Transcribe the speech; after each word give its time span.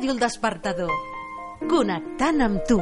Ràdio 0.00 0.14
El 0.14 0.20
Despertador. 0.22 0.92
Connectant 1.68 2.38
amb 2.40 2.62
tu. 2.64 2.76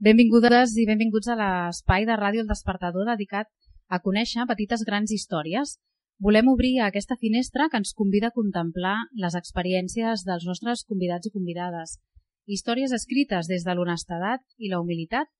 Benvingudes 0.00 0.72
i 0.80 0.86
benvinguts 0.88 1.28
a 1.28 1.36
l'espai 1.36 2.08
de 2.08 2.16
Ràdio 2.16 2.40
El 2.40 2.48
Despertador 2.48 3.04
dedicat 3.10 3.52
a 3.92 4.00
conèixer 4.00 4.48
petites 4.48 4.88
grans 4.88 5.12
històries. 5.12 5.76
Volem 6.24 6.48
obrir 6.48 6.78
aquesta 6.80 7.20
finestra 7.20 7.68
que 7.68 7.84
ens 7.84 7.92
convida 7.92 8.32
a 8.32 8.38
contemplar 8.40 8.96
les 9.12 9.36
experiències 9.36 10.24
dels 10.24 10.48
nostres 10.48 10.88
convidats 10.88 11.28
i 11.28 11.36
convidades. 11.36 11.98
Històries 12.46 12.92
escrites 12.92 13.46
des 13.48 13.62
de 13.64 13.74
l'honestedat 13.74 14.42
i 14.60 14.68
la 14.68 14.78
humilitat 14.82 15.30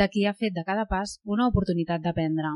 de 0.00 0.06
qui 0.12 0.26
ha 0.26 0.34
fet 0.36 0.52
de 0.52 0.64
cada 0.66 0.84
pas 0.90 1.14
una 1.24 1.46
oportunitat 1.48 2.02
d'aprendre. 2.04 2.50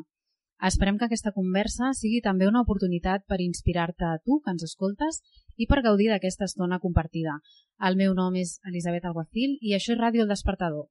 Esperem 0.69 0.99
que 1.01 1.07
aquesta 1.07 1.33
conversa 1.37 1.93
sigui 1.97 2.21
també 2.27 2.47
una 2.51 2.61
oportunitat 2.67 3.25
per 3.27 3.41
inspirar-te 3.41 4.05
a 4.05 4.19
tu, 4.21 4.39
que 4.45 4.53
ens 4.53 4.67
escoltes, 4.69 5.23
i 5.57 5.67
per 5.71 5.80
gaudir 5.87 6.11
d'aquesta 6.13 6.45
estona 6.51 6.79
compartida. 6.85 7.39
El 7.89 7.97
meu 7.97 8.13
nom 8.19 8.37
és 8.37 8.59
Elisabet 8.69 9.09
Alguacil 9.09 9.57
i 9.61 9.73
això 9.73 9.97
és 9.97 10.01
Ràdio 10.03 10.29
El 10.29 10.33
Despertador, 10.35 10.87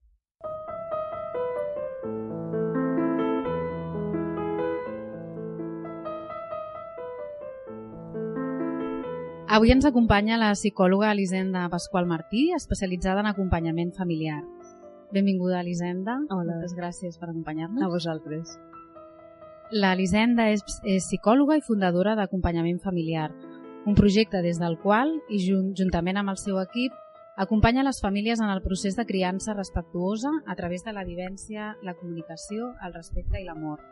Avui 9.54 9.70
ens 9.70 9.86
acompanya 9.86 10.40
la 10.42 10.48
psicòloga 10.56 11.12
Elisenda 11.14 11.68
Pasqual 11.70 12.08
Martí, 12.10 12.48
especialitzada 12.56 13.22
en 13.22 13.28
acompanyament 13.30 13.92
familiar. 13.94 14.40
Benvinguda, 15.14 15.60
Elisenda. 15.62 16.16
Hola. 16.34 16.56
Moltes 16.56 16.74
gràcies 16.74 17.20
per 17.22 17.28
acompanyar-nos. 17.30 17.84
A 17.86 17.90
vosaltres. 17.92 18.56
L'Elisenda 19.70 20.48
és, 20.50 20.64
és 20.82 21.06
psicòloga 21.06 21.60
i 21.60 21.62
fundadora 21.62 22.16
d'Acompanyament 22.18 22.80
Familiar, 22.82 23.28
un 23.86 23.94
projecte 23.94 24.42
des 24.42 24.58
del 24.58 24.80
qual, 24.82 25.14
i 25.30 25.44
junt, 25.46 25.76
juntament 25.78 26.18
amb 26.18 26.34
el 26.34 26.42
seu 26.42 26.58
equip, 26.58 26.98
acompanya 27.38 27.86
les 27.86 28.02
famílies 28.02 28.42
en 28.42 28.50
el 28.50 28.64
procés 28.66 28.98
de 28.98 29.06
criança 29.06 29.54
respectuosa 29.54 30.34
a 30.48 30.58
través 30.58 30.82
de 30.82 30.98
la 30.98 31.06
vivència, 31.06 31.76
la 31.86 31.94
comunicació, 31.94 32.74
el 32.82 32.98
respecte 32.98 33.38
i 33.38 33.46
l'amor. 33.46 33.86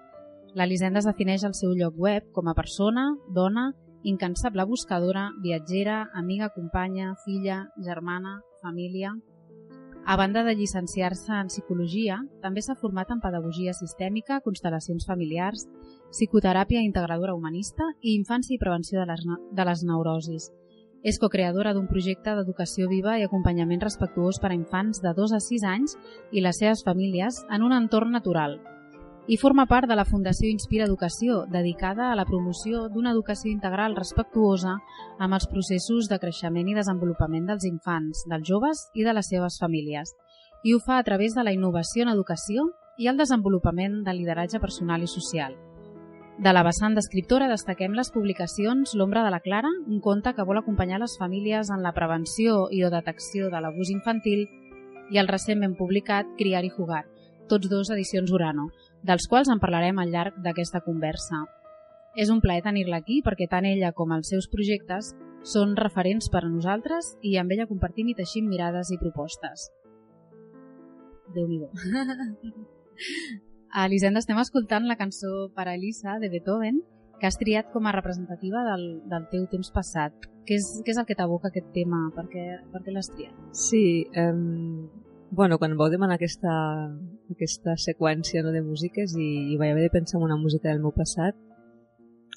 L'Elisenda 0.57 1.05
es 1.05 1.11
defineix 1.13 1.45
al 1.45 1.53
seu 1.53 1.77
lloc 1.77 2.01
web 2.01 2.33
com 2.33 2.49
a 2.49 2.57
persona, 2.57 3.11
dona 3.29 3.69
incansable 4.03 4.63
buscadora, 4.65 5.31
viatgera, 5.41 6.09
amiga, 6.13 6.49
companya, 6.49 7.15
filla, 7.25 7.69
germana, 7.77 8.41
família... 8.61 9.15
A 10.03 10.15
banda 10.17 10.41
de 10.43 10.55
llicenciar-se 10.57 11.29
en 11.37 11.49
psicologia, 11.51 12.15
també 12.41 12.63
s'ha 12.65 12.73
format 12.73 13.11
en 13.13 13.19
pedagogia 13.21 13.75
sistèmica, 13.77 14.39
constel·lacions 14.41 15.05
familiars, 15.05 15.67
psicoteràpia 16.09 16.81
integradora 16.81 17.35
humanista 17.37 17.85
i 18.01 18.15
infància 18.17 18.55
i 18.55 18.59
prevenció 18.59 18.99
de 18.99 19.05
les, 19.11 19.21
de 19.53 19.67
les 19.69 19.83
neurosis. 19.85 20.49
És 21.05 21.21
co-creadora 21.21 21.75
d'un 21.77 21.85
projecte 21.85 22.33
d'educació 22.33 22.89
viva 22.89 23.19
i 23.19 23.27
acompanyament 23.29 23.85
respectuós 23.85 24.41
per 24.41 24.49
a 24.51 24.57
infants 24.57 25.05
de 25.05 25.13
2 25.13 25.37
a 25.37 25.39
6 25.39 25.69
anys 25.69 25.95
i 26.31 26.41
les 26.41 26.57
seves 26.57 26.81
famílies 26.85 27.43
en 27.49 27.61
un 27.61 27.77
entorn 27.77 28.09
natural, 28.17 28.57
i 29.31 29.37
forma 29.37 29.63
part 29.63 29.87
de 29.87 29.95
la 29.95 30.03
Fundació 30.03 30.49
Inspira 30.51 30.83
Educació, 30.83 31.45
dedicada 31.47 32.09
a 32.11 32.15
la 32.19 32.25
promoció 32.27 32.89
d'una 32.91 33.13
educació 33.15 33.47
integral 33.47 33.93
respectuosa 33.95 34.73
amb 35.23 35.37
els 35.37 35.45
processos 35.47 36.09
de 36.11 36.17
creixement 36.19 36.67
i 36.67 36.75
desenvolupament 36.75 37.45
dels 37.47 37.63
infants, 37.69 38.25
dels 38.27 38.43
joves 38.49 38.81
i 38.91 39.05
de 39.07 39.13
les 39.15 39.29
seves 39.31 39.55
famílies. 39.61 40.11
I 40.67 40.73
ho 40.75 40.81
fa 40.83 40.97
a 40.99 41.05
través 41.07 41.31
de 41.37 41.45
la 41.47 41.53
innovació 41.55 42.03
en 42.03 42.11
educació 42.11 42.65
i 42.99 43.07
el 43.07 43.15
desenvolupament 43.23 44.01
del 44.03 44.19
lideratge 44.19 44.59
personal 44.59 45.07
i 45.07 45.07
social. 45.07 45.55
De 46.35 46.51
la 46.51 46.65
vessant 46.67 46.99
d'escriptora 46.99 47.47
destaquem 47.47 47.95
les 47.95 48.11
publicacions 48.11 48.97
L'ombra 48.99 49.23
de 49.23 49.31
la 49.31 49.39
Clara, 49.39 49.71
un 49.87 50.03
conte 50.03 50.35
que 50.35 50.43
vol 50.43 50.59
acompanyar 50.59 50.99
les 50.99 51.15
famílies 51.15 51.71
en 51.71 51.87
la 51.87 51.95
prevenció 51.95 52.67
i 52.67 52.83
o 52.83 52.91
detecció 52.91 53.47
de 53.47 53.63
l'abús 53.63 53.95
infantil, 53.95 54.49
i 55.07 55.23
el 55.23 55.31
recentment 55.31 55.79
publicat 55.79 56.35
Criar 56.35 56.65
i 56.67 56.75
Jugar, 56.75 57.05
tots 57.47 57.71
dos 57.71 57.89
edicions 57.95 58.31
Urano, 58.31 58.69
dels 59.03 59.27
quals 59.27 59.49
en 59.49 59.59
parlarem 59.59 59.99
al 59.99 60.11
llarg 60.13 60.37
d'aquesta 60.43 60.81
conversa. 60.85 61.43
És 62.15 62.29
un 62.29 62.41
plaer 62.43 62.63
tenir-la 62.65 62.99
aquí 63.01 63.21
perquè 63.25 63.47
tant 63.49 63.65
ella 63.65 63.93
com 63.95 64.11
els 64.11 64.29
seus 64.33 64.49
projectes 64.51 65.13
són 65.47 65.75
referents 65.79 66.29
per 66.29 66.43
a 66.43 66.49
nosaltres 66.49 67.15
i 67.25 67.37
amb 67.39 67.51
ella 67.55 67.69
compartim 67.69 68.11
i 68.11 68.17
teixim 68.17 68.49
mirades 68.49 68.91
i 68.91 68.99
propostes. 69.01 69.69
Déu-n'hi-do. 71.33 71.71
A 73.71 73.85
Elisenda 73.87 74.19
estem 74.19 74.39
escoltant 74.41 74.83
la 74.83 74.97
cançó 74.99 75.47
per 75.55 75.63
a 75.69 75.75
Elisa 75.77 76.17
de 76.19 76.27
Beethoven 76.27 76.81
que 77.21 77.29
has 77.29 77.37
triat 77.39 77.69
com 77.71 77.85
a 77.87 77.93
representativa 77.95 78.65
del, 78.67 78.83
del 79.07 79.27
teu 79.31 79.45
temps 79.47 79.69
passat. 79.71 80.25
Què 80.43 80.57
és, 80.57 80.67
què 80.83 80.91
és 80.91 80.99
el 80.99 81.05
que 81.07 81.15
t'aboca 81.15 81.47
aquest 81.51 81.69
tema? 81.71 82.01
Per 82.15 82.25
què, 82.33 82.43
per 82.73 82.81
què 82.83 82.91
l'has 82.91 83.07
triat? 83.13 83.37
Sí, 83.55 83.83
um, 84.17 84.89
bueno, 85.31 85.57
quan 85.57 85.77
vau 85.79 85.87
demanar 85.89 86.17
aquesta, 86.19 86.51
aquesta 87.31 87.77
seqüència 87.79 88.43
no, 88.43 88.51
de 88.51 88.61
músiques 88.61 89.15
i, 89.15 89.29
i 89.53 89.57
vaig 89.57 89.71
haver 89.71 89.87
de 89.87 89.93
pensar 89.93 90.19
en 90.19 90.27
una 90.27 90.37
música 90.37 90.67
del 90.69 90.83
meu 90.83 90.91
passat, 90.91 91.37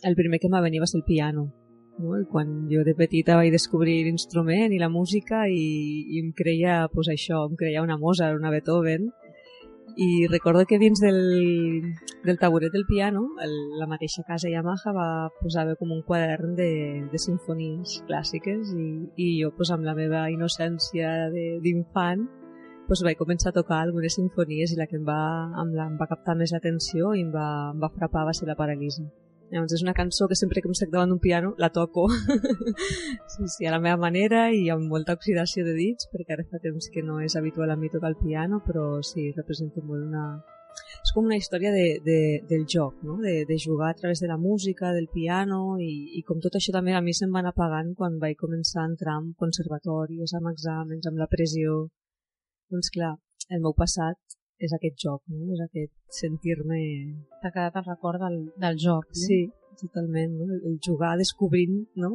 el 0.07 0.15
primer 0.15 0.39
que 0.39 0.49
m'ha 0.49 0.63
venir 0.63 0.83
va 0.83 0.87
ser 0.87 1.01
el 1.01 1.09
piano. 1.09 1.49
No? 1.99 2.15
I 2.19 2.25
quan 2.31 2.55
jo 2.71 2.85
de 2.87 2.95
petita 2.95 3.37
vaig 3.39 3.51
descobrir 3.55 4.01
l'instrument 4.07 4.73
i 4.75 4.79
la 4.79 4.91
música 4.91 5.45
i, 5.51 5.67
i 6.15 6.23
em 6.23 6.31
creia 6.39 6.85
pues, 6.95 7.11
això, 7.11 7.45
em 7.51 7.59
creia 7.59 7.83
una 7.83 7.99
Mozart, 7.99 8.39
una 8.39 8.55
Beethoven, 8.55 9.11
i 9.97 10.27
recordo 10.27 10.65
que 10.67 10.79
dins 10.79 10.99
del, 10.99 11.83
del 12.25 12.39
taburet 12.39 12.73
del 12.73 12.87
piano 12.87 13.29
el, 13.45 13.53
la 13.79 13.87
mateixa 13.87 14.25
casa 14.27 14.51
Yamaha 14.51 14.95
va 14.97 15.09
posar 15.39 15.69
com 15.79 15.93
un 15.95 16.03
quadern 16.03 16.57
de, 16.59 16.71
de 17.13 17.21
sinfonies 17.21 18.01
clàssiques 18.09 18.73
i, 18.75 18.89
i 19.15 19.29
jo 19.43 19.53
pues, 19.55 19.71
amb 19.71 19.87
la 19.87 19.95
meva 19.95 20.25
innocència 20.35 21.29
d'infant 21.63 22.27
pues, 22.89 23.03
vaig 23.07 23.19
començar 23.19 23.51
a 23.51 23.59
tocar 23.59 23.83
algunes 23.83 24.17
sinfonies 24.19 24.73
i 24.73 24.79
la 24.79 24.87
que 24.91 24.97
em 25.01 25.05
va, 25.09 25.21
em, 25.63 25.75
la, 25.77 25.89
em 25.91 25.99
va 26.01 26.11
captar 26.11 26.37
més 26.39 26.53
l'atenció 26.55 27.15
i 27.15 27.23
em 27.25 27.31
va, 27.35 27.51
em 27.75 27.85
va 27.85 27.93
frapar 27.99 28.27
va 28.29 28.35
ser 28.37 28.49
la 28.49 28.59
Paralisi. 28.59 29.05
Llavors 29.53 29.75
és 29.77 29.83
una 29.85 29.95
cançó 29.95 30.27
que 30.27 30.37
sempre 30.39 30.63
que 30.63 30.71
em 30.71 30.75
sec 30.75 30.91
davant 30.91 31.13
d'un 31.13 31.21
piano 31.23 31.53
la 31.63 31.69
toco 31.71 32.07
sí, 33.33 33.45
sí, 33.47 33.67
a 33.69 33.75
la 33.75 33.79
meva 33.79 34.01
manera 34.01 34.49
i 34.51 34.65
amb 34.73 34.89
molta 34.91 35.15
oxidació 35.19 35.67
de 35.67 35.77
dits 35.77 36.09
perquè 36.11 36.35
ara 36.35 36.47
fa 36.49 36.59
temps 36.65 36.89
que 36.91 37.05
no 37.07 37.21
és 37.23 37.37
habitual 37.39 37.71
a 37.71 37.77
mi 37.77 37.93
tocar 37.93 38.11
el 38.11 38.19
piano 38.19 38.63
però 38.67 39.03
sí, 39.03 39.31
representa 39.37 39.85
molt 39.85 40.09
una... 40.09 40.25
És 40.75 41.13
com 41.15 41.29
una 41.29 41.37
història 41.39 41.71
de, 41.71 42.01
de, 42.03 42.19
del 42.51 42.65
joc, 42.67 42.97
no? 43.07 43.21
de, 43.23 43.45
de 43.47 43.59
jugar 43.63 43.93
a 43.93 43.99
través 44.01 44.19
de 44.19 44.27
la 44.27 44.39
música, 44.41 44.91
del 44.97 45.07
piano 45.13 45.77
i, 45.79 46.19
i 46.19 46.25
com 46.27 46.41
tot 46.43 46.57
això 46.59 46.75
també 46.75 46.97
a 46.97 47.03
mi 47.05 47.15
se'm 47.15 47.31
van 47.31 47.47
apagant 47.47 47.93
quan 47.95 48.19
vaig 48.19 48.41
començar 48.41 48.83
a 48.83 48.89
entrar 48.91 49.21
en 49.21 49.35
conservatoris, 49.39 50.35
amb 50.35 50.51
exàmens, 50.51 51.07
amb 51.07 51.21
la 51.21 51.31
pressió 51.31 51.85
doncs 52.75 52.91
clar, 52.95 53.15
el 53.55 53.63
meu 53.65 53.75
passat 53.79 54.19
és 54.65 54.73
aquest 54.75 55.01
joc, 55.07 55.23
no? 55.31 55.53
és 55.55 55.63
aquest 55.65 55.93
sentir-me... 56.21 56.81
T'ha 57.43 57.53
quedat 57.55 57.81
el 57.81 57.89
record 57.89 58.23
del, 58.23 58.39
del 58.61 58.79
joc, 58.81 59.09
no? 59.11 59.25
Sí, 59.25 59.41
totalment, 59.81 60.39
no? 60.39 60.61
el 60.61 60.79
jugar 60.85 61.17
descobrint 61.21 61.83
no? 62.01 62.15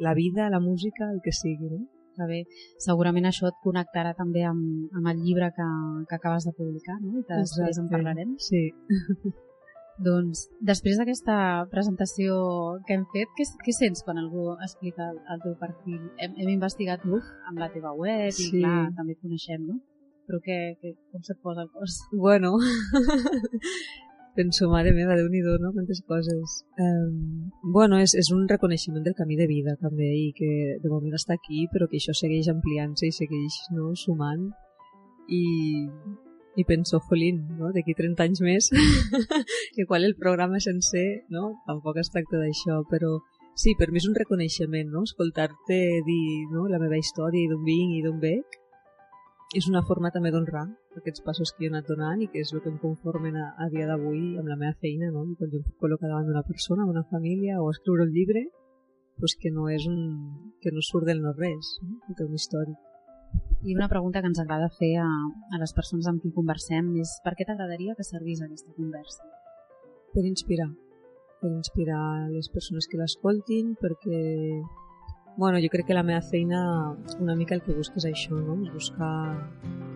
la 0.00 0.14
vida, 0.14 0.50
la 0.50 0.60
música, 0.60 1.10
el 1.12 1.20
que 1.24 1.32
sigui. 1.32 1.70
No? 1.70 1.80
Que 2.18 2.26
bé, 2.26 2.38
segurament 2.82 3.28
això 3.28 3.46
et 3.48 3.58
connectarà 3.62 4.14
també 4.18 4.42
amb, 4.44 4.88
amb 4.98 5.10
el 5.12 5.20
llibre 5.22 5.52
que, 5.54 5.66
que 6.10 6.16
acabes 6.16 6.48
de 6.48 6.54
publicar, 6.56 6.98
no? 7.00 7.20
I 7.20 7.26
que 7.28 7.42
després 7.44 7.78
en 7.78 7.90
parlarem. 7.92 8.32
Sí. 8.42 8.64
doncs, 10.08 10.44
després 10.62 10.98
d'aquesta 10.98 11.36
presentació 11.70 12.34
que 12.88 12.98
hem 12.98 13.04
fet, 13.14 13.30
què, 13.38 13.46
què 13.62 13.74
sents 13.74 14.02
quan 14.06 14.18
algú 14.18 14.50
explica 14.56 15.06
el, 15.12 15.22
el 15.34 15.44
teu 15.46 15.54
perfil? 15.62 16.02
Hem, 16.18 16.34
hem 16.42 16.50
investigat 16.56 17.06
Uf. 17.06 17.30
amb 17.50 17.62
la 17.62 17.70
teva 17.74 17.94
web 17.94 18.34
sí. 18.34 18.48
i 18.48 18.64
clar, 18.64 18.80
també 18.98 19.14
et 19.14 19.22
coneixem, 19.22 19.70
no? 19.70 19.78
Però 20.28 20.42
què, 20.44 20.58
què, 20.76 20.92
com 21.10 21.24
se't 21.24 21.40
posa 21.40 21.64
el 21.64 21.70
cos? 21.72 22.02
Bueno, 22.24 22.52
penso, 24.36 24.68
mare 24.70 24.92
meva, 24.94 25.16
déu 25.16 25.26
nhi 25.32 25.40
no? 25.42 25.72
Quantes 25.72 26.02
coses. 26.06 26.60
Um, 26.78 27.48
bueno, 27.62 27.98
és, 27.98 28.14
és 28.14 28.28
un 28.36 28.44
reconeixement 28.46 29.02
del 29.02 29.16
camí 29.16 29.40
de 29.40 29.48
vida, 29.48 29.74
també, 29.80 30.12
i 30.14 30.28
que 30.36 30.50
de 30.82 30.92
moment 30.92 31.16
està 31.16 31.34
aquí, 31.34 31.66
però 31.72 31.88
que 31.88 31.98
això 31.98 32.14
segueix 32.14 32.50
ampliant-se 32.52 33.08
i 33.08 33.16
segueix 33.16 33.56
no, 33.72 33.94
sumant. 33.96 34.50
I, 35.32 35.42
i 36.60 36.64
penso, 36.68 37.00
jolín, 37.08 37.42
no? 37.58 37.72
d'aquí 37.72 37.96
30 37.96 38.28
anys 38.28 38.44
més, 38.44 38.70
igual 39.82 40.04
el 40.04 40.16
programa 40.20 40.60
sencer, 40.60 41.24
no? 41.32 41.54
tampoc 41.66 42.00
es 42.02 42.12
tracta 42.12 42.40
d'això, 42.40 42.82
però 42.92 43.16
sí, 43.58 43.74
per 43.78 43.90
mi 43.90 44.02
és 44.02 44.08
un 44.08 44.16
reconeixement, 44.18 44.90
no? 44.92 45.04
escoltar-te 45.08 45.78
dir 46.06 46.24
no? 46.54 46.68
la 46.70 46.80
meva 46.82 47.00
història 47.00 47.42
i 47.44 47.50
d'on 47.50 47.62
vinc 47.66 47.98
i 47.98 48.02
d'on 48.06 48.18
bec, 48.22 48.57
és 49.56 49.64
una 49.70 49.80
forma 49.88 50.10
també 50.12 50.28
d'honrar 50.28 50.66
aquests 50.98 51.22
passos 51.24 51.54
que 51.56 51.64
he 51.64 51.68
anat 51.72 51.86
donant 51.88 52.20
i 52.20 52.26
que 52.28 52.42
és 52.44 52.50
el 52.52 52.60
que 52.60 52.68
em 52.68 52.76
conformen 52.82 53.36
a, 53.40 53.46
a 53.64 53.68
dia 53.72 53.86
d'avui 53.88 54.36
amb 54.36 54.50
la 54.50 54.58
meva 54.60 54.76
feina, 54.82 55.08
no? 55.14 55.22
I 55.24 55.36
quan 55.38 55.48
jo 55.52 55.60
em 55.60 55.64
puc 55.64 55.78
col·locar 55.84 56.10
davant 56.10 56.28
d'una 56.28 56.44
persona, 56.44 56.84
d'una 56.84 57.06
família 57.08 57.62
o 57.62 57.70
escriure 57.72 58.04
un 58.04 58.12
llibre, 58.12 58.44
pues 59.18 59.34
que 59.40 59.50
no 59.50 59.70
és 59.72 59.86
un, 59.88 60.02
que 60.60 60.72
no 60.74 60.84
surt 60.84 61.08
del 61.08 61.22
no 61.24 61.32
res, 61.32 61.78
no? 61.82 61.96
que 62.06 62.16
té 62.18 62.26
una 62.26 62.36
història. 62.36 62.76
I 63.64 63.74
una 63.74 63.88
pregunta 63.88 64.20
que 64.20 64.28
ens 64.30 64.40
agrada 64.40 64.68
fer 64.76 64.92
a, 65.02 65.08
a 65.08 65.62
les 65.62 65.72
persones 65.76 66.06
amb 66.08 66.20
qui 66.22 66.30
conversem 66.34 66.92
és 67.00 67.16
per 67.24 67.32
què 67.38 67.48
t'agradaria 67.48 67.96
que 67.96 68.06
servís 68.06 68.44
aquesta 68.44 68.76
conversa? 68.76 69.24
Per 70.12 70.24
inspirar. 70.28 70.68
Per 71.40 71.50
inspirar 71.54 72.04
les 72.34 72.52
persones 72.52 72.86
que 72.90 73.00
l'escoltin, 73.00 73.74
perquè 73.80 74.20
bueno, 75.38 75.58
jo 75.62 75.68
crec 75.70 75.86
que 75.86 75.94
la 75.94 76.02
meva 76.02 76.20
feina 76.20 76.96
una 77.20 77.36
mica 77.36 77.54
el 77.54 77.62
que 77.62 77.72
busca 77.72 78.00
és 78.02 78.08
això, 78.08 78.34
no? 78.34 78.56
és 78.66 78.72
buscar 78.74 79.12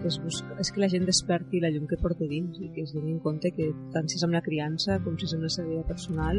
és, 0.07 0.19
buscar, 0.23 0.55
és 0.63 0.71
que 0.71 0.81
la 0.81 0.89
gent 0.93 1.03
desperti 1.09 1.59
la 1.61 1.71
llum 1.75 1.89
que 1.91 1.99
porta 1.99 2.29
dins 2.31 2.61
i 2.63 2.71
que 2.71 2.85
es 2.87 2.95
doni 2.95 3.11
en 3.11 3.19
compte 3.25 3.51
que 3.51 3.73
tant 3.91 4.07
si 4.07 4.21
és 4.21 4.23
amb 4.23 4.39
la 4.39 4.45
criança 4.47 5.01
com 5.03 5.19
si 5.19 5.27
és 5.27 5.35
amb 5.35 5.43
la 5.49 5.51
seva 5.51 5.67
vida 5.73 5.83
personal 5.89 6.39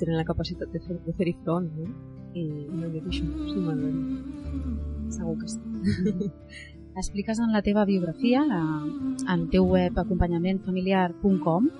tenen 0.00 0.18
la 0.18 0.26
capacitat 0.26 0.74
de 0.74 0.82
fer-hi 0.82 0.98
fer, 0.98 1.06
de 1.06 1.14
fer 1.20 1.36
front 1.44 1.70
no? 1.70 1.86
i 2.34 2.44
no 2.66 2.90
dic 2.90 3.06
això, 3.12 3.30
sí 3.46 3.62
m'agrada 3.62 5.10
segur 5.14 5.38
que 5.38 5.54
sí 5.54 6.30
Expliques 6.92 7.38
en 7.40 7.54
la 7.54 7.62
teva 7.64 7.86
biografia, 7.88 8.42
la, 8.44 8.58
en 9.32 9.46
teu 9.48 9.64
web 9.64 9.96
acompanyamentfamiliar.com, 9.96 11.70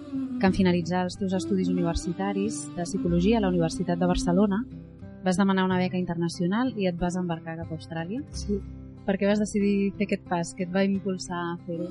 que 0.40 0.48
en 0.48 0.54
finalitzar 0.56 1.02
els 1.04 1.18
teus 1.20 1.34
estudis 1.36 1.68
universitaris 1.68 2.62
de 2.78 2.86
psicologia 2.88 3.36
a 3.36 3.42
la 3.44 3.50
Universitat 3.52 4.00
de 4.00 4.08
Barcelona 4.08 4.62
vas 5.24 5.38
demanar 5.38 5.64
una 5.64 5.78
beca 5.78 5.98
internacional 5.98 6.72
i 6.76 6.88
et 6.90 6.98
vas 6.98 7.16
embarcar 7.16 7.58
cap 7.58 7.70
a 7.70 7.76
Austràlia. 7.78 8.22
Sí. 8.36 8.60
Per 9.02 9.16
què 9.18 9.26
vas 9.26 9.40
decidir 9.42 9.90
fer 9.98 10.06
aquest 10.06 10.22
pas? 10.30 10.52
Què 10.54 10.68
et 10.68 10.70
va 10.74 10.84
impulsar 10.86 11.40
a 11.40 11.56
fer-ho? 11.66 11.88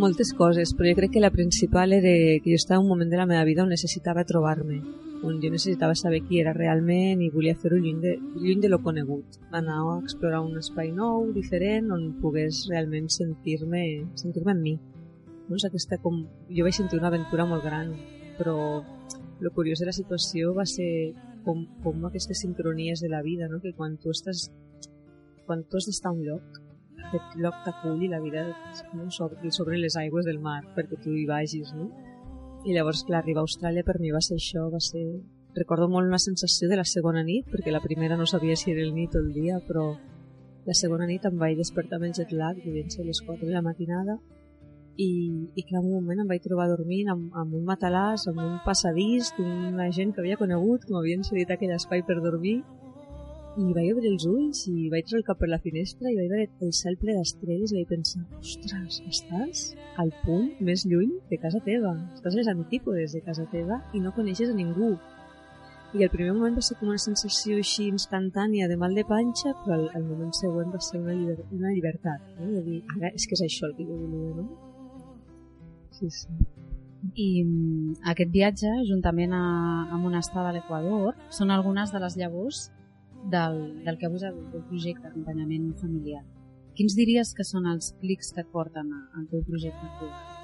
Moltes 0.00 0.32
coses, 0.34 0.72
però 0.74 0.90
jo 0.90 0.98
crec 0.98 1.12
que 1.14 1.22
la 1.22 1.30
principal 1.30 1.94
era 1.94 2.14
que 2.42 2.50
jo 2.50 2.58
estava 2.58 2.80
en 2.80 2.88
un 2.88 2.90
moment 2.96 3.12
de 3.12 3.20
la 3.20 3.28
meva 3.30 3.44
vida 3.46 3.62
on 3.62 3.70
necessitava 3.70 4.24
trobar-me, 4.26 4.80
on 5.22 5.38
jo 5.38 5.52
necessitava 5.54 5.94
saber 5.94 6.24
qui 6.26 6.40
era 6.42 6.54
realment 6.56 7.22
i 7.22 7.30
volia 7.30 7.54
fer-ho 7.54 7.78
lluny, 7.78 8.00
de, 8.02 8.16
lluny 8.42 8.60
de 8.60 8.72
lo 8.72 8.80
conegut. 8.82 9.38
Anar 9.54 9.78
a 9.86 9.98
explorar 10.00 10.42
un 10.42 10.58
espai 10.58 10.90
nou, 10.90 11.30
diferent, 11.30 11.92
on 11.94 12.08
pogués 12.22 12.64
realment 12.70 13.06
sentir-me 13.06 13.84
sentir, 14.18 14.42
en 14.42 14.62
mi. 14.62 14.74
No? 15.46 15.54
És 15.54 15.68
aquesta 15.68 16.00
com... 16.02 16.24
Jo 16.50 16.66
vaig 16.66 16.74
sentir 16.74 16.98
una 16.98 17.12
aventura 17.12 17.46
molt 17.46 17.62
gran, 17.62 17.94
però 18.38 18.56
el 19.42 19.50
curiós 19.54 19.78
de 19.78 19.86
la 19.86 19.94
situació 19.94 20.56
va 20.58 20.66
ser 20.66 21.12
com, 21.46 21.64
com 21.84 22.04
aquestes 22.08 22.42
sincronies 22.44 23.00
de 23.00 23.10
la 23.12 23.22
vida, 23.22 23.48
no? 23.48 23.60
que 23.60 23.74
quan 23.76 23.98
tu 24.02 24.10
estàs 24.14 24.48
quan 25.46 25.64
tu 25.68 25.76
has 25.76 25.88
d'estar 25.88 26.12
a 26.12 26.16
un 26.16 26.22
lloc 26.26 26.62
aquest 27.12 27.36
lloc 27.44 27.58
t'acull 27.64 28.02
i 28.06 28.08
la 28.08 28.20
vida 28.22 28.46
no? 28.94 29.10
sobre, 29.10 29.50
sobre 29.50 29.78
les 29.78 29.96
aigües 30.00 30.24
del 30.28 30.40
mar 30.40 30.62
perquè 30.76 30.98
tu 31.02 31.12
hi 31.12 31.26
vagis 31.28 31.72
no? 31.76 31.90
i 32.64 32.74
llavors 32.76 33.02
clar, 33.04 33.20
arribar 33.20 33.42
a 33.42 33.48
Austràlia 33.48 33.84
per 33.84 33.98
mi 34.00 34.12
va 34.14 34.22
ser 34.24 34.38
això 34.38 34.68
va 34.72 34.80
ser... 34.80 35.04
recordo 35.54 35.88
molt 35.92 36.08
una 36.08 36.22
sensació 36.22 36.68
de 36.70 36.78
la 36.80 36.86
segona 36.88 37.22
nit 37.26 37.48
perquè 37.52 37.74
la 37.74 37.82
primera 37.84 38.16
no 38.16 38.26
sabia 38.26 38.56
si 38.56 38.70
era 38.72 38.84
el 38.86 38.94
nit 38.94 39.14
o 39.14 39.20
el 39.20 39.32
dia 39.34 39.58
però 39.66 39.90
la 40.64 40.76
segona 40.78 41.08
nit 41.10 41.26
em 41.28 41.36
vaig 41.38 41.58
despertar 41.58 41.98
amb 41.98 42.08
el 42.08 42.14
jet 42.16 42.32
lag 42.32 42.56
devien 42.64 42.90
ser 42.90 43.04
les 43.04 43.20
4 43.26 43.48
de 43.48 43.52
la 43.52 43.64
matinada 43.66 44.16
i, 44.96 45.10
i 45.56 45.64
en 45.64 45.78
un 45.80 45.90
moment 45.94 46.20
em 46.22 46.28
vaig 46.28 46.44
trobar 46.44 46.68
dormint 46.68 47.08
amb, 47.12 47.32
amb 47.38 47.56
un 47.56 47.64
matalàs, 47.64 48.26
amb 48.28 48.42
un 48.44 48.58
passadís 48.66 49.32
d'una 49.38 49.88
gent 49.90 50.12
que 50.12 50.20
havia 50.20 50.40
conegut, 50.40 50.84
que 50.84 50.94
m'havien 50.94 51.24
cedit 51.24 51.50
aquell 51.50 51.74
espai 51.76 52.04
per 52.06 52.20
dormir 52.20 52.60
i 53.60 53.72
vaig 53.76 53.90
obrir 53.92 54.08
els 54.08 54.24
ulls 54.24 54.62
i 54.70 54.88
vaig 54.92 55.04
treure 55.04 55.20
el 55.20 55.26
cap 55.26 55.40
per 55.40 55.48
la 55.52 55.60
finestra 55.60 56.08
i 56.08 56.16
vaig 56.16 56.30
veure 56.30 56.46
el 56.66 56.70
cel 56.76 56.96
ple 57.00 57.16
d'estrelles 57.18 57.72
i 57.72 57.82
vaig 57.82 57.90
pensar, 57.90 58.22
ostres, 58.38 59.02
estàs 59.10 59.64
al 60.00 60.12
punt 60.22 60.48
més 60.68 60.86
lluny 60.88 61.12
de 61.28 61.38
casa 61.42 61.60
teva, 61.66 61.92
estàs 62.16 62.32
a 62.32 62.40
les 62.40 62.52
antípodes 62.54 63.12
de 63.12 63.20
casa 63.26 63.44
teva 63.52 63.82
i 63.92 64.00
no 64.00 64.14
coneixes 64.16 64.48
a 64.48 64.56
ningú. 64.56 64.94
I 65.92 66.06
el 66.06 66.12
primer 66.14 66.32
moment 66.32 66.56
va 66.56 66.64
ser 66.64 66.78
com 66.80 66.88
una 66.88 67.04
sensació 67.04 67.60
així 67.60 67.90
instantània 67.92 68.70
de 68.70 68.78
mal 68.80 68.96
de 68.96 69.04
panxa, 69.04 69.52
però 69.66 69.76
el, 69.76 69.88
el 70.00 70.08
moment 70.08 70.32
següent 70.40 70.72
va 70.72 70.80
ser 70.80 71.02
una, 71.02 71.12
lliber, 71.12 71.42
una 71.52 71.76
llibertat, 71.76 72.28
no? 72.40 72.48
de 72.56 72.64
dir, 72.70 72.82
ara 72.96 73.12
és 73.12 73.28
que 73.28 73.36
és 73.36 73.48
això 73.50 73.68
el 73.68 73.76
que 73.76 73.84
jo 73.84 74.00
volia, 74.00 74.36
no? 74.40 74.71
Sí, 76.02 76.10
sí. 76.10 76.28
I 77.14 77.26
mm, 77.44 78.02
aquest 78.10 78.30
viatge, 78.34 78.70
juntament 78.88 79.34
a, 79.38 79.42
amb 79.94 80.06
una 80.08 80.22
estada 80.22 80.50
a 80.50 80.56
l'Equador, 80.56 81.14
són 81.30 81.54
algunes 81.54 81.94
de 81.94 82.02
les 82.02 82.18
llavors 82.18 82.64
del, 83.30 83.58
del 83.86 83.98
que 84.00 84.10
avui 84.10 84.26
el 84.26 84.42
projecte 84.66 85.06
d'acompanyament 85.06 85.72
familiar. 85.78 86.24
Quins 86.74 86.98
diries 86.98 87.34
que 87.38 87.46
són 87.46 87.70
els 87.70 87.92
clics 88.02 88.32
que 88.34 88.42
et 88.42 88.50
porten 88.50 88.90
al 88.98 89.28
teu 89.30 89.46
projecte 89.46 89.90
actual? 89.92 90.41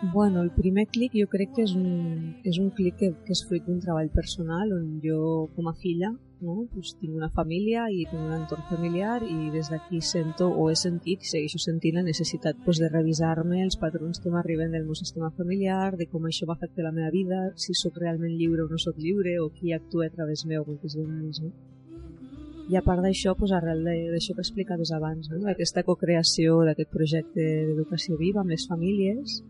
Bueno, 0.00 0.42
el 0.42 0.52
primer 0.54 0.86
clic 0.86 1.16
jo 1.18 1.26
crec 1.26 1.56
que 1.56 1.64
és 1.66 1.74
un, 1.74 2.36
és 2.46 2.60
un 2.62 2.70
clic 2.70 2.94
que, 3.00 3.08
que 3.26 3.34
és 3.34 3.42
fruit 3.48 3.64
d'un 3.66 3.80
treball 3.82 4.10
personal 4.14 4.70
on 4.76 5.00
jo 5.02 5.48
com 5.56 5.66
a 5.66 5.74
filla 5.74 6.12
no? 6.40 6.68
pues 6.72 6.92
tinc 7.00 7.16
una 7.16 7.30
família 7.34 7.88
i 7.90 8.04
tinc 8.06 8.20
un 8.20 8.34
entorn 8.36 8.62
familiar 8.68 9.18
i 9.26 9.50
des 9.50 9.70
d'aquí 9.72 10.00
sento 10.04 10.48
o 10.50 10.68
he 10.70 10.76
sentit 10.78 11.24
i 11.26 11.30
segueixo 11.32 11.58
sentint 11.62 11.98
la 11.98 12.06
necessitat 12.06 12.60
pues, 12.64 12.78
de 12.78 12.92
revisar-me 12.92 13.62
els 13.64 13.78
patrons 13.80 14.22
que 14.22 14.30
m'arriben 14.30 14.70
del 14.70 14.86
meu 14.86 14.94
sistema 14.94 15.32
familiar, 15.34 15.96
de 15.96 16.06
com 16.06 16.30
això 16.30 16.46
m'afecta 16.46 16.86
la 16.86 16.94
meva 16.94 17.10
vida, 17.10 17.42
si 17.56 17.74
sóc 17.74 17.98
realment 17.98 18.38
lliure 18.38 18.68
o 18.68 18.70
no 18.70 18.78
sóc 18.78 19.02
lliure 19.02 19.38
o 19.42 19.50
qui 19.50 19.74
actua 19.74 20.06
a 20.06 20.14
través 20.14 20.46
meu 20.46 20.64
moltes 20.66 20.94
vegades. 20.94 21.42
No? 21.42 21.52
I 22.68 22.76
a 22.76 22.82
part 22.84 23.00
d'això, 23.02 23.32
pues, 23.34 23.50
arrel 23.56 23.82
d'això 23.82 24.34
que 24.36 24.44
explicaves 24.44 24.92
abans, 24.92 25.30
no? 25.32 25.42
aquesta 25.48 25.82
cocreació 25.82 26.62
d'aquest 26.68 26.90
projecte 26.92 27.46
d'educació 27.66 28.18
viva 28.20 28.44
amb 28.44 28.52
les 28.54 28.68
famílies, 28.68 29.40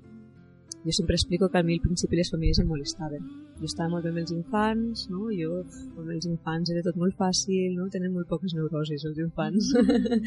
jo 0.84 0.92
sempre 0.92 1.16
explico 1.16 1.48
que 1.48 1.58
a 1.58 1.62
mi 1.62 1.74
al 1.74 1.80
principi 1.80 2.16
les 2.16 2.30
famílies 2.30 2.60
em 2.62 2.68
molestaven. 2.68 3.24
Jo 3.58 3.66
estava 3.66 3.90
molt 3.90 4.04
bé 4.04 4.12
amb 4.12 4.22
els 4.22 4.32
infants, 4.32 5.08
no? 5.10 5.26
jo 5.34 5.60
amb 5.98 6.10
els 6.14 6.26
infants 6.30 6.70
era 6.70 6.84
tot 6.86 6.96
molt 6.96 7.16
fàcil, 7.18 7.74
no? 7.74 7.88
tenen 7.90 8.14
molt 8.14 8.28
poques 8.30 8.54
neurosis 8.54 9.04
els 9.10 9.18
infants. 9.18 9.72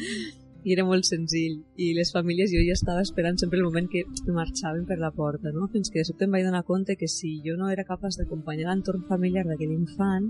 I 0.64 0.76
era 0.76 0.84
molt 0.86 1.08
senzill. 1.08 1.56
I 1.74 1.88
les 1.96 2.12
famílies, 2.14 2.52
jo 2.54 2.60
ja 2.62 2.76
estava 2.76 3.02
esperant 3.02 3.40
sempre 3.40 3.58
el 3.58 3.64
moment 3.66 3.88
que 3.90 4.04
marxaven 4.30 4.84
per 4.86 5.00
la 5.00 5.10
porta, 5.10 5.50
no? 5.50 5.66
fins 5.72 5.90
que 5.90 5.98
de 5.98 6.06
sobte 6.06 6.28
em 6.28 6.36
vaig 6.36 6.44
donar 6.46 6.62
compte 6.68 6.96
que 7.00 7.08
si 7.08 7.40
jo 7.42 7.56
no 7.58 7.70
era 7.72 7.88
capaç 7.88 8.20
d'acompanyar 8.20 8.68
l'entorn 8.68 9.08
familiar 9.08 9.46
d'aquell 9.48 9.72
infant, 9.74 10.28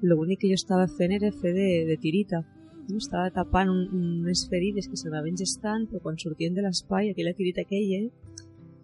l'únic 0.00 0.40
que 0.40 0.52
jo 0.52 0.56
estava 0.56 0.86
fent 0.88 1.12
era 1.18 1.32
fer 1.32 1.52
de, 1.52 1.68
de 1.90 1.98
tirita. 2.00 2.44
No? 2.86 2.96
Estava 3.02 3.28
tapant 3.34 3.68
un, 3.68 3.82
unes 4.22 4.46
ferides 4.48 4.88
que 4.88 4.96
s'anaven 4.96 5.36
gestant, 5.36 5.90
però 5.90 6.00
quan 6.00 6.16
sortien 6.22 6.54
de 6.54 6.64
l'espai, 6.64 7.10
aquella 7.10 7.34
tirita 7.36 7.66
aquella 7.66 8.06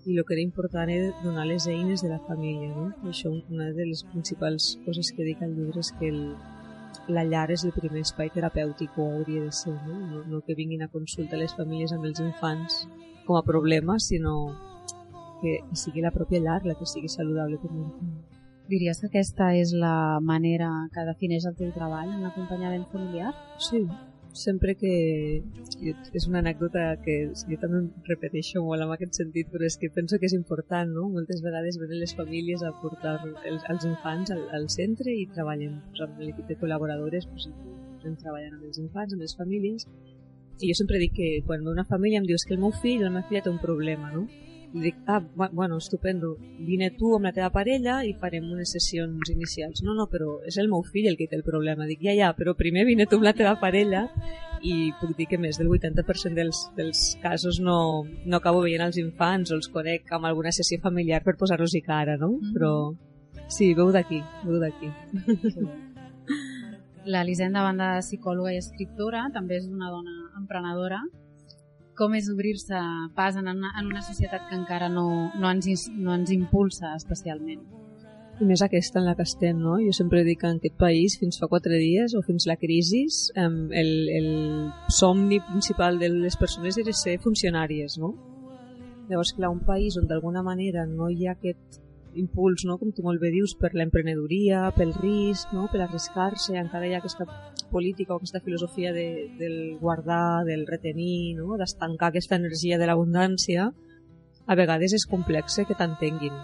i 0.05 0.17
el 0.17 0.25
que 0.27 0.35
era 0.35 0.43
important 0.43 0.91
era 0.91 1.13
donar 1.23 1.47
les 1.47 1.67
eines 1.67 2.03
de 2.03 2.09
la 2.09 2.19
família. 2.27 2.73
No? 2.75 2.89
I 3.05 3.13
això 3.13 3.31
una 3.31 3.71
de 3.77 3.87
les 3.87 4.03
principals 4.11 4.77
coses 4.87 5.13
que 5.15 5.27
dic 5.27 5.43
al 5.43 5.55
llibre 5.55 5.81
és 5.85 5.93
que 5.99 6.11
el, 6.11 6.21
la 7.09 7.25
llar 7.25 7.49
és 7.55 7.65
el 7.65 7.75
primer 7.77 8.03
espai 8.07 8.33
terapèutic 8.35 8.99
o 8.99 9.09
hauria 9.19 9.47
de 9.47 9.53
ser, 9.53 9.77
no? 9.87 10.01
no? 10.11 10.25
no 10.27 10.43
que 10.47 10.59
vinguin 10.59 10.83
a 10.83 10.91
consultar 10.93 11.41
les 11.41 11.55
famílies 11.55 11.95
amb 11.95 12.11
els 12.11 12.21
infants 12.21 12.85
com 13.27 13.39
a 13.39 13.47
problema, 13.47 13.99
sinó 14.03 14.37
que 15.43 15.59
sigui 15.79 16.03
la 16.03 16.15
pròpia 16.15 16.43
llar 16.43 16.61
la 16.67 16.75
que 16.79 16.87
sigui 16.87 17.11
saludable 17.11 17.59
per 17.63 17.71
l'infant. 17.71 18.15
Diries 18.71 19.01
que 19.03 19.09
aquesta 19.11 19.51
és 19.59 19.73
la 19.75 20.19
manera 20.23 20.71
que 20.95 21.03
defineix 21.07 21.47
el 21.51 21.57
teu 21.59 21.73
treball 21.75 22.13
en 22.15 22.23
l'acompanyament 22.23 22.87
familiar? 22.93 23.35
Sí, 23.59 23.83
sempre 24.33 24.75
que... 24.75 25.43
És 26.15 26.27
una 26.29 26.41
anècdota 26.41 26.85
que 27.05 27.17
jo 27.33 27.59
també 27.61 27.81
em 27.81 27.89
repeteixo 28.09 28.63
molt 28.65 28.85
en 28.85 28.93
aquest 28.95 29.19
sentit, 29.21 29.49
però 29.53 29.67
és 29.67 29.77
que 29.81 29.91
penso 29.91 30.19
que 30.19 30.29
és 30.29 30.37
important, 30.37 30.93
no? 30.95 31.09
Moltes 31.13 31.43
vegades 31.45 31.79
venen 31.81 32.01
les 32.01 32.15
famílies 32.19 32.63
a 32.63 32.73
portar 32.83 33.19
els, 33.27 33.67
els 33.75 33.89
infants 33.89 34.33
al, 34.35 34.45
al 34.59 34.69
centre 34.73 35.13
i 35.13 35.27
treballen 35.35 35.81
pues, 35.91 36.05
amb 36.07 36.23
l'equip 36.23 36.49
de 36.49 36.59
col·laboradores, 36.61 37.29
anem 38.03 38.17
treballant 38.23 38.57
amb 38.59 38.69
els 38.71 38.81
infants, 38.83 39.15
amb 39.15 39.27
les 39.27 39.37
famílies, 39.39 39.89
i 40.63 40.71
jo 40.71 40.79
sempre 40.79 41.01
dic 41.03 41.15
que 41.17 41.31
quan 41.47 41.67
una 41.67 41.85
família 41.89 42.21
em 42.23 42.27
dius 42.29 42.47
que 42.47 42.55
el 42.55 42.63
meu 42.63 42.73
fill 42.83 43.03
o 43.03 43.09
la 43.09 43.15
meva 43.17 43.29
filla 43.29 43.43
té 43.43 43.51
un 43.51 43.61
problema, 43.63 44.13
no? 44.15 44.27
I 44.73 44.81
dic, 44.81 44.97
ah, 45.07 45.21
bueno, 45.53 45.77
estupendo, 45.77 46.37
vine 46.65 46.91
tu 46.97 47.11
amb 47.17 47.29
la 47.29 47.33
teva 47.37 47.51
parella 47.53 47.99
i 48.09 48.15
farem 48.17 48.47
unes 48.55 48.73
sessions 48.73 49.29
inicials. 49.33 49.83
No, 49.85 49.93
no, 49.99 50.07
però 50.09 50.39
és 50.49 50.57
el 50.57 50.71
meu 50.73 50.81
fill 50.87 51.11
el 51.11 51.19
que 51.19 51.29
té 51.29 51.37
el 51.37 51.45
problema. 51.45 51.85
Dic, 51.89 52.01
ja, 52.07 52.15
ja, 52.17 52.33
però 52.39 52.57
primer 52.57 52.87
vine 52.89 53.07
tu 53.07 53.21
amb 53.21 53.29
la 53.29 53.35
teva 53.37 53.53
parella 53.61 54.07
i 54.63 54.93
puc 55.01 55.17
dir 55.19 55.27
que 55.29 55.39
més 55.43 55.59
del 55.59 55.69
80% 55.69 56.39
dels, 56.39 56.65
dels 56.79 57.05
casos 57.23 57.61
no, 57.61 58.07
no 58.25 58.39
acabo 58.39 58.63
veient 58.65 58.87
els 58.87 58.99
infants 59.03 59.53
o 59.53 59.59
els 59.59 59.69
conec 59.75 60.13
amb 60.15 60.31
alguna 60.31 60.55
sessió 60.55 60.81
familiar 60.81 61.23
per 61.25 61.37
posar-los-hi 61.37 61.83
cara, 61.85 62.17
no? 62.17 62.31
Mm 62.33 62.41
-hmm. 62.41 62.53
Però 62.55 62.73
sí, 63.49 63.75
veu 63.75 63.93
d'aquí, 63.93 64.23
veu 64.45 64.59
d'aquí. 64.61 64.89
La 67.05 67.25
banda 67.63 67.95
de 67.95 68.01
psicòloga 68.01 68.53
i 68.55 68.59
escriptora, 68.59 69.29
també 69.35 69.57
és 69.57 69.67
una 69.67 69.91
dona 69.91 70.31
emprenedora 70.39 71.03
com 72.03 72.17
és 72.19 72.27
obrir-se 72.33 72.79
pas 73.15 73.37
en 73.39 73.47
una, 73.47 73.71
en 73.79 73.93
una 73.93 74.03
societat 74.03 74.49
que 74.49 74.59
encara 74.59 74.89
no, 74.91 75.07
no, 75.39 75.53
ens, 75.53 75.87
no 75.95 76.17
ens 76.17 76.33
impulsa 76.35 76.97
especialment. 76.99 77.63
I 78.43 78.47
més 78.49 78.63
aquesta 78.65 78.99
en 78.99 79.07
la 79.07 79.15
que 79.15 79.23
estem, 79.23 79.61
no? 79.63 79.77
Jo 79.79 79.93
sempre 79.95 80.25
dic 80.27 80.41
que 80.41 80.51
en 80.51 80.59
aquest 80.59 80.75
país, 80.81 81.15
fins 81.21 81.39
fa 81.39 81.47
quatre 81.53 81.79
dies 81.79 82.17
o 82.19 82.25
fins 82.27 82.49
la 82.51 82.57
crisi, 82.59 83.05
el, 83.39 83.93
el 84.19 84.29
somni 84.91 85.39
principal 85.47 86.01
de 86.01 86.11
les 86.17 86.39
persones 86.41 86.81
era 86.81 86.97
ser 86.97 87.21
funcionàries, 87.23 88.01
no? 88.03 88.17
Llavors, 89.11 89.35
clar, 89.37 89.53
un 89.53 89.63
país 89.69 89.99
on 90.01 90.09
d'alguna 90.11 90.43
manera 90.43 90.89
no 90.89 91.11
hi 91.13 91.29
ha 91.29 91.37
aquest 91.37 91.83
impuls, 92.19 92.65
no? 92.67 92.79
com 92.81 92.91
tu 92.93 93.05
molt 93.05 93.21
bé 93.23 93.31
dius, 93.33 93.55
per 93.59 93.73
l'emprenedoria, 93.77 94.67
pel 94.77 94.93
risc, 94.99 95.53
no? 95.55 95.69
per 95.73 95.83
arriscar-se, 95.85 96.57
encara 96.59 96.89
hi 96.89 96.97
ha 96.97 97.01
aquesta 97.03 97.27
política 97.73 98.15
o 98.15 98.21
aquesta 98.21 98.43
filosofia 98.45 98.93
de, 98.93 99.07
del 99.39 99.79
guardar, 99.81 100.45
del 100.49 100.67
retenir, 100.69 101.35
no? 101.39 101.57
d'estancar 101.59 102.13
aquesta 102.13 102.39
energia 102.39 102.79
de 102.79 102.89
l'abundància, 102.89 103.71
a 104.47 104.59
vegades 104.59 104.95
és 104.99 105.09
complex 105.09 105.59
que 105.67 105.79
t'entenguin, 105.79 106.37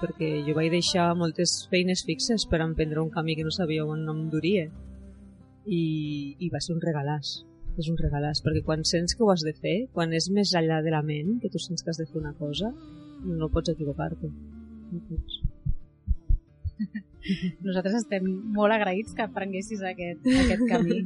perquè 0.00 0.30
jo 0.46 0.54
vaig 0.56 0.70
deixar 0.72 1.10
moltes 1.18 1.58
feines 1.72 2.04
fixes 2.06 2.46
per 2.48 2.62
emprendre 2.62 3.02
un 3.02 3.10
camí 3.10 3.36
que 3.36 3.44
no 3.44 3.52
sabia 3.52 3.84
on 3.84 4.06
em 4.12 4.24
duria 4.32 4.68
i, 5.66 5.82
i 6.38 6.50
va 6.52 6.62
ser 6.62 6.76
un 6.76 6.82
regalàs 6.84 7.40
és 7.76 7.90
un 7.92 7.98
regalàs, 8.00 8.40
perquè 8.44 8.62
quan 8.64 8.84
sents 8.88 9.16
que 9.16 9.24
ho 9.24 9.30
has 9.32 9.44
de 9.44 9.52
fer, 9.56 9.76
quan 9.96 10.14
és 10.16 10.30
més 10.32 10.54
enllà 10.56 10.80
de 10.84 10.94
la 10.94 11.02
ment, 11.04 11.36
que 11.42 11.50
tu 11.52 11.60
sents 11.60 11.84
que 11.84 11.92
has 11.92 12.00
de 12.00 12.08
fer 12.08 12.22
una 12.22 12.32
cosa, 12.38 12.72
no 13.26 13.50
pots 13.52 13.74
equivocar-te. 13.74 14.32
No 14.92 15.02
pots. 15.10 15.40
Nosaltres 17.66 18.00
estem 18.02 18.26
molt 18.54 18.74
agraïts 18.76 19.16
que 19.16 19.24
aprenguessis 19.26 19.82
aquest, 19.82 20.26
aquest 20.44 20.64
camí 20.70 21.02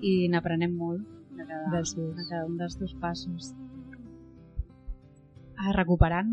i 0.00 0.14
n'aprenem 0.32 0.76
molt 0.76 1.04
de 1.36 1.46
cada, 1.46 1.82
de 1.82 2.24
cada 2.28 2.46
un 2.46 2.56
dels 2.60 2.78
teus 2.80 2.94
passos. 3.00 3.52
Ah, 5.60 5.74
recuperant 5.76 6.30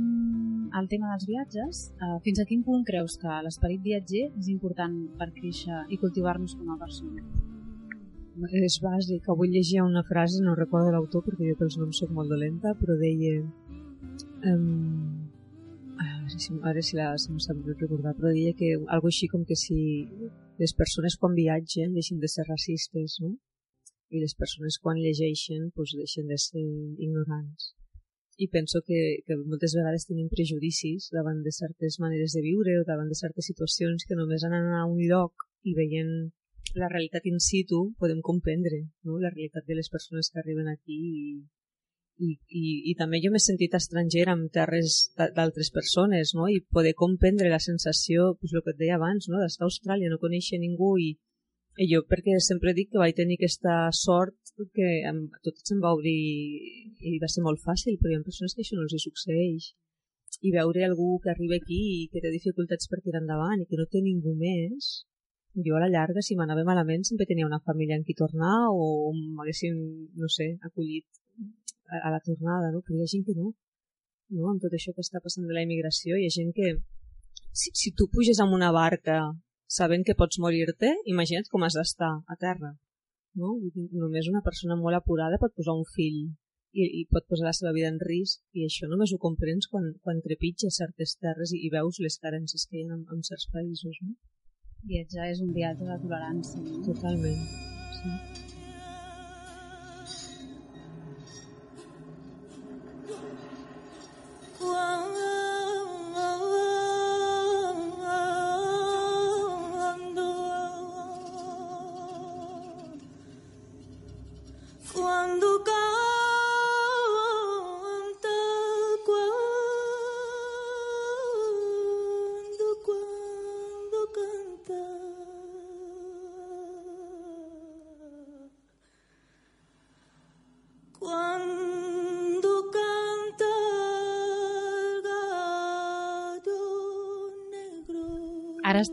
el 0.79 0.87
tema 0.87 1.11
dels 1.11 1.27
viatges, 1.27 1.81
eh, 1.99 2.17
fins 2.23 2.39
a 2.39 2.45
quin 2.47 2.63
punt 2.63 2.85
creus 2.87 3.17
que 3.19 3.41
l'esperit 3.43 3.81
viatger 3.83 4.27
és 4.29 4.47
important 4.53 4.95
per 5.19 5.29
créixer 5.35 5.83
i 5.89 5.99
cultivar-nos 5.99 6.55
com 6.55 6.71
a 6.71 6.79
persona? 6.79 7.23
És 8.53 8.77
bàsic. 8.83 9.27
Avui 9.33 9.49
llegia 9.49 9.83
una 9.83 10.03
frase, 10.03 10.43
no 10.43 10.55
recordo 10.55 10.91
l'autor 10.93 11.23
perquè 11.25 11.49
jo 11.49 11.57
pels 11.59 11.77
noms 11.81 12.03
soc 12.03 12.11
molt 12.13 12.29
dolenta, 12.29 12.75
però 12.77 12.97
deia... 12.99 13.41
Um, 14.45 15.06
ara 16.27 16.39
si, 16.39 16.53
ara 16.63 16.81
si, 16.81 16.95
la, 16.99 17.07
si 17.17 17.31
no 17.31 17.39
sap 17.39 17.57
recordar, 17.79 18.13
però 18.17 18.31
deia 18.35 18.53
que 18.59 18.73
algo 18.75 19.09
així 19.09 19.29
com 19.31 19.45
que 19.47 19.55
si 19.55 19.79
les 20.59 20.73
persones 20.75 21.17
quan 21.21 21.35
viatgen 21.37 21.93
deixen 21.95 22.19
de 22.19 22.29
ser 22.31 22.45
racistes, 22.47 23.17
no? 23.23 23.35
I 24.11 24.21
les 24.23 24.35
persones 24.35 24.77
quan 24.83 24.99
llegeixen 24.99 25.69
doncs 25.75 25.95
deixen 25.99 26.27
de 26.31 26.37
ser 26.39 26.63
ignorants. 26.63 27.73
I 28.37 28.47
penso 28.53 28.83
que, 28.85 28.99
que 29.25 29.35
moltes 29.39 29.73
vegades 29.77 30.05
tenim 30.05 30.27
prejudicis 30.29 31.09
davant 31.15 31.41
de 31.43 31.51
certes 31.51 31.97
maneres 32.03 32.35
de 32.37 32.43
viure 32.45 32.77
o 32.79 32.85
davant 32.87 33.09
de 33.09 33.17
certes 33.17 33.47
situacions 33.49 34.05
que 34.05 34.17
només 34.19 34.45
anant 34.45 34.69
a 34.77 34.85
un 34.85 34.99
lloc 35.01 35.47
i 35.65 35.73
veient 35.79 36.11
la 36.77 36.89
realitat 36.91 37.25
in 37.25 37.39
situ 37.41 37.79
podem 37.97 38.21
comprendre 38.21 38.83
no? 39.07 39.17
la 39.17 39.31
realitat 39.33 39.65
de 39.65 39.77
les 39.79 39.89
persones 39.89 40.29
que 40.29 40.39
arriben 40.43 40.67
aquí 40.69 40.97
i, 40.97 41.23
i, 42.17 42.33
i, 42.33 42.63
i 42.91 42.93
també 42.97 43.19
jo 43.23 43.29
m'he 43.33 43.41
sentit 43.43 43.75
estranger 43.77 44.25
amb 44.31 44.49
terres 44.53 44.97
d'altres 45.17 45.69
persones 45.73 46.33
no? 46.37 46.47
i 46.49 46.63
poder 46.73 46.93
comprendre 46.97 47.51
la 47.53 47.61
sensació, 47.61 48.33
pues, 48.39 48.53
el 48.53 48.63
que 48.65 48.73
et 48.73 48.81
deia 48.81 48.97
abans, 48.97 49.29
no? 49.29 49.41
d'estar 49.41 49.67
a 49.67 49.69
Austràlia, 49.69 50.09
no 50.09 50.21
conèixer 50.21 50.59
ningú 50.61 50.95
i, 51.03 51.11
i 51.77 51.89
jo 51.91 52.01
perquè 52.09 52.39
sempre 52.43 52.73
dic 52.77 52.91
que 52.93 53.01
vaig 53.01 53.17
tenir 53.17 53.37
aquesta 53.37 53.75
sort 53.93 54.53
que 54.73 54.87
em, 55.09 55.27
tot 55.45 55.59
se'm 55.61 55.83
va 55.83 55.93
obrir 55.93 56.17
i 56.17 57.19
va 57.21 57.29
ser 57.29 57.45
molt 57.45 57.61
fàcil, 57.61 57.99
però 58.01 58.13
hi 58.13 58.17
ha 58.17 58.25
persones 58.25 58.55
que 58.55 58.65
això 58.65 58.79
no 58.79 58.87
els 58.87 58.97
hi 58.97 59.03
succeeix 59.03 59.73
i 60.45 60.53
veure 60.53 60.83
algú 60.85 61.17
que 61.21 61.31
arriba 61.33 61.57
aquí 61.57 61.77
i 61.99 62.07
que 62.11 62.21
té 62.23 62.33
dificultats 62.33 62.89
per 62.89 62.99
tirar 63.03 63.21
endavant 63.23 63.61
i 63.61 63.69
que 63.69 63.77
no 63.77 63.85
té 63.89 64.01
ningú 64.01 64.33
més 64.37 65.05
jo 65.65 65.77
a 65.77 65.79
la 65.81 65.89
llarga, 65.89 66.21
si 66.21 66.35
m'anava 66.37 66.65
malament, 66.65 67.05
sempre 67.07 67.25
tenia 67.25 67.47
una 67.47 67.61
família 67.65 67.95
en 67.97 68.03
qui 68.05 68.13
tornar 68.17 68.67
o 68.69 69.13
m'haguessin, 69.13 69.77
no 70.21 70.29
sé, 70.29 70.51
acollit 70.61 71.05
a, 71.87 72.11
la 72.11 72.21
tornada, 72.23 72.71
no? 72.73 72.83
Però 72.85 72.97
hi 72.97 73.05
ha 73.05 73.11
gent 73.13 73.25
que 73.27 73.35
no. 73.37 73.51
no. 74.35 74.49
Amb 74.51 74.63
tot 74.63 74.73
això 74.77 74.93
que 74.95 75.05
està 75.05 75.21
passant 75.23 75.47
de 75.47 75.57
la 75.57 75.65
immigració, 75.67 76.17
hi 76.17 76.27
ha 76.27 76.37
gent 76.39 76.53
que... 76.57 76.75
Si, 77.57 77.71
si 77.73 77.93
tu 77.97 78.09
puges 78.13 78.39
amb 78.43 78.53
una 78.53 78.71
barca 78.75 79.21
sabent 79.67 80.05
que 80.07 80.15
pots 80.17 80.39
morir-te, 80.39 80.93
imagina't 81.13 81.49
com 81.51 81.65
has 81.65 81.77
d'estar 81.77 82.11
a 82.25 82.37
terra. 82.39 82.73
No? 83.37 83.55
Només 84.01 84.29
una 84.31 84.43
persona 84.45 84.77
molt 84.79 84.97
apurada 84.97 85.39
pot 85.41 85.53
posar 85.57 85.75
un 85.77 85.85
fill 85.93 86.21
i, 86.73 86.85
i 87.01 87.03
pot 87.11 87.27
posar 87.29 87.49
la 87.49 87.55
seva 87.57 87.73
vida 87.75 87.91
en 87.93 87.99
risc 88.01 88.41
i 88.57 88.65
això 88.65 88.89
només 88.89 89.13
ho 89.13 89.19
comprens 89.21 89.69
quan, 89.71 89.91
quan 90.05 90.23
trepitges 90.25 90.79
certes 90.81 91.15
terres 91.21 91.53
i, 91.53 91.61
i 91.67 91.73
veus 91.73 92.01
les 92.03 92.17
carències 92.23 92.65
que 92.65 92.79
hi 92.79 92.87
ha 92.87 92.97
en, 92.97 93.05
en 93.13 93.23
certs 93.29 93.49
països. 93.53 94.01
No? 94.01 94.17
Viatjar 94.89 95.31
és 95.35 95.45
un 95.45 95.53
viatge 95.53 95.85
de 95.85 96.01
tolerància. 96.03 96.61
No? 96.65 96.83
Totalment. 96.89 97.41
Sí. 98.01 98.46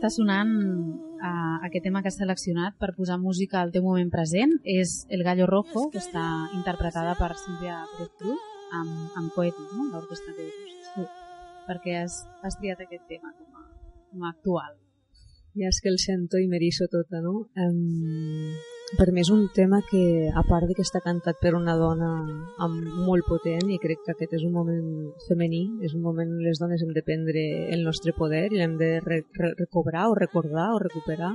Està 0.05 0.21
sonant 0.21 0.51
uh, 1.17 1.57
aquest 1.65 1.85
tema 1.87 2.01
que 2.03 2.11
has 2.11 2.19
seleccionat 2.19 2.75
per 2.77 2.91
posar 2.93 3.17
música 3.17 3.61
al 3.61 3.71
teu 3.73 3.81
moment 3.81 4.11
present. 4.13 4.51
És 4.61 5.07
El 5.09 5.23
Gallo 5.25 5.47
Rojo, 5.49 5.87
que 5.89 5.97
està 5.97 6.25
interpretada 6.53 7.15
per 7.17 7.31
Pérez 7.33 8.11
Cruz 8.19 8.43
amb, 8.77 9.15
amb 9.17 9.33
Coetus, 9.33 9.71
no? 9.73 9.89
l'orquestra 9.93 10.35
Coetus. 10.37 10.75
Sí. 10.91 11.07
Perquè 11.65 11.97
has, 12.03 12.19
has 12.45 12.57
triat 12.59 12.85
aquest 12.85 13.07
tema 13.09 13.33
com 13.33 13.57
a, 13.57 13.65
com 14.11 14.27
a 14.27 14.29
actual. 14.29 14.77
Ja 15.57 15.71
és 15.71 15.81
que 15.81 15.89
el 15.89 15.97
sento 15.97 16.37
i 16.37 16.45
m'eriço 16.51 16.85
tota, 16.91 17.23
no? 17.23 17.47
Um, 17.57 18.53
per 18.93 19.09
mi 19.11 19.23
és 19.23 19.31
un 19.33 19.47
tema 19.49 19.79
que, 19.89 20.29
a 20.29 20.43
part 20.45 20.69
de 20.69 20.75
que 20.77 20.83
està 20.85 21.01
cantat 21.01 21.39
per 21.41 21.55
una 21.57 21.73
dona 21.79 22.09
amb 22.61 22.85
molt 23.07 23.25
potent, 23.25 23.65
i 23.73 23.79
crec 23.81 24.03
que 24.05 24.13
aquest 24.13 24.35
és 24.37 24.45
un 24.45 24.53
moment 24.53 25.09
femení, 25.25 25.63
és 25.81 25.95
un 25.97 26.03
moment 26.05 26.29
on 26.35 26.43
les 26.45 26.61
dones 26.61 26.83
hem 26.85 26.93
de 26.93 27.03
prendre 27.07 27.43
el 27.73 27.81
nostre 27.87 28.13
poder 28.13 28.45
i 28.51 28.61
l'hem 28.61 28.77
de 28.77 28.91
re 29.01 29.23
re 29.39 29.51
recobrar 29.57 30.05
o 30.11 30.15
recordar 30.21 30.69
o 30.75 30.79
recuperar. 30.85 31.33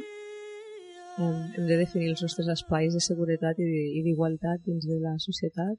Um, 1.18 1.50
hem 1.58 1.66
de 1.66 1.76
definir 1.76 2.12
els 2.14 2.22
nostres 2.22 2.48
espais 2.54 2.94
de 2.94 3.02
seguretat 3.02 3.58
i 3.58 4.02
d'igualtat 4.06 4.62
dins 4.64 4.86
de 4.86 5.02
la 5.02 5.18
societat. 5.18 5.76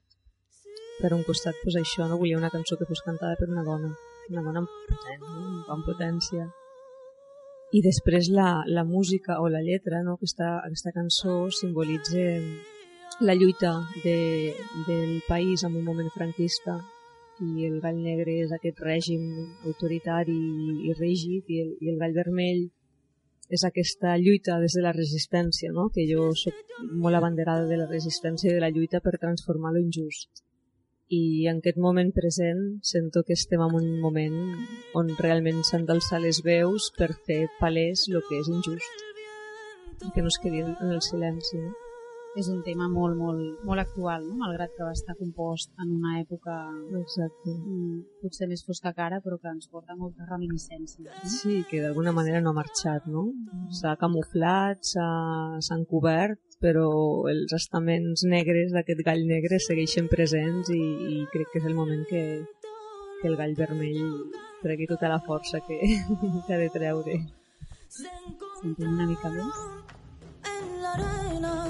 Per 1.00 1.10
un 1.16 1.24
costat, 1.24 1.56
pues, 1.64 1.80
això, 1.80 2.04
no 2.06 2.20
volia 2.20 2.38
una 2.38 2.52
cançó 2.52 2.76
que 2.76 2.86
fos 2.86 3.00
cantada 3.02 3.34
per 3.40 3.48
una 3.48 3.64
dona, 3.64 3.94
una 4.28 4.44
dona 4.44 4.60
amb, 4.60 4.80
potent, 4.90 5.24
no? 5.24 5.64
amb 5.72 5.88
potència, 5.88 6.52
i 7.72 7.80
després 7.80 8.28
la, 8.28 8.62
la 8.68 8.84
música 8.84 9.38
o 9.40 9.48
la 9.48 9.62
lletra, 9.64 10.02
no? 10.04 10.18
aquesta, 10.18 10.58
aquesta 10.60 10.92
cançó 10.92 11.48
simbolitza 11.50 12.26
la 13.20 13.34
lluita 13.34 13.72
de, 14.04 14.52
del 14.86 15.22
país 15.28 15.64
en 15.64 15.76
un 15.76 15.84
moment 15.84 16.10
franquista 16.12 16.76
i 17.40 17.66
el 17.66 17.80
gall 17.80 18.02
negre 18.04 18.36
és 18.44 18.52
aquest 18.52 18.80
règim 18.84 19.24
autoritari 19.64 20.36
i 20.88 20.94
rígid 20.98 21.48
i 21.48 21.62
el, 21.64 21.74
i 21.80 21.90
el 21.92 21.98
gall 22.00 22.16
vermell 22.16 22.62
és 23.52 23.64
aquesta 23.68 24.14
lluita 24.20 24.58
des 24.60 24.76
de 24.76 24.84
la 24.84 24.94
resistència, 24.96 25.72
no? 25.72 25.88
que 25.92 26.06
jo 26.08 26.30
sóc 26.36 26.78
molt 26.92 27.16
abanderada 27.16 27.66
de 27.68 27.80
la 27.80 27.88
resistència 27.88 28.50
i 28.50 28.56
de 28.56 28.64
la 28.64 28.72
lluita 28.72 29.00
per 29.00 29.18
transformar 29.20 29.72
lo 29.72 29.80
injust 29.80 30.44
i 31.12 31.46
en 31.50 31.60
aquest 31.60 31.78
moment 31.84 32.10
present 32.16 32.62
sento 32.88 33.22
que 33.26 33.36
estem 33.36 33.60
en 33.66 33.74
un 33.80 33.88
moment 34.00 34.38
on 34.96 35.12
realment 35.18 35.60
s'han 35.68 35.84
d'alçar 35.88 36.22
les 36.24 36.40
veus 36.46 36.90
per 36.98 37.10
fer 37.28 37.42
palès 37.60 38.08
el 38.08 38.22
que 38.28 38.40
és 38.40 38.50
injust 38.56 39.08
que 40.14 40.22
no 40.24 40.32
es 40.32 40.38
quedi 40.42 40.64
en 40.64 40.90
el 40.90 41.02
silenci 41.04 41.60
no? 41.60 41.72
És 42.40 42.46
un 42.48 42.62
tema 42.64 42.86
molt, 42.88 43.12
molt, 43.20 43.58
molt 43.68 43.82
actual, 43.82 44.22
no? 44.24 44.38
malgrat 44.40 44.72
que 44.72 44.86
va 44.86 44.94
estar 44.96 45.12
compost 45.18 45.68
en 45.82 45.90
una 45.98 46.14
època 46.22 46.54
Exacte. 47.02 47.52
mm, 47.52 47.98
potser 48.22 48.48
més 48.48 48.62
fosca 48.64 48.94
cara, 48.96 49.18
però 49.20 49.36
que 49.40 49.52
ens 49.52 49.68
porta 49.68 49.96
molta 49.98 50.24
reminiscència. 50.30 51.10
No? 51.10 51.28
Sí, 51.28 51.58
que 51.68 51.82
d'alguna 51.84 52.14
manera 52.16 52.40
no 52.40 52.54
ha 52.54 52.60
marxat, 52.62 53.04
no? 53.04 53.26
S'ha 53.80 53.98
camuflat, 54.00 54.80
s'ha 54.94 55.76
encobert, 55.76 56.40
però 56.62 56.88
els 57.32 57.52
estaments 57.58 58.24
negres 58.24 58.72
d'aquest 58.72 59.02
gall 59.06 59.26
negre 59.26 59.58
segueixen 59.60 60.08
presents 60.12 60.70
i, 60.70 60.82
i 61.16 61.22
crec 61.34 61.50
que 61.52 61.62
és 61.62 61.68
el 61.68 61.78
moment 61.78 62.06
que, 62.08 62.24
que 63.20 63.30
el 63.30 63.38
gall 63.40 63.56
vermell 63.58 64.02
tregui 64.62 64.86
tota 64.90 65.10
la 65.10 65.20
força 65.26 65.60
que, 65.66 65.80
que 66.46 66.54
ha 66.54 66.60
de 66.62 66.70
treure. 66.74 67.18
Sentim 67.92 68.94
una 68.94 69.10
mica 69.10 69.32
més? 69.34 69.64
en 70.44 70.82
la 70.82 70.92
arena, 70.92 71.66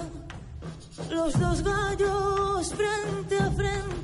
los 1.10 1.38
dos 1.38 1.62
gallos 1.62 2.74
frente 2.74 3.36
a 3.36 3.50
frente. 3.50 4.01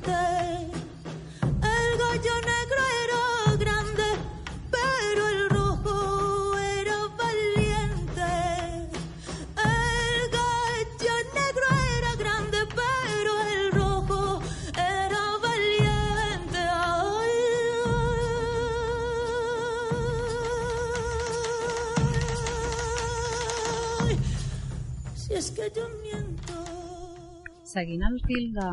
Seguint 27.79 28.03
el 28.03 28.17
fil 28.27 28.47
de... 28.57 28.69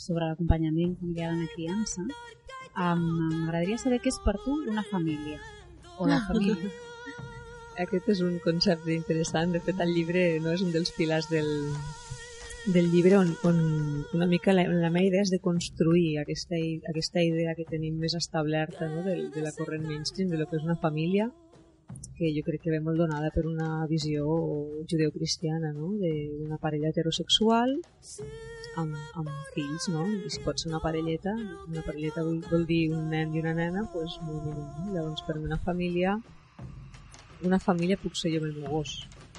sobre 0.00 0.26
l'acompanyament 0.30 0.94
familiar 1.00 1.32
en 1.34 1.42
la 1.42 1.50
criança, 1.54 2.04
m'agradaria 2.74 3.76
saber 3.82 3.98
què 4.00 4.08
és 4.10 4.16
per 4.24 4.34
tu 4.44 4.54
una 4.72 4.84
família 4.88 5.36
o 5.98 6.08
la 6.08 6.22
família. 6.28 6.70
Aquest 7.84 8.08
és 8.14 8.22
un 8.24 8.38
concepte 8.46 8.94
interessant. 8.94 9.52
De 9.52 9.60
fet, 9.66 9.82
el 9.84 9.92
llibre 9.92 10.24
no 10.40 10.54
és 10.56 10.64
un 10.64 10.72
dels 10.72 10.94
pilars 10.96 11.28
del, 11.28 11.50
del 12.78 12.90
llibre 12.94 13.20
on, 13.20 13.34
on 13.44 13.60
una 14.16 14.30
mica 14.30 14.56
la, 14.56 14.64
la 14.72 14.92
meva 14.94 15.04
idea 15.10 15.26
és 15.26 15.34
de 15.34 15.42
construir 15.44 16.16
aquesta, 16.22 16.56
aquesta 16.94 17.22
idea 17.28 17.52
que 17.58 17.68
tenim 17.68 18.00
més 18.00 18.16
establerta 18.16 18.88
no? 18.88 19.04
de, 19.04 19.18
de 19.36 19.44
la 19.44 19.52
corrent 19.58 19.84
mainstream, 19.90 20.32
de 20.32 20.40
lo 20.40 20.48
que 20.48 20.62
és 20.62 20.64
una 20.64 20.80
família, 20.80 21.28
que 22.16 22.30
jo 22.36 22.44
crec 22.46 22.62
que 22.62 22.70
ve 22.70 22.80
molt 22.80 23.00
donada 23.00 23.30
per 23.34 23.44
una 23.50 23.86
visió 23.90 24.24
judeocristiana, 24.90 25.72
no? 25.74 25.90
d'una 25.98 26.58
parella 26.62 26.92
heterosexual 26.92 27.74
amb, 28.80 28.94
amb 29.18 29.30
fills, 29.54 29.88
no? 29.90 30.04
I 30.06 30.30
si 30.30 30.42
pot 30.44 30.60
ser 30.60 30.70
una 30.70 30.82
parelleta, 30.84 31.34
una 31.66 31.82
parelleta 31.86 32.22
vol, 32.26 32.38
vol 32.50 32.66
dir 32.70 32.84
un 32.94 33.10
nen 33.10 33.34
i 33.34 33.42
una 33.42 33.54
nena, 33.58 33.84
doncs 33.94 34.20
molt 34.22 34.46
mínim. 34.46 34.70
No? 34.78 34.94
Llavors, 34.94 35.24
per 35.26 35.36
una 35.40 35.58
família, 35.66 36.14
una 37.44 37.58
família 37.58 37.98
puc 38.00 38.16
ser 38.18 38.34
jo 38.34 38.42
amb 38.42 38.50
el 38.50 38.62
meu 38.62 38.78
gos, 38.78 38.94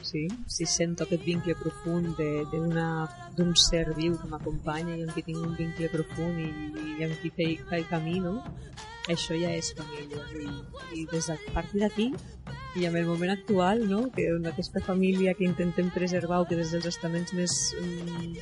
sí? 0.05 0.25
Si 0.51 0.67
sento 0.69 1.05
aquest 1.05 1.23
vincle 1.25 1.55
profund 1.61 2.19
d'un 2.19 3.55
ser 3.67 3.85
viu 3.95 4.19
que 4.19 4.29
m'acompanya 4.31 4.99
i 4.99 5.07
amb 5.07 5.15
qui 5.15 5.25
tinc 5.31 5.41
un 5.41 5.55
vincle 5.57 5.91
profund 5.95 6.43
i, 6.43 6.51
i 6.99 7.07
amb 7.07 7.17
qui 7.23 7.33
faig 7.71 7.87
camí, 7.91 8.19
no? 8.23 8.41
Això 9.11 9.37
ja 9.37 9.51
és 9.53 9.73
família. 9.77 10.23
I, 10.33 10.47
i 11.01 11.05
des 11.11 11.29
de 11.29 11.37
partir 11.53 11.83
d'aquí 11.83 12.11
i 12.75 12.85
en 12.85 12.95
el 12.97 13.05
moment 13.07 13.31
actual, 13.31 13.85
no? 13.89 14.09
que 14.11 14.27
en 14.27 14.47
aquesta 14.49 14.81
família 14.83 15.33
que 15.33 15.45
intentem 15.45 15.89
preservar 15.93 16.41
o 16.41 16.47
que 16.49 16.57
des 16.59 16.73
dels 16.73 16.87
estaments 16.89 17.31
més 17.37 17.53
mm, 17.79 18.35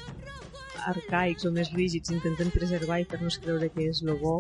arcaics 0.90 1.46
o 1.46 1.52
més 1.54 1.70
rígids 1.76 2.12
intentem 2.16 2.50
preservar 2.52 3.00
i 3.02 3.08
fer-nos 3.10 3.38
creure 3.44 3.70
que 3.76 3.88
és 3.92 4.02
lo 4.08 4.18
bo, 4.22 4.36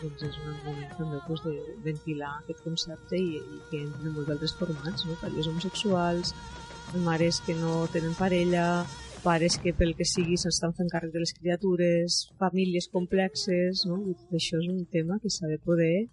doncs 0.00 0.24
és 0.30 0.38
un 0.40 0.56
moment 0.64 0.96
també 0.98 1.20
pues, 1.26 1.44
de 1.44 1.54
ventilar 1.84 2.32
aquest 2.38 2.64
concepte 2.64 3.20
i, 3.20 3.36
i 3.38 3.60
que 3.70 3.82
entren 3.84 4.10
en 4.10 4.16
molts 4.16 4.32
altres 4.34 4.56
formats, 4.58 5.06
no? 5.08 5.18
parelles 5.20 5.50
homosexuals, 5.50 6.34
mares 7.04 7.40
que 7.44 7.56
no 7.58 7.84
tenen 7.92 8.16
parella, 8.16 8.68
pares 9.24 9.56
que 9.62 9.72
pel 9.72 9.94
que 9.98 10.04
sigui 10.04 10.36
s'estan 10.36 10.74
fent 10.76 10.90
càrrec 10.92 11.14
de 11.14 11.22
les 11.22 11.32
criatures, 11.36 12.18
famílies 12.40 12.90
complexes, 12.92 13.86
no? 13.88 14.02
I 14.04 14.12
tot 14.20 14.36
això 14.38 14.60
és 14.60 14.68
un 14.68 14.84
tema 14.92 15.18
que 15.22 15.32
s'ha 15.32 15.48
de 15.48 15.56
poder 15.58 16.06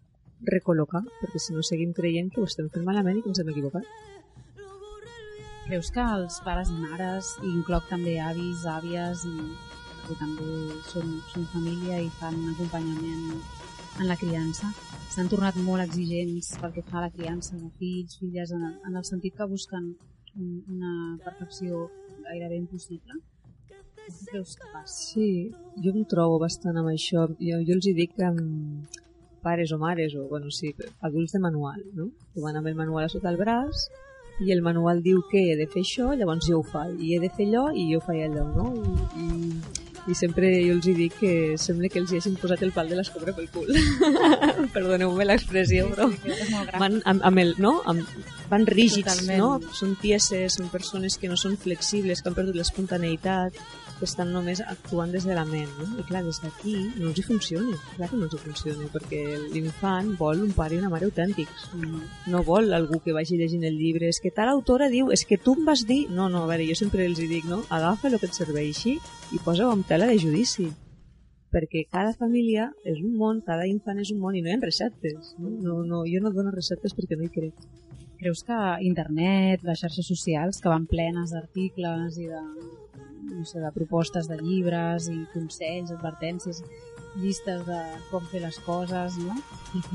recol·locar, 0.47 1.03
perquè 1.19 1.41
si 1.43 1.53
no 1.53 1.61
seguim 1.61 1.91
creient 1.97 2.31
que 2.31 2.41
ho 2.41 2.47
estem 2.49 2.69
fent 2.73 2.87
malament 2.87 3.19
i 3.19 3.23
que 3.25 3.29
ens 3.33 3.41
hem 3.43 3.51
equivocat. 3.53 3.85
Creus 5.67 5.91
que 5.93 6.05
els 6.15 6.39
pares 6.45 6.71
i 6.71 6.77
mares, 6.79 7.35
i 7.43 7.51
incloc 7.51 7.85
també 7.91 8.15
avis, 8.23 8.63
àvies, 8.65 9.25
i 9.27 9.35
que 10.07 10.17
també 10.19 10.79
són, 10.89 11.19
són 11.33 11.45
família 11.51 11.99
i 12.01 12.09
fan 12.17 12.39
acompanyament 12.55 13.43
en 13.99 14.07
la 14.07 14.17
criança, 14.17 14.71
s'han 15.11 15.29
tornat 15.31 15.59
molt 15.59 15.83
exigents 15.83 16.55
pel 16.61 16.73
que 16.75 16.83
fa 16.87 17.01
a 17.01 17.05
la 17.05 17.13
criança 17.13 17.59
de 17.59 17.69
fills, 17.77 18.17
filles, 18.19 18.55
en 18.55 18.63
en 18.71 18.95
el 18.95 19.03
sentit 19.03 19.35
que 19.35 19.47
busquen 19.51 19.91
un, 20.35 20.63
una 20.71 20.93
perfecció 21.23 21.89
gairebé 22.27 22.57
impossible? 22.57 23.19
Creus 24.27 24.55
que 24.57 24.67
passa? 24.73 24.91
Sí, 24.91 25.29
jo 25.83 25.93
em 25.93 26.05
trobo 26.09 26.39
bastant 26.41 26.77
amb 26.81 26.91
això. 26.91 27.27
Jo, 27.39 27.61
jo 27.67 27.77
els 27.77 27.87
hi 27.87 27.93
dic 27.97 28.15
que 28.17 28.27
amb 28.27 28.99
pares 29.41 29.71
o 29.71 29.77
mares, 29.81 30.15
o 30.15 30.27
bueno, 30.29 30.51
sí, 30.51 30.73
adults 31.01 31.33
de 31.33 31.39
manual, 31.39 31.81
no? 31.93 32.11
que 32.33 32.41
van 32.41 32.57
amb 32.57 32.67
el 32.67 32.75
manual 32.75 33.07
a 33.07 33.09
sota 33.09 33.29
el 33.31 33.39
braç 33.41 33.87
i 34.41 34.51
el 34.53 34.61
manual 34.61 35.01
diu 35.03 35.21
que 35.29 35.41
he 35.51 35.55
de 35.57 35.67
fer 35.69 35.83
això, 35.85 36.11
llavors 36.17 36.47
jo 36.47 36.61
ho 36.61 36.65
faig, 36.65 36.97
i 37.01 37.15
he 37.15 37.21
de 37.21 37.29
fer 37.33 37.47
allò 37.49 37.69
i 37.77 37.87
jo 37.91 38.01
faig 38.05 38.23
allò, 38.25 38.45
no? 38.55 38.67
I, 39.17 39.25
i, 39.25 39.81
i 40.09 40.17
sempre 40.17 40.49
jo 40.63 40.77
els 40.77 40.87
hi 40.89 40.95
dic 40.97 41.17
que 41.19 41.33
sembla 41.61 41.91
que 41.93 42.01
els 42.01 42.13
hi 42.13 42.21
hagin 42.21 42.37
posat 42.41 42.63
el 42.65 42.73
pal 42.73 42.89
de 42.89 42.97
l'escobre 42.97 43.35
pel 43.37 43.49
cul. 43.53 43.69
Perdoneu-me 44.75 45.27
l'expressió, 45.27 45.89
però 45.91 46.09
gran. 46.13 46.79
van 46.79 46.97
amb, 47.05 47.27
amb 47.29 47.43
el, 47.43 47.53
no? 47.61 47.75
Amb, 47.91 48.07
van 48.51 48.65
rígids, 48.67 49.07
Totalment. 49.07 49.39
no? 49.39 49.73
Són 49.77 49.95
tieses, 50.01 50.57
són 50.59 50.67
persones 50.73 51.17
que 51.17 51.29
no 51.31 51.37
són 51.39 51.55
flexibles, 51.57 52.21
que 52.21 52.29
han 52.29 52.37
perdut 52.37 52.57
l'espontaneïtat, 52.59 53.55
que 54.01 54.07
estan 54.09 54.31
només 54.33 54.59
actuant 54.65 55.13
des 55.13 55.27
de 55.29 55.35
la 55.37 55.45
ment, 55.45 55.69
no? 55.77 55.87
I 56.01 56.05
clar, 56.09 56.23
des 56.25 56.41
d'aquí 56.41 56.73
no 56.97 57.11
els 57.11 57.21
hi 57.21 57.25
funciona, 57.27 57.77
clar 57.95 58.09
que 58.09 58.19
no 58.19 58.27
els 58.27 58.35
hi 58.35 58.41
funciona, 58.41 58.89
perquè 58.93 59.21
l'infant 59.53 60.15
vol 60.19 60.41
un 60.47 60.53
pare 60.57 60.75
i 60.75 60.81
una 60.81 60.89
mare 60.89 61.05
autèntics, 61.07 61.69
no 62.33 62.43
vol 62.47 62.73
algú 62.73 62.99
que 63.05 63.13
vagi 63.15 63.37
llegint 63.37 63.67
el 63.69 63.77
llibre, 63.77 64.09
és 64.09 64.19
que 64.23 64.33
tal 64.33 64.49
autora 64.49 64.89
diu, 64.89 65.13
és 65.13 65.25
que 65.29 65.37
tu 65.37 65.53
em 65.59 65.67
vas 65.69 65.85
dir... 65.85 66.03
No, 66.09 66.29
no, 66.33 66.43
a 66.45 66.49
veure, 66.49 66.65
jo 66.67 66.77
sempre 66.77 67.05
els 67.05 67.21
hi 67.21 67.29
dic, 67.29 67.45
no? 67.45 67.61
Agafa 67.69 68.09
el 68.09 68.17
que 68.19 68.31
et 68.31 68.41
serveixi 68.41 68.97
i 68.97 69.43
posa-ho 69.45 69.69
amb 69.71 69.85
tela 69.87 70.09
de 70.09 70.17
judici 70.19 70.71
perquè 71.51 71.83
cada 71.91 72.13
família 72.15 72.69
és 72.87 73.01
un 73.03 73.17
món, 73.19 73.41
cada 73.45 73.67
infant 73.67 73.99
és 73.99 74.13
un 74.13 74.21
món 74.23 74.37
i 74.39 74.41
no 74.41 74.49
hi 74.49 74.55
ha 74.55 74.61
receptes. 74.63 75.33
No? 75.37 75.51
No, 75.51 75.81
no, 75.83 76.05
jo 76.07 76.21
no 76.23 76.31
dono 76.31 76.53
receptes 76.55 76.95
perquè 76.95 77.19
no 77.19 77.27
hi 77.27 77.33
crec. 77.35 77.65
Creus 78.21 78.43
que 78.45 78.57
internet, 78.85 79.63
les 79.65 79.79
xarxes 79.81 80.05
socials, 80.05 80.61
que 80.61 80.69
van 80.69 80.85
plenes 80.85 81.31
d'articles 81.33 82.19
i 82.21 82.27
de, 82.29 82.41
no 83.33 83.45
sé, 83.49 83.57
de 83.63 83.71
propostes 83.73 84.27
de 84.29 84.37
llibres 84.37 85.07
i 85.09 85.23
consells, 85.33 85.89
advertències, 85.95 86.59
llistes 87.17 87.63
de 87.65 87.79
com 88.11 88.23
fer 88.29 88.43
les 88.43 88.59
coses, 88.61 89.17
no? 89.25 89.33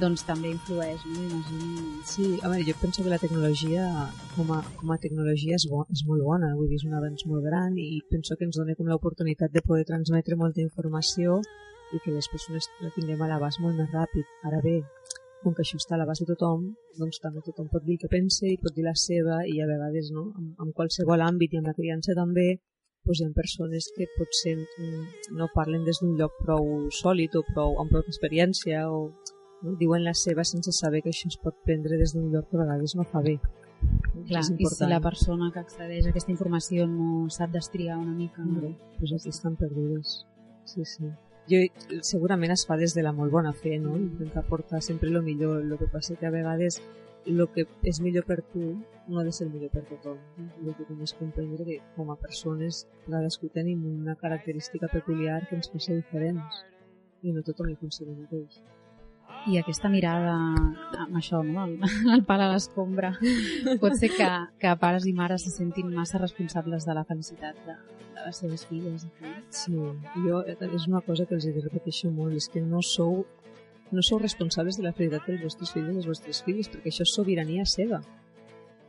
Doncs 0.02 0.24
també 0.26 0.50
influeix, 0.50 1.04
no? 1.06 1.22
Imagino. 1.22 1.84
Sí, 2.10 2.26
a 2.42 2.50
veure, 2.50 2.64
jo 2.66 2.74
penso 2.80 3.04
que 3.04 3.12
la 3.12 3.20
tecnologia 3.22 3.86
com 4.34 4.50
a, 4.56 4.58
com 4.80 4.90
a 4.90 4.98
tecnologia 5.04 5.54
és, 5.60 5.68
bo, 5.70 5.84
és 5.94 6.02
molt 6.08 6.26
bona, 6.26 6.50
vull 6.58 6.66
dir, 6.72 6.80
és 6.80 6.88
un 6.88 6.96
avanç 6.98 7.22
molt 7.30 7.46
gran 7.46 7.78
i 7.78 8.02
penso 8.10 8.34
que 8.34 8.48
ens 8.48 8.58
dona 8.58 8.74
com 8.74 8.90
l'oportunitat 8.90 9.54
de 9.54 9.62
poder 9.62 9.86
transmetre 9.92 10.34
molta 10.34 10.64
informació 10.64 11.38
i 11.94 12.02
que 12.02 12.10
les 12.10 12.26
persones 12.26 12.66
la 12.82 12.90
tinguem 12.98 13.22
a 13.22 13.30
l'abast 13.30 13.62
molt 13.62 13.78
més 13.78 13.94
ràpid. 13.94 14.26
Ara 14.50 14.58
bé, 14.66 14.80
com 15.42 15.55
que 15.55 15.62
això 15.64 15.79
està 15.81 15.94
a 15.96 16.01
l'abast 16.01 16.25
de 16.25 16.31
tothom, 16.33 16.70
doncs 16.99 17.20
també 17.22 17.42
tothom 17.46 17.68
pot 17.72 17.85
dir 17.87 17.96
el 17.96 18.03
que 18.03 18.12
pensa 18.12 18.46
i 18.49 18.57
pot 18.62 18.75
dir 18.77 18.87
la 18.87 18.96
seva 18.99 19.42
i 19.46 19.61
a 19.61 19.68
vegades 19.68 20.11
no, 20.14 20.31
en, 20.38 20.55
en 20.64 20.72
qualsevol 20.77 21.22
àmbit 21.22 21.55
i 21.55 21.61
en 21.61 21.68
la 21.70 21.77
criança 21.77 22.16
també 22.18 22.49
doncs 23.07 23.20
hi 23.20 23.27
ha 23.27 23.35
persones 23.35 23.87
que 23.96 24.09
potser 24.16 24.57
mm, 24.57 25.37
no 25.38 25.46
parlen 25.55 25.85
des 25.87 26.01
d'un 26.03 26.16
lloc 26.18 26.35
prou 26.42 26.88
sòlid 27.01 27.37
o 27.38 27.44
prou, 27.53 27.77
amb 27.81 27.92
prou 27.92 28.03
experiència 28.03 28.88
o 28.90 29.12
no? 29.62 29.77
diuen 29.81 30.05
la 30.05 30.14
seva 30.14 30.44
sense 30.44 30.75
saber 30.75 31.03
que 31.05 31.12
això 31.14 31.31
es 31.31 31.38
pot 31.42 31.55
prendre 31.68 32.01
des 32.01 32.16
d'un 32.16 32.33
lloc 32.33 32.51
que 32.51 32.59
a 32.59 32.64
vegades 32.64 32.96
no 32.99 33.07
fa 33.12 33.22
bé. 33.22 33.37
Clar, 34.27 34.42
i 34.42 34.66
si 34.72 34.88
la 34.88 35.01
persona 35.05 35.53
que 35.55 35.61
accedeix 35.62 36.07
a 36.07 36.11
aquesta 36.11 36.33
informació 36.33 36.87
no 36.90 37.29
sap 37.31 37.53
destriar 37.55 37.99
una 38.01 38.14
mica, 38.16 38.42
no? 38.42 38.57
Hombre, 38.57 38.75
pues 38.99 39.12
aquí 39.12 39.31
estan 39.31 39.57
perdudes. 39.57 40.25
Sí, 40.64 40.85
sí. 40.85 41.12
Jo, 41.46 41.59
segurament 42.02 42.50
es 42.50 42.64
fa 42.66 42.76
des 42.80 42.94
de 42.96 43.02
la 43.06 43.12
molt 43.14 43.30
bona 43.30 43.52
fe, 43.54 43.76
no? 43.78 43.96
Intentar 43.96 44.42
portar 44.48 44.80
sempre 44.82 45.11
el 45.11 45.22
millor. 45.22 45.61
El 45.62 45.76
que 45.78 45.87
passa 45.92 46.16
que 46.18 46.26
a 46.26 46.35
vegades 46.35 46.80
el 47.26 47.42
que 47.54 47.66
és 47.82 48.00
millor 48.02 48.24
per 48.26 48.40
tu 48.52 48.62
no 49.06 49.18
ha 49.18 49.24
de 49.26 49.32
ser 49.35 49.48
millor 49.50 49.70
per 49.70 49.85
tothom. 49.88 50.18
El 50.38 50.74
que 50.74 50.87
hem 50.88 50.98
de 51.02 51.11
comprendre 51.18 51.66
que 51.68 51.80
com 51.96 52.11
a 52.11 52.18
persones 52.22 52.87
cadascú 53.06 53.50
tenim 53.54 53.85
una 53.87 54.16
característica 54.16 54.88
peculiar 54.88 55.46
que 55.48 55.59
ens 55.59 55.70
ser 55.87 56.00
diferents 56.02 56.64
i 57.22 57.32
no 57.32 57.46
tothom 57.46 57.70
li 57.70 57.78
funciona 57.78 58.18
mateix. 58.18 58.62
I 59.46 59.59
aquesta 59.61 59.90
mirada 59.92 60.35
amb 61.05 61.18
això, 61.18 61.42
no? 61.46 61.66
El, 62.14 62.25
pal 62.27 62.42
a 62.42 62.49
l'escombra. 62.53 63.12
Pot 63.83 63.99
ser 64.01 64.11
que, 64.14 64.31
que 64.62 64.75
pares 64.81 65.07
i 65.07 65.14
mares 65.14 65.46
se 65.46 65.55
sentin 65.55 65.92
massa 65.94 66.18
responsables 66.22 66.87
de 66.88 66.96
la 66.96 67.05
felicitat 67.07 67.59
de, 67.66 67.77
de 68.16 68.25
les 68.25 68.42
seves 68.42 68.66
filles. 68.66 69.07
Sí, 69.55 69.77
jo 70.27 70.42
és 70.46 70.88
una 70.90 71.03
cosa 71.07 71.27
que 71.27 71.38
els 71.38 71.46
repeteixo 71.62 72.11
molt, 72.11 72.35
és 72.37 72.51
que 72.53 72.64
no 72.64 72.83
sou 72.83 73.25
no 73.92 74.03
sou 74.03 74.18
responsables 74.18 74.77
de 74.77 74.83
la 74.83 74.92
felicitat 74.92 75.29
dels 75.31 75.44
vostres 75.46 75.70
fills 75.70 75.92
i 75.92 75.99
les 76.01 76.07
vostres 76.11 76.42
filles, 76.42 76.68
perquè 76.72 76.90
això 76.90 77.07
és 77.07 77.12
sobirania 77.14 77.66
seva. 77.70 78.01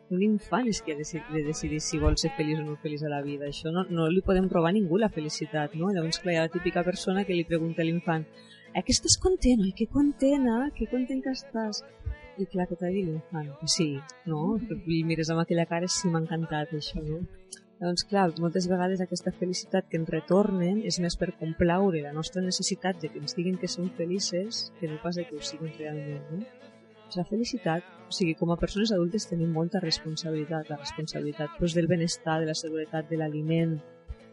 Un 0.10 0.22
infant 0.24 0.68
és 0.72 0.80
qui 0.82 0.94
ha 0.94 0.98
de 0.98 1.04
de 1.04 1.42
decidir 1.44 1.82
si 1.84 2.00
vol 2.00 2.16
ser 2.18 2.32
feliç 2.38 2.60
o 2.62 2.66
no 2.66 2.78
feliç 2.82 3.04
a 3.04 3.10
la 3.12 3.22
vida. 3.22 3.46
Això 3.46 3.72
no, 3.72 3.84
no 3.90 4.08
li 4.10 4.24
podem 4.26 4.48
provar 4.50 4.72
a 4.72 4.78
ningú 4.78 4.98
la 4.98 5.10
felicitat, 5.10 5.76
no? 5.76 5.92
Llavors, 5.92 6.20
clar, 6.24 6.34
hi 6.34 6.38
ha 6.38 6.46
la 6.48 6.54
típica 6.54 6.84
persona 6.84 7.26
que 7.26 7.36
li 7.36 7.44
pregunta 7.44 7.84
a 7.84 7.86
l'infant 7.86 8.26
que 8.86 8.94
estàs 8.94 9.18
content? 9.22 9.64
Ai, 9.66 9.74
que 9.78 9.88
contenta, 9.90 10.58
que 10.78 10.90
content 10.92 11.24
que 11.24 11.34
estàs. 11.34 11.84
I 12.38 12.46
clar, 12.46 12.68
que 12.70 12.78
t'ha 12.78 12.92
dit 12.94 13.08
l'infant? 13.08 13.50
Que 13.62 13.70
sí, 13.72 13.88
no? 14.30 14.60
I 14.86 15.02
mires 15.08 15.32
amb 15.34 15.42
aquella 15.42 15.66
cara, 15.70 15.90
sí, 15.90 16.12
m'ha 16.12 16.22
encantat 16.22 16.76
això, 16.78 17.02
no? 17.02 17.24
Doncs 17.78 18.08
clar, 18.10 18.32
moltes 18.42 18.66
vegades 18.70 19.02
aquesta 19.04 19.32
felicitat 19.40 19.86
que 19.90 20.00
ens 20.00 20.10
retornen 20.10 20.80
és 20.90 20.98
més 21.02 21.18
per 21.18 21.30
complaure 21.38 22.02
la 22.02 22.14
nostra 22.14 22.42
necessitat 22.42 23.02
de 23.02 23.12
que 23.14 23.22
ens 23.22 23.38
diguin 23.38 23.60
que 23.62 23.70
som 23.70 23.90
felices 23.98 24.72
que 24.80 24.90
no 24.90 24.98
pas 25.04 25.18
de 25.18 25.28
que 25.28 25.38
ho 25.38 25.44
siguin 25.46 25.76
realment. 25.78 26.24
No? 26.32 26.46
La 27.16 27.26
felicitat, 27.26 27.86
o 28.10 28.14
sigui, 28.18 28.34
com 28.40 28.50
a 28.52 28.58
persones 28.60 28.92
adultes 28.96 29.30
tenim 29.30 29.54
molta 29.54 29.82
responsabilitat, 29.84 30.72
la 30.74 30.80
responsabilitat 30.82 31.54
doncs, 31.60 31.76
del 31.78 31.88
benestar, 31.88 32.40
de 32.42 32.50
la 32.50 32.58
seguretat, 32.58 33.08
de 33.10 33.22
l'aliment, 33.22 33.78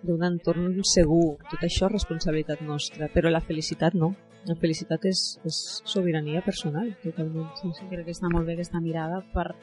d'un 0.05 0.23
entorn 0.27 0.77
segur, 0.85 1.39
tot 1.51 1.61
això 1.67 1.87
és 1.89 1.93
responsabilitat 1.93 2.61
nostra, 2.63 3.09
però 3.13 3.31
la 3.33 3.41
felicitat 3.41 3.95
no. 3.95 4.15
La 4.47 4.55
felicitat 4.61 5.05
és, 5.09 5.39
és 5.49 5.59
sobirania 5.89 6.43
personal, 6.45 6.91
totalment. 7.03 7.49
Sí, 7.63 7.71
sí. 7.79 7.87
Crec 7.89 8.05
que 8.05 8.13
està 8.13 8.29
molt 8.31 8.45
bé 8.47 8.53
aquesta 8.59 8.81
mirada 8.85 9.23
per 9.33 9.55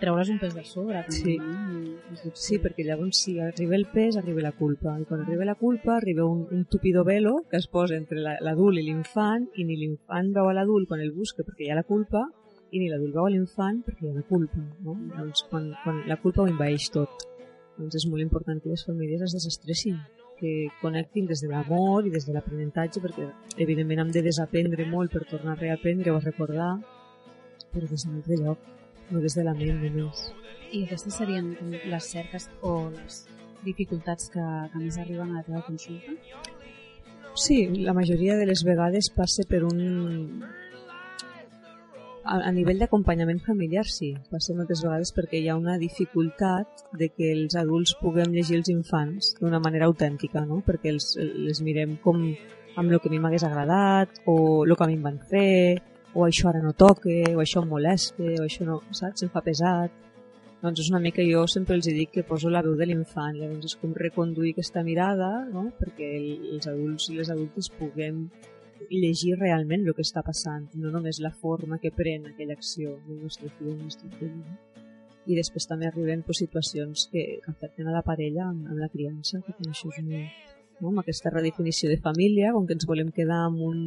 treure's 0.00 0.28
un 0.32 0.38
pes 0.38 0.54
de 0.54 0.62
sobre. 0.64 1.02
també, 1.02 1.12
Sí. 1.16 1.36
no? 1.38 2.30
Sí, 2.34 2.58
perquè 2.58 2.84
llavors 2.84 3.16
si 3.22 3.38
arriba 3.40 3.76
el 3.76 3.86
pes, 3.92 4.16
arriba 4.16 4.40
la 4.42 4.52
culpa. 4.52 4.98
I 5.00 5.04
quan 5.04 5.20
arriba 5.20 5.44
la 5.44 5.54
culpa, 5.54 5.96
arriba 5.96 6.24
un, 6.24 6.46
un 6.50 6.64
tupido 6.64 7.04
velo 7.04 7.44
que 7.50 7.56
es 7.58 7.66
posa 7.66 7.96
entre 7.96 8.18
la- 8.20 8.38
l'adult 8.40 8.78
i 8.78 8.82
l'infant 8.82 9.48
i 9.54 9.64
ni 9.64 9.76
l'infant 9.76 10.32
veu 10.34 10.48
a 10.48 10.54
l'adult 10.54 10.88
quan 10.88 11.00
el 11.00 11.12
busca 11.12 11.42
perquè 11.44 11.66
hi 11.66 11.70
ha 11.70 11.74
la 11.76 11.82
culpa 11.84 12.24
i 12.72 12.78
ni 12.80 12.88
l'adult 12.88 13.14
veu 13.14 13.26
a 13.26 13.30
l'infant 13.30 13.82
perquè 13.84 14.04
hi 14.06 14.10
ha 14.10 14.14
la 14.16 14.22
culpa. 14.28 14.58
No? 14.84 14.96
Llavors, 15.14 15.44
quan, 15.50 15.72
quan 15.84 16.02
la 16.08 16.16
culpa 16.16 16.42
ho 16.42 16.46
envaeix 16.48 16.90
tot. 16.90 17.10
Doncs 17.76 17.98
és 18.00 18.06
molt 18.08 18.24
important 18.24 18.60
que 18.62 18.72
les 18.72 18.84
famílies 18.86 19.22
es 19.26 19.34
desestressin, 19.36 19.98
que 20.40 20.68
connectin 20.80 21.26
des 21.28 21.42
de 21.44 21.48
l'amor 21.50 22.06
i 22.06 22.12
des 22.12 22.26
de 22.26 22.32
l'aprenentatge, 22.32 23.02
perquè 23.04 23.28
evidentment 23.64 24.04
hem 24.04 24.12
de 24.12 24.24
desaprendre 24.24 24.88
molt 24.88 25.12
per 25.12 25.24
tornar 25.28 25.54
a 25.56 25.60
reaprendre 25.60 26.12
o 26.12 26.16
a 26.16 26.24
recordar, 26.24 26.72
però 27.72 27.88
des 27.88 28.04
d'un 28.04 28.18
altre 28.18 28.40
lloc, 28.42 28.58
no 29.10 29.20
des 29.20 29.36
de 29.36 29.44
la 29.44 29.54
ment 29.54 29.80
només. 29.84 30.26
I 30.72 30.84
aquestes 30.84 31.16
serien 31.20 31.54
les 31.92 32.12
cerques 32.12 32.48
o 32.62 32.90
les 32.90 33.24
dificultats 33.64 34.30
que, 34.32 34.44
que 34.72 34.82
més 34.82 34.98
arriben 34.98 35.32
a 35.32 35.40
la 35.40 35.46
teva 35.46 35.64
consulta? 35.66 36.16
Sí, 37.36 37.66
la 37.84 37.92
majoria 37.92 38.36
de 38.36 38.46
les 38.48 38.62
vegades 38.64 39.10
passa 39.14 39.44
per 39.48 39.62
un... 39.68 40.42
A, 42.26 42.40
a 42.48 42.50
nivell 42.50 42.80
d'acompanyament 42.82 43.38
familiar, 43.46 43.84
sí. 43.86 44.10
Passa 44.32 44.54
moltes 44.58 44.82
vegades 44.82 45.12
perquè 45.14 45.38
hi 45.38 45.48
ha 45.48 45.56
una 45.58 45.76
dificultat 45.78 46.86
de 46.98 47.08
que 47.14 47.30
els 47.32 47.54
adults 47.60 47.94
puguem 48.00 48.32
llegir 48.34 48.58
els 48.58 48.70
infants 48.72 49.34
d'una 49.40 49.60
manera 49.62 49.86
autèntica, 49.86 50.42
no? 50.48 50.58
Perquè 50.66 50.90
els, 50.90 51.12
les 51.18 51.62
mirem 51.62 51.94
com 52.02 52.24
amb 52.76 52.90
el 52.90 52.98
que 53.00 53.08
a 53.08 53.12
mi 53.14 53.20
m'hagués 53.22 53.46
agradat, 53.46 54.18
o 54.26 54.64
el 54.64 54.74
que 54.74 54.84
a 54.84 54.88
mi 54.90 54.98
em 54.98 55.06
van 55.06 55.20
fer, 55.30 55.78
o 56.16 56.26
això 56.26 56.50
ara 56.50 56.64
no 56.64 56.72
toca, 56.72 57.14
o 57.36 57.44
això 57.44 57.62
em 57.62 57.70
molesta, 57.70 58.26
o 58.40 58.42
això 58.44 58.66
no, 58.66 58.80
saps? 58.90 59.22
Em 59.22 59.30
fa 59.32 59.44
pesat. 59.46 59.94
Doncs 60.64 60.82
és 60.82 60.90
una 60.90 61.00
mica, 61.04 61.22
jo 61.22 61.44
sempre 61.52 61.76
els 61.76 61.86
dic 61.86 62.10
que 62.14 62.26
poso 62.26 62.50
la 62.50 62.62
veu 62.64 62.74
de 62.74 62.88
l'infant, 62.88 63.36
llavors 63.36 63.70
és 63.70 63.78
com 63.78 63.94
reconduir 63.94 64.54
aquesta 64.54 64.82
mirada, 64.82 65.30
no? 65.52 65.68
perquè 65.78 66.08
el, 66.16 66.28
els 66.56 66.66
adults 66.72 67.10
i 67.12 67.18
les 67.20 67.30
adultes 67.30 67.68
puguem 67.78 68.24
llegir 68.90 69.36
realment 69.38 69.86
el 69.86 69.94
que 69.94 70.04
està 70.06 70.22
passant, 70.26 70.66
no 70.80 70.90
només 70.94 71.20
la 71.24 71.32
forma 71.32 71.78
que 71.82 71.92
pren 71.94 72.26
aquella 72.30 72.56
acció 72.56 72.96
del 73.06 73.22
nostre 73.22 73.50
fill 73.56 73.70
o 73.70 73.74
el 73.74 73.84
nostre 73.84 74.10
fill. 74.18 74.34
I 75.26 75.34
després 75.34 75.66
també 75.66 75.88
arriben 75.88 76.22
pues, 76.22 76.38
situacions 76.44 77.08
que, 77.12 77.24
afecten 77.50 77.88
a 77.88 77.94
la 77.94 78.04
parella 78.06 78.46
amb, 78.48 78.68
amb 78.70 78.78
la 78.78 78.90
criança, 78.92 79.40
que 79.46 79.56
això 79.58 79.90
és 79.90 80.04
molt, 80.06 80.44
no? 80.80 80.92
amb 80.92 81.02
aquesta 81.02 81.32
redefinició 81.34 81.90
de 81.90 81.98
família, 82.02 82.52
com 82.54 82.66
que 82.66 82.76
ens 82.78 82.86
volem 82.86 83.10
quedar 83.14 83.42
amb 83.48 83.64
un, 83.66 83.80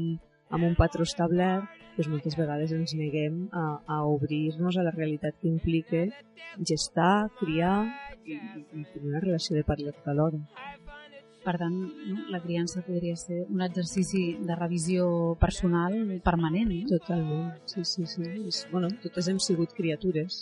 amb 0.49 0.67
un 0.67 0.75
patró 0.75 1.08
establert, 1.08 1.69
doncs 1.95 2.12
moltes 2.12 2.36
vegades 2.39 2.73
ens 2.75 2.95
neguem 2.95 3.47
a, 3.52 3.63
a 3.88 4.04
obrir-nos 4.08 4.78
a 4.78 4.86
la 4.88 4.93
realitat 4.95 5.36
que 5.39 5.49
implica 5.52 6.06
gestar, 6.67 7.30
criar 7.39 7.78
i, 8.25 8.36
i 8.36 8.63
tenir 8.71 9.08
una 9.13 9.23
relació 9.23 9.58
de 9.58 9.65
parella 9.67 9.95
tota 9.95 10.15
l'hora. 10.15 10.39
Per 11.50 11.56
tant, 11.58 11.78
no? 12.06 12.16
la 12.30 12.38
criança 12.44 12.84
podria 12.86 13.16
ser 13.18 13.40
un 13.50 13.64
exercici 13.66 14.20
de 14.46 14.54
revisió 14.54 15.06
personal 15.42 15.96
permanent. 16.22 16.70
No? 16.70 16.90
Totalment, 16.92 17.48
sí, 17.66 17.82
sí, 17.90 18.06
sí. 18.06 18.26
És, 18.46 18.60
bueno, 18.70 18.92
totes 19.02 19.32
hem 19.32 19.40
sigut 19.42 19.74
criatures 19.74 20.36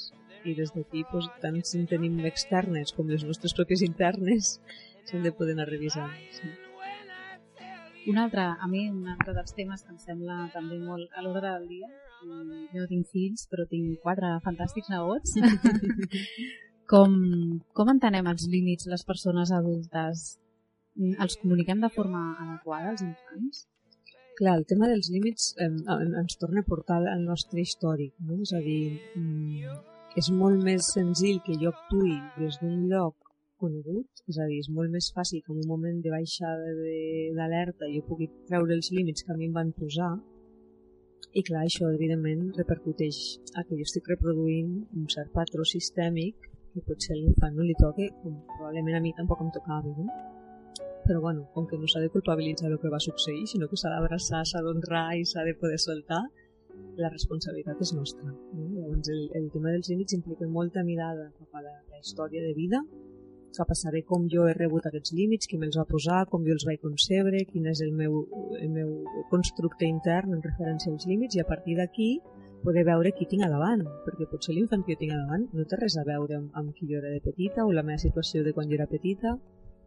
i 0.43 0.55
des 0.57 0.73
d'aquí, 0.75 1.05
doncs, 1.07 1.29
tant 1.39 1.55
si 1.63 1.77
en 1.79 1.85
tenim 1.87 2.17
externes 2.27 2.91
com 2.97 3.07
les 3.07 3.23
nostres 3.23 3.55
pròpies 3.55 3.85
internes, 3.87 4.57
s'han 5.07 5.23
de 5.23 5.31
poder 5.37 5.55
anar 5.55 5.69
revisant. 5.69 6.11
Sí. 6.35 6.51
Un 8.11 8.19
altre, 8.19 8.43
a 8.43 8.67
mi, 8.67 8.89
un 8.91 9.07
altre 9.13 9.35
dels 9.37 9.55
temes 9.55 9.85
que 9.85 9.95
em 9.95 10.01
sembla 10.01 10.49
també 10.51 10.81
molt 10.81 11.15
a 11.15 11.23
l'hora 11.23 11.53
del 11.53 11.69
dia, 11.69 11.87
mm, 12.25 12.65
jo 12.73 12.83
no 12.83 12.89
tinc 12.91 13.07
fills, 13.15 13.47
però 13.51 13.63
tinc 13.71 14.03
quatre 14.03 14.33
fantàstics 14.43 14.91
nebots, 14.91 15.39
com, 16.91 17.15
com 17.71 17.93
entenem 17.95 18.27
els 18.31 18.47
límits 18.51 18.91
les 18.91 19.07
persones 19.07 19.55
adultes? 19.55 20.35
Mm, 20.97 21.17
Els 21.23 21.37
comuniquem 21.41 21.83
de 21.83 21.89
forma 21.97 22.21
adequada 22.45 22.93
als 22.93 23.03
infants? 23.05 23.65
Clar, 24.37 24.55
el 24.59 24.65
tema 24.69 24.89
dels 24.89 25.09
límits 25.13 25.51
eh, 25.63 25.69
ens 26.21 26.37
torna 26.41 26.61
a 26.61 26.67
portar 26.67 26.99
al 27.09 27.23
nostre 27.25 27.61
històric, 27.61 28.13
no? 28.27 28.41
És 28.45 28.53
a 28.53 28.61
dir, 28.65 28.97
mm, 29.17 29.77
és 30.21 30.29
molt 30.41 30.63
més 30.67 30.91
senzill 30.93 31.41
que 31.45 31.57
jo 31.61 31.73
actuï 31.73 32.17
des 32.37 32.57
d'un 32.61 32.87
lloc 32.91 33.15
conegut, 33.61 34.23
és 34.29 34.37
a 34.37 34.45
dir, 34.49 34.59
és 34.61 34.69
molt 34.69 34.93
més 34.93 35.09
fàcil 35.13 35.41
que 35.43 35.53
en 35.53 35.61
un 35.63 35.69
moment 35.69 36.01
de 36.01 36.13
baixada 36.13 36.73
d'alerta 37.37 37.89
jo 37.93 38.05
pugui 38.09 38.29
treure 38.49 38.73
els 38.77 38.91
límits 38.93 39.25
que 39.25 39.33
a 39.33 39.37
mi 39.37 39.49
em 39.49 39.55
van 39.59 39.73
posar 39.77 40.11
i 41.37 41.43
clar, 41.45 41.63
això 41.65 41.89
evidentment 41.93 42.53
repercuteix 42.57 43.17
a 43.59 43.63
que 43.65 43.77
jo 43.77 43.85
estic 43.85 44.07
reproduint 44.09 44.71
un 44.97 45.09
cert 45.13 45.33
patró 45.33 45.65
sistèmic 45.65 46.47
que 46.73 46.85
potser 46.87 47.13
a 47.15 47.17
l'infant 47.19 47.57
no 47.57 47.65
li 47.65 47.75
toca, 47.81 48.07
com 48.21 48.37
probablement 48.55 48.97
a 48.97 49.03
mi 49.03 49.13
tampoc 49.17 49.41
em 49.45 49.51
tocava, 49.57 49.93
no? 49.97 50.36
Però 51.07 51.21
bueno, 51.23 51.47
com 51.53 51.67
que 51.67 51.77
no 51.79 51.87
s'ha 51.87 52.01
de 52.03 52.11
culpabilitzar 52.11 52.69
el 52.69 52.79
que 52.81 52.91
va 52.91 52.99
succeir, 52.99 53.45
sinó 53.47 53.69
que 53.71 53.79
s'ha 53.79 53.93
d'abraçar, 53.93 54.43
s'ha 54.45 54.63
d'honrar 54.65 55.09
i 55.15 55.25
s'ha 55.25 55.45
de 55.47 55.55
poder 55.55 55.79
soltar, 55.79 56.25
la 56.97 57.09
responsabilitat 57.09 57.81
és 57.85 57.93
nostra. 57.95 58.27
No? 58.27 58.65
Llavors 58.75 59.09
el, 59.13 59.27
el 59.39 59.51
tema 59.53 59.73
dels 59.73 59.89
límits 59.91 60.17
implica 60.17 60.47
molta 60.47 60.83
mirada 60.83 61.29
cap 61.37 61.59
a 61.59 61.63
la, 61.63 61.75
la 61.93 62.01
història 62.01 62.43
de 62.43 62.53
vida, 62.57 62.81
cap 63.57 63.71
a 63.71 63.77
saber 63.77 64.03
com 64.05 64.27
jo 64.29 64.45
he 64.47 64.53
rebut 64.53 64.85
aquests 64.85 65.13
límits, 65.17 65.47
qui 65.49 65.57
me'ls 65.57 65.77
va 65.79 65.85
posar, 65.89 66.25
com 66.31 66.43
jo 66.45 66.53
els 66.53 66.65
vaig 66.67 66.81
concebre, 66.83 67.43
quin 67.49 67.69
és 67.71 67.81
el 67.85 67.93
meu, 67.95 68.19
el 68.59 68.69
meu 68.73 68.91
constructe 69.31 69.87
intern 69.87 70.35
en 70.35 70.43
referència 70.43 70.91
als 70.93 71.07
límits 71.09 71.37
i 71.37 71.41
a 71.41 71.47
partir 71.47 71.77
d'aquí 71.79 72.17
poder 72.63 72.83
veure 72.85 73.13
qui 73.15 73.27
tinc 73.29 73.45
a 73.45 73.51
davant, 73.51 73.83
perquè 74.05 74.27
potser 74.29 74.55
l'infant 74.55 74.83
que 74.85 74.95
jo 74.95 75.01
tinc 75.01 75.13
a 75.15 75.21
davant 75.23 75.45
no 75.53 75.65
té 75.69 75.79
res 75.79 75.97
a 75.97 76.05
veure 76.07 76.39
amb, 76.39 76.49
amb 76.57 76.73
qui 76.75 76.89
jo 76.89 76.99
era 76.99 77.13
de 77.13 77.21
petita 77.23 77.65
o 77.65 77.73
la 77.73 77.85
meva 77.85 78.01
situació 78.01 78.43
de 78.43 78.53
quan 78.53 78.69
jo 78.69 78.77
era 78.79 78.89
petita 78.89 79.37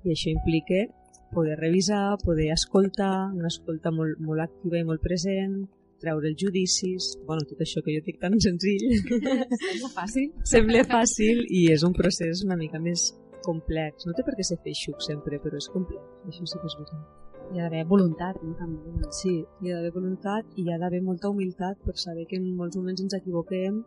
i 0.04 0.14
això 0.14 0.30
implica 0.32 0.86
poder 1.34 1.58
revisar, 1.58 2.16
poder 2.24 2.50
escoltar, 2.54 3.30
una 3.34 3.48
escolta 3.48 3.92
molt, 3.94 4.18
molt 4.20 4.44
activa 4.44 4.80
i 4.80 4.86
molt 4.86 5.02
present, 5.04 5.62
treure 6.00 6.30
els 6.30 6.38
judicis, 6.40 7.10
bueno, 7.28 7.44
tot 7.48 7.60
això 7.60 7.82
que 7.84 7.94
jo 7.94 8.02
dic 8.06 8.20
tan 8.20 8.38
senzill, 8.40 8.86
Sembla 9.04 9.90
fàcil? 9.94 10.30
sembla 10.52 10.84
fàcil 10.88 11.42
i 11.48 11.66
és 11.74 11.84
un 11.84 11.92
procés 11.96 12.44
una 12.46 12.56
mica 12.56 12.80
més 12.80 13.10
complex. 13.44 14.06
No 14.06 14.14
té 14.16 14.24
per 14.24 14.34
què 14.36 14.44
ser 14.46 14.58
feixuc 14.64 15.00
sempre, 15.04 15.40
però 15.42 15.60
és 15.60 15.68
complex, 15.72 16.04
això 16.28 16.46
sí 16.48 16.60
que 16.60 16.70
és 16.70 16.76
veritat. 16.78 17.18
Hi 17.50 17.58
ha 17.58 17.64
d'haver 17.66 17.86
voluntat, 17.90 18.36
no? 18.46 18.52
També. 18.58 19.10
Sí, 19.16 19.32
hi 19.60 19.72
ha 19.72 19.78
d'haver 19.78 19.94
voluntat 19.96 20.52
i 20.56 20.66
hi 20.66 20.72
ha 20.72 20.78
d'haver 20.78 21.00
molta 21.02 21.32
humilitat 21.32 21.80
per 21.86 21.96
saber 21.98 22.28
que 22.30 22.38
en 22.38 22.46
molts 22.56 22.78
moments 22.78 23.02
ens 23.02 23.16
equivoquem 23.18 23.80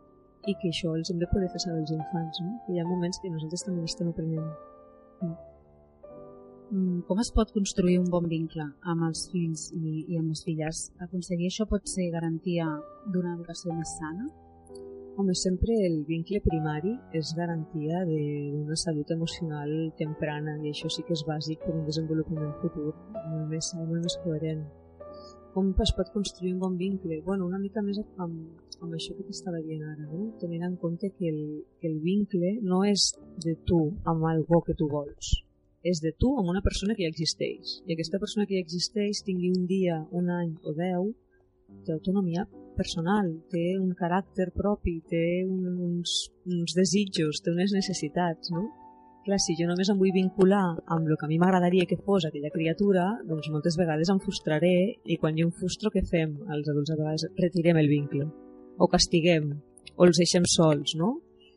i 0.44 0.54
que 0.60 0.68
això 0.68 0.92
els 0.98 1.10
hem 1.10 1.22
de 1.22 1.30
poder 1.32 1.48
fer 1.54 1.62
saber 1.64 1.80
als 1.80 1.94
infants, 1.94 2.42
no? 2.44 2.58
que 2.66 2.74
hi 2.74 2.82
ha 2.82 2.84
moments 2.84 3.22
que 3.22 3.32
nosaltres 3.32 3.64
també 3.64 3.86
estem 3.88 4.12
aprenent. 4.12 4.52
Com 6.74 7.20
es 7.22 7.28
pot 7.34 7.52
construir 7.54 8.00
un 8.00 8.06
bon 8.10 8.24
vincle 8.26 8.64
amb 8.90 9.04
els 9.06 9.20
fills 9.30 9.68
i, 9.76 9.90
i 10.10 10.16
amb 10.18 10.32
les 10.32 10.40
filles? 10.46 10.78
Aconseguir 11.04 11.46
això 11.46 11.66
pot 11.70 11.84
ser 11.86 12.08
garantia 12.10 12.66
d'una 13.14 13.34
educació 13.36 13.76
més 13.76 13.92
sana? 14.00 14.26
Home, 15.14 15.36
sempre 15.38 15.76
el 15.86 16.00
vincle 16.08 16.40
primari 16.42 16.96
és 17.20 17.30
garantia 17.38 18.00
d'una 18.08 18.78
salut 18.82 19.12
emocional 19.14 19.70
temprana 20.00 20.56
i 20.64 20.72
això 20.72 20.90
sí 20.90 21.06
que 21.06 21.14
és 21.14 21.22
bàsic 21.28 21.62
per 21.62 21.76
un 21.76 21.86
desenvolupament 21.86 22.56
futur 22.64 22.88
molt 22.88 23.46
més 23.54 23.70
molt 23.78 23.94
més 24.00 24.18
coherent. 24.24 24.66
Com 25.54 25.70
es 25.86 25.94
pot 25.94 26.10
construir 26.18 26.56
un 26.56 26.60
bon 26.66 26.74
vincle? 26.82 27.22
Bueno, 27.22 27.46
una 27.46 27.62
mica 27.62 27.86
més 27.86 28.02
amb, 28.02 28.66
amb 28.80 28.98
això 28.98 29.14
que 29.14 29.30
t'estava 29.30 29.62
dient 29.62 29.86
ara, 29.94 30.10
no? 30.10 30.26
tenint 30.42 30.66
en 30.72 30.76
compte 30.82 31.14
que 31.14 31.30
el, 31.30 31.42
que 31.78 31.92
el 31.94 32.00
vincle 32.02 32.56
no 32.66 32.82
és 32.82 33.12
de 33.46 33.60
tu 33.62 33.84
amb 34.10 34.32
algú 34.34 34.64
que 34.66 34.74
tu 34.74 34.90
vols, 34.90 35.36
és 35.84 36.00
de 36.00 36.14
tu 36.16 36.32
amb 36.40 36.48
una 36.50 36.62
persona 36.64 36.96
que 36.96 37.04
ja 37.04 37.12
existeix. 37.12 37.78
I 37.84 37.94
aquesta 37.94 38.20
persona 38.22 38.46
que 38.48 38.56
ja 38.56 38.64
existeix 38.64 39.20
tingui 39.26 39.52
un 39.52 39.66
dia, 39.68 40.00
un 40.16 40.30
any 40.32 40.54
o 40.64 40.72
deu, 40.76 41.10
té 41.84 41.92
autonomia 41.92 42.46
personal, 42.76 43.28
té 43.52 43.74
un 43.78 43.92
caràcter 43.98 44.48
propi, 44.56 44.98
té 45.10 45.26
un, 45.46 45.68
uns, 45.88 46.14
uns 46.50 46.74
desitjos, 46.76 47.42
té 47.44 47.52
unes 47.52 47.74
necessitats, 47.76 48.50
no? 48.54 48.64
Clar, 49.24 49.38
si 49.40 49.54
jo 49.56 49.64
només 49.68 49.88
em 49.88 49.96
vull 49.96 50.12
vincular 50.12 50.64
amb 50.92 51.06
el 51.08 51.16
que 51.16 51.24
a 51.24 51.30
mi 51.30 51.38
m'agradaria 51.40 51.86
que 51.88 51.96
fos 51.96 52.26
aquella 52.28 52.52
criatura, 52.52 53.06
doncs 53.24 53.48
moltes 53.52 53.78
vegades 53.80 54.10
em 54.12 54.20
frustraré 54.20 54.74
i 55.04 55.16
quan 55.20 55.38
jo 55.38 55.46
em 55.48 55.52
frustro, 55.60 55.92
què 55.94 56.02
fem? 56.10 56.34
Els 56.52 56.68
adults 56.68 56.92
a 56.92 56.98
vegades 56.98 57.24
retirem 57.40 57.80
el 57.80 57.88
vincle, 57.88 58.26
o 58.76 58.90
castiguem, 58.92 59.48
o 59.96 60.08
els 60.08 60.20
deixem 60.20 60.44
sols, 60.56 60.92
no? 61.00 61.14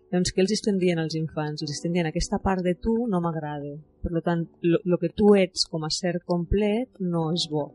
Doncs 0.08 0.32
què 0.32 0.40
els 0.40 0.54
estem 0.56 0.78
dient 0.80 1.02
als 1.02 1.18
infants? 1.20 1.64
Els 1.64 1.74
estem 1.74 1.92
dient 1.92 2.08
aquesta 2.08 2.38
part 2.44 2.64
de 2.64 2.74
tu 2.84 2.94
no 3.12 3.20
m'agrada. 3.24 3.74
Per 4.04 4.22
tant, 4.24 4.46
el 4.64 4.96
que 5.02 5.10
tu 5.20 5.34
ets 5.36 5.66
com 5.68 5.84
a 5.84 5.92
ser 5.92 6.14
complet 6.32 7.02
no 7.14 7.26
és 7.36 7.48
bo. 7.52 7.66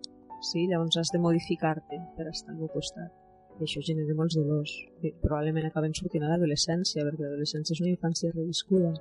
Sí? 0.49 0.65
Llavors 0.71 0.97
has 0.97 1.13
de 1.13 1.21
modificar-te 1.21 2.01
per 2.17 2.31
estar 2.31 2.55
al 2.55 2.63
meu 2.63 2.73
costat. 2.73 3.13
I 3.61 3.67
això 3.67 3.85
genera 3.85 4.17
molts 4.17 4.39
dolors. 4.41 4.73
que 5.03 5.13
probablement 5.21 5.69
acaben 5.69 5.93
sortint 5.93 6.25
a 6.25 6.33
l'adolescència, 6.33 7.05
perquè 7.05 7.27
l'adolescència 7.27 7.77
és 7.77 7.85
una 7.85 7.93
infància 7.93 8.33
reviscuda. 8.33 8.95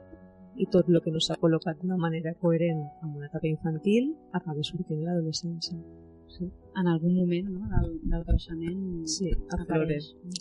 I 0.58 0.68
tot 0.68 0.90
el 0.90 1.00
que 1.02 1.16
no 1.16 1.24
s'ha 1.24 1.40
col·locat 1.40 1.80
d'una 1.80 1.98
manera 1.98 2.36
coherent 2.36 2.84
en 2.84 3.16
una 3.16 3.32
etapa 3.32 3.48
infantil 3.48 4.12
acaba 4.34 4.60
sortint 4.62 5.06
a 5.06 5.14
l'adolescència. 5.14 5.80
Sí. 6.38 6.48
en 6.80 6.88
algun 6.88 7.16
moment 7.16 7.50
no? 7.50 7.68
del, 7.72 7.90
del 8.12 8.24
creixement 8.28 9.08
Sí. 9.12 9.32
Clar, 9.50 9.76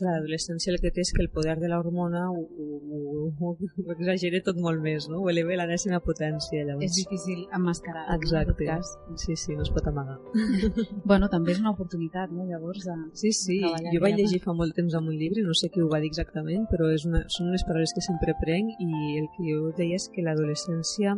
L'adolescència 0.04 0.72
el 0.72 0.78
que 0.82 0.92
té 0.94 1.02
és 1.04 1.12
que 1.16 1.22
el 1.24 1.30
poder 1.32 1.56
de 1.60 1.70
l'hormona 1.70 2.26
ho, 2.30 2.40
ho, 2.40 2.68
ho, 2.78 3.00
ho, 3.40 3.52
ho 3.52 3.94
exagera 3.96 4.40
tot 4.46 4.60
molt 4.60 4.82
més, 4.84 5.08
no? 5.10 5.20
Ho 5.24 5.30
eleva 5.32 5.54
a 5.56 5.60
l'enèsima 5.62 6.00
potència, 6.04 6.64
llavors. 6.66 6.86
És 6.86 6.98
difícil 7.00 7.46
emmascarar. 7.56 8.06
Exacte. 8.16 8.66
En 8.66 8.70
cas. 8.74 8.92
Sí, 9.24 9.36
sí, 9.36 9.56
no 9.56 9.66
es 9.66 9.72
pot 9.74 9.86
amagar. 9.90 10.18
Bueno, 11.10 11.28
també 11.32 11.54
és 11.54 11.60
una 11.62 11.72
oportunitat, 11.74 12.30
no? 12.34 12.44
Llavors, 12.46 12.84
de... 12.86 12.96
Sí, 13.18 13.32
sí, 13.36 13.58
treballar 13.64 13.94
jo 13.94 14.02
vaig 14.04 14.18
llegir 14.20 14.40
fa 14.44 14.54
molt 14.56 14.76
temps 14.76 14.94
en 14.98 15.08
un 15.10 15.16
llibre, 15.16 15.42
no 15.46 15.56
sé 15.56 15.70
qui 15.72 15.82
ho 15.82 15.88
va 15.90 16.00
dir 16.02 16.10
exactament, 16.12 16.66
però 16.70 16.90
és 16.94 17.06
una, 17.08 17.24
són 17.32 17.50
unes 17.50 17.64
paraules 17.66 17.94
que 17.96 18.04
sempre 18.04 18.36
prenc 18.42 18.76
i 18.82 18.90
el 19.20 19.26
que 19.34 19.46
jo 19.48 19.72
deia 19.78 19.98
és 19.98 20.06
que 20.12 20.24
l'adolescència 20.26 21.16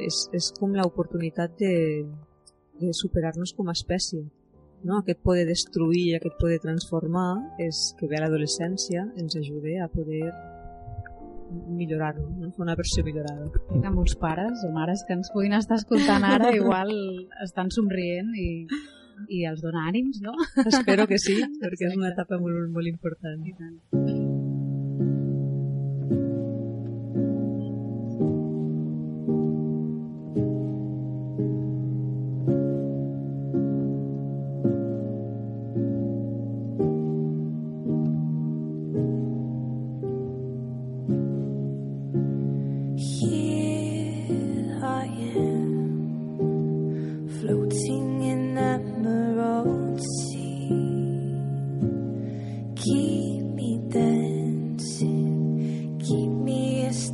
és, 0.00 0.22
és 0.36 0.52
com 0.58 0.74
l'oportunitat 0.76 1.58
de, 1.60 1.72
de 2.80 2.92
superar-nos 2.94 3.54
com 3.56 3.68
a 3.68 3.76
espècie. 3.76 4.24
No? 4.84 5.00
Aquest 5.00 5.22
poder 5.24 5.46
destruir, 5.48 6.16
aquest 6.16 6.36
poder 6.40 6.60
transformar, 6.62 7.30
és 7.62 7.94
que 7.98 8.08
ve 8.10 8.18
a 8.18 8.26
l'adolescència 8.26 9.06
ens 9.16 9.38
ajuda 9.40 9.80
a 9.84 9.88
poder 9.92 10.28
millorar-nos, 11.50 12.30
no? 12.36 12.50
fer 12.50 12.62
una 12.64 12.76
versió 12.78 13.04
millorada. 13.06 13.48
Crec 13.54 13.82
que 13.82 13.94
molts 13.94 14.16
pares 14.20 14.64
o 14.66 14.72
mares 14.74 15.04
que 15.06 15.16
ens 15.16 15.32
puguin 15.34 15.56
estar 15.58 15.78
escoltant 15.80 16.26
ara 16.26 16.52
igual 16.56 16.92
estan 17.44 17.70
somrient 17.74 18.34
i, 18.34 18.50
i 19.28 19.44
els 19.48 19.62
dona 19.64 19.86
ànims, 19.88 20.20
no? 20.24 20.34
Espero 20.66 21.06
que 21.06 21.22
sí, 21.22 21.38
perquè 21.62 21.90
és 21.90 21.98
una 21.98 22.12
etapa 22.14 22.40
molt, 22.42 22.66
molt 22.74 22.90
important. 22.90 23.42
I 23.46 23.54
tant. 23.56 24.25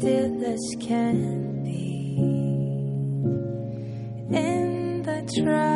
Still 0.03 0.45
as 0.45 0.75
can 0.81 1.63
be. 1.63 2.19
And 4.37 5.09
I 5.09 5.21
try 5.33 5.72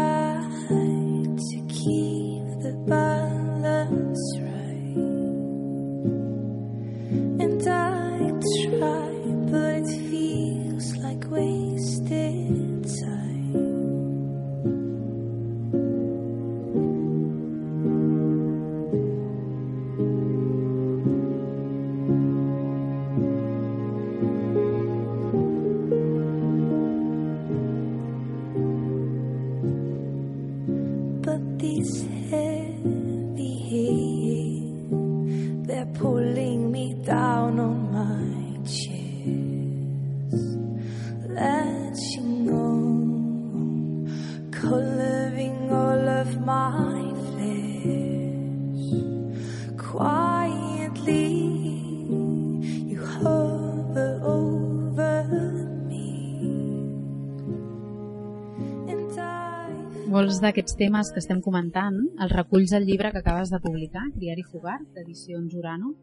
Molts 60.37 60.45
d'aquests 60.45 60.77
temes 60.77 61.09
que 61.15 61.21
estem 61.23 61.39
comentant 61.41 61.95
els 62.21 62.33
reculls 62.35 62.75
al 62.77 62.85
llibre 62.85 63.09
que 63.13 63.23
acabes 63.23 63.49
de 63.49 63.57
publicar, 63.65 64.03
Criar 64.19 64.35
i 64.37 64.43
Fugar, 64.45 64.75
d'edicions 64.93 65.55
Urano. 65.57 65.95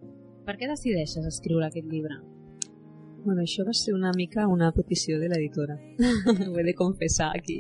Per 0.47 0.55
què 0.57 0.65
decideixes 0.71 1.27
escriure 1.29 1.67
aquest 1.67 1.85
llibre? 1.91 2.17
Bueno, 3.27 3.43
això 3.43 3.61
va 3.67 3.75
ser 3.77 3.93
una 3.93 4.09
mica 4.17 4.47
una 4.49 4.71
petició 4.73 5.19
de 5.21 5.29
l'editora. 5.29 5.77
Ho 6.49 6.57
he 6.57 6.65
de 6.65 6.73
confessar 6.73 7.29
aquí. 7.37 7.59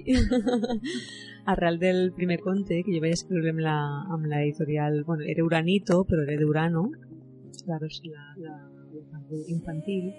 Arrel 1.53 1.77
del 1.77 2.01
primer 2.17 2.39
conte 2.41 2.81
que 2.81 2.97
jo 2.97 3.05
vaig 3.05 3.19
escriure 3.19 3.53
amb 3.53 3.61
la, 3.67 3.77
amb 4.17 4.25
l'editorial, 4.33 5.03
bueno, 5.05 5.29
era 5.29 5.45
Uranito, 5.45 6.01
però 6.09 6.25
era 6.25 6.41
d'Urano, 6.41 6.87
claro, 7.67 7.93
la, 8.09 8.27
la, 8.47 8.57
la 8.97 9.45
infantil, 9.59 10.09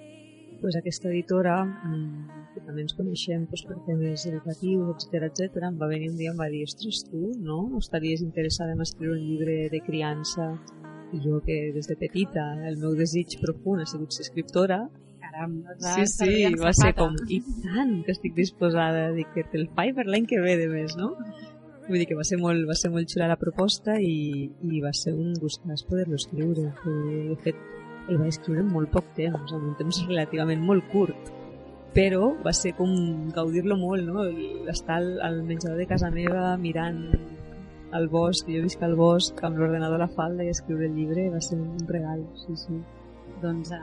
pues 0.62 0.78
aquesta 0.78 1.10
editora, 1.10 1.64
mm, 1.64 2.43
també 2.66 2.84
ens 2.84 2.96
coneixem 2.96 3.46
pues, 3.50 3.62
per 3.68 3.76
temes 3.86 4.26
educatius, 4.30 5.04
etc 5.04 5.28
etc, 5.28 5.62
em 5.68 5.78
va 5.80 5.90
venir 5.90 6.10
un 6.12 6.18
dia 6.18 6.30
i 6.30 6.32
em 6.32 6.40
va 6.40 6.50
dir, 6.52 6.64
ostres, 6.68 7.04
tu, 7.10 7.22
no? 7.44 7.60
Estaries 7.78 8.24
interessada 8.24 8.74
en 8.74 8.82
escriure 8.84 9.18
un 9.18 9.24
llibre 9.24 9.56
de 9.72 9.80
criança? 9.86 10.52
I 11.14 11.20
jo 11.22 11.38
que 11.46 11.56
des 11.74 11.86
de 11.86 11.96
petita 12.00 12.44
el 12.66 12.80
meu 12.82 12.96
desig 12.98 13.36
profund 13.42 13.84
ha 13.84 13.88
sigut 13.88 14.16
ser 14.16 14.24
escriptora, 14.26 14.82
Caram, 15.24 15.54
Sí, 15.80 16.06
sí, 16.10 16.32
va 16.60 16.72
ser 16.76 16.92
com, 16.98 17.14
i 17.32 17.40
tant 17.64 17.94
que 18.04 18.12
estic 18.12 18.34
disposada, 18.36 19.08
dic 19.16 19.30
que 19.34 19.44
te'l 19.52 19.68
faig 19.76 19.94
per 19.96 20.04
l'any 20.10 20.26
que 20.30 20.40
ve 20.42 20.56
de 20.60 20.68
més, 20.70 20.96
no? 21.00 21.14
Vull 21.86 22.00
dir 22.00 22.08
que 22.08 22.16
va 22.16 22.24
ser 22.24 22.38
molt, 22.40 22.64
va 22.68 22.76
ser 22.80 22.90
molt 22.92 23.10
xula 23.12 23.28
la 23.28 23.38
proposta 23.40 23.96
i, 24.00 24.48
i 24.64 24.82
va 24.84 24.92
ser 24.96 25.12
un 25.12 25.34
gustàs 25.40 25.84
poder-lo 25.88 26.16
escriure. 26.20 26.70
De 26.84 27.38
fet, 27.44 27.58
el 28.08 28.20
vaig 28.20 28.32
escriure 28.32 28.62
en 28.64 28.70
molt 28.72 28.92
poc 28.92 29.10
temps, 29.16 29.52
en 29.52 29.66
un 29.70 29.74
temps 29.80 30.00
relativament 30.08 30.64
molt 30.64 30.86
curt, 30.92 31.32
però 31.94 32.32
va 32.44 32.52
ser 32.52 32.72
com 32.74 32.90
gaudir-lo 33.34 33.76
molt, 33.78 34.02
no? 34.06 34.24
El- 34.24 34.68
Estar 34.72 34.96
al, 34.98 35.20
al 35.22 35.42
menjador 35.46 35.78
de 35.78 35.86
casa 35.86 36.10
meva 36.10 36.56
mirant 36.58 37.04
al 37.94 38.08
bosc, 38.10 38.48
jo 38.50 38.62
visc 38.64 38.82
al 38.82 38.96
bosc, 38.98 39.38
amb 39.46 39.58
l'ordenador 39.60 40.00
a 40.00 40.06
la 40.08 40.10
falda 40.16 40.42
i 40.42 40.48
escriure 40.50 40.88
el 40.88 40.96
llibre 40.96 41.28
va 41.30 41.40
ser 41.40 41.60
un 41.60 41.78
regal, 41.86 42.24
sí, 42.34 42.56
sí. 42.58 42.80
Doncs 43.42 43.70
eh, 43.70 43.78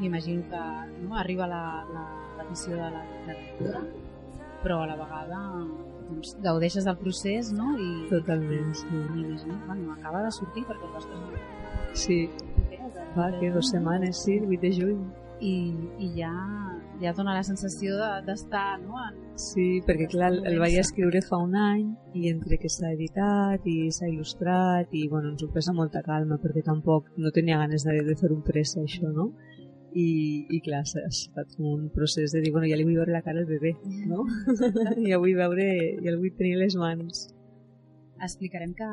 m'imagino 0.00 0.42
que 0.48 0.62
no, 1.02 1.16
arriba 1.20 1.46
la, 1.46 1.84
la 1.92 2.06
petició 2.38 2.72
de 2.78 2.88
la, 2.94 3.02
lectura, 3.26 3.82
però 4.62 4.80
a 4.82 4.86
la 4.88 4.96
vegada 4.96 5.42
doncs, 6.08 6.36
gaudeixes 6.42 6.84
del 6.88 6.96
procés 6.96 7.52
no? 7.52 7.74
i, 7.78 7.90
Totalment, 8.08 8.72
sí. 8.74 8.86
m'imagino, 8.88 9.58
bueno, 9.66 9.92
acaba 9.98 10.22
de 10.24 10.32
sortir 10.32 10.64
perquè 10.64 10.88
el 10.88 10.96
presentar 10.96 11.50
Sí, 11.92 12.30
va, 13.18 13.28
que 13.38 13.50
dues 13.52 13.68
setmanes, 13.68 14.22
sí, 14.24 14.38
el 14.38 14.48
8 14.48 14.60
de 14.62 14.72
juny. 14.80 15.02
i, 15.44 15.54
i 16.00 16.08
ja, 16.16 16.32
ja 17.02 17.12
dona 17.16 17.34
la 17.34 17.42
sensació 17.42 17.96
de- 17.98 18.22
d'estar 18.26 18.78
no? 18.80 18.94
en, 19.08 19.18
Sí, 19.42 19.80
perquè 19.86 20.06
clar, 20.12 20.28
el, 20.32 20.42
el 20.46 20.58
vaig 20.60 20.76
escriure 20.78 21.22
fa 21.24 21.38
un 21.42 21.54
any 21.56 21.86
i 22.14 22.28
entre 22.30 22.58
que 22.60 22.68
s'ha 22.68 22.90
editat 22.92 23.64
i 23.66 23.90
s'ha 23.90 24.06
il·lustrat 24.10 24.92
i 24.92 25.06
bueno, 25.08 25.32
ens 25.32 25.42
ho 25.42 25.48
pres 25.50 25.68
amb 25.72 25.80
molta 25.82 26.02
calma 26.04 26.38
perquè 26.42 26.62
tampoc 26.66 27.08
no 27.16 27.32
tenia 27.32 27.58
ganes 27.58 27.84
de, 27.88 27.96
de 28.06 28.14
fer 28.20 28.30
un 28.32 28.42
pressa 28.46 28.80
això, 28.84 29.08
no? 29.10 29.30
I, 29.92 30.46
i 30.48 30.58
clar, 30.64 30.84
ha 30.86 31.08
estat 31.08 31.56
un 31.58 31.90
procés 31.92 32.32
de 32.32 32.40
dir, 32.40 32.52
bueno, 32.52 32.64
ja 32.70 32.78
li 32.80 32.84
vull 32.86 32.96
veure 32.96 33.12
la 33.12 33.20
cara 33.20 33.42
al 33.42 33.48
bebè, 33.50 33.74
no? 34.08 34.22
ja 35.10 35.18
vull 35.20 35.34
veure, 35.36 35.66
ja 36.00 36.08
el 36.12 36.16
vull 36.20 36.32
tenir 36.38 36.54
les 36.60 36.76
mans. 36.80 37.26
explicarem 38.22 38.72
que 38.78 38.86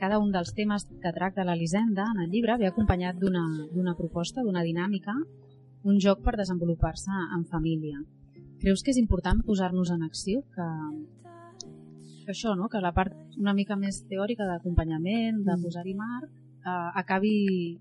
cada 0.00 0.18
un 0.18 0.32
dels 0.34 0.52
temes 0.58 0.88
que 1.00 1.12
tracta 1.14 1.44
l'Elisenda 1.46 2.04
en 2.12 2.24
el 2.24 2.30
llibre 2.32 2.56
ve 2.58 2.66
acompanyat 2.66 3.16
d'una 3.22 3.94
proposta, 3.94 4.42
d'una 4.42 4.64
dinàmica, 4.66 5.14
un 5.84 5.98
joc 6.00 6.22
per 6.22 6.36
desenvolupar-se 6.38 7.12
en 7.36 7.44
família. 7.44 7.98
Creus 8.62 8.82
que 8.82 8.92
és 8.94 9.00
important 9.00 9.42
posar-nos 9.46 9.90
en 9.90 10.02
acció? 10.06 10.42
Que, 10.54 10.66
que 12.24 12.30
això, 12.30 12.54
no? 12.58 12.68
que 12.70 12.82
la 12.82 12.92
part 12.94 13.16
una 13.38 13.54
mica 13.54 13.76
més 13.76 14.04
teòrica 14.08 14.46
d'acompanyament, 14.46 15.42
de 15.42 15.56
Mm. 15.56 15.62
posar-hi 15.62 15.94
marc, 15.94 16.30
eh, 16.64 16.90
acabi 17.02 17.80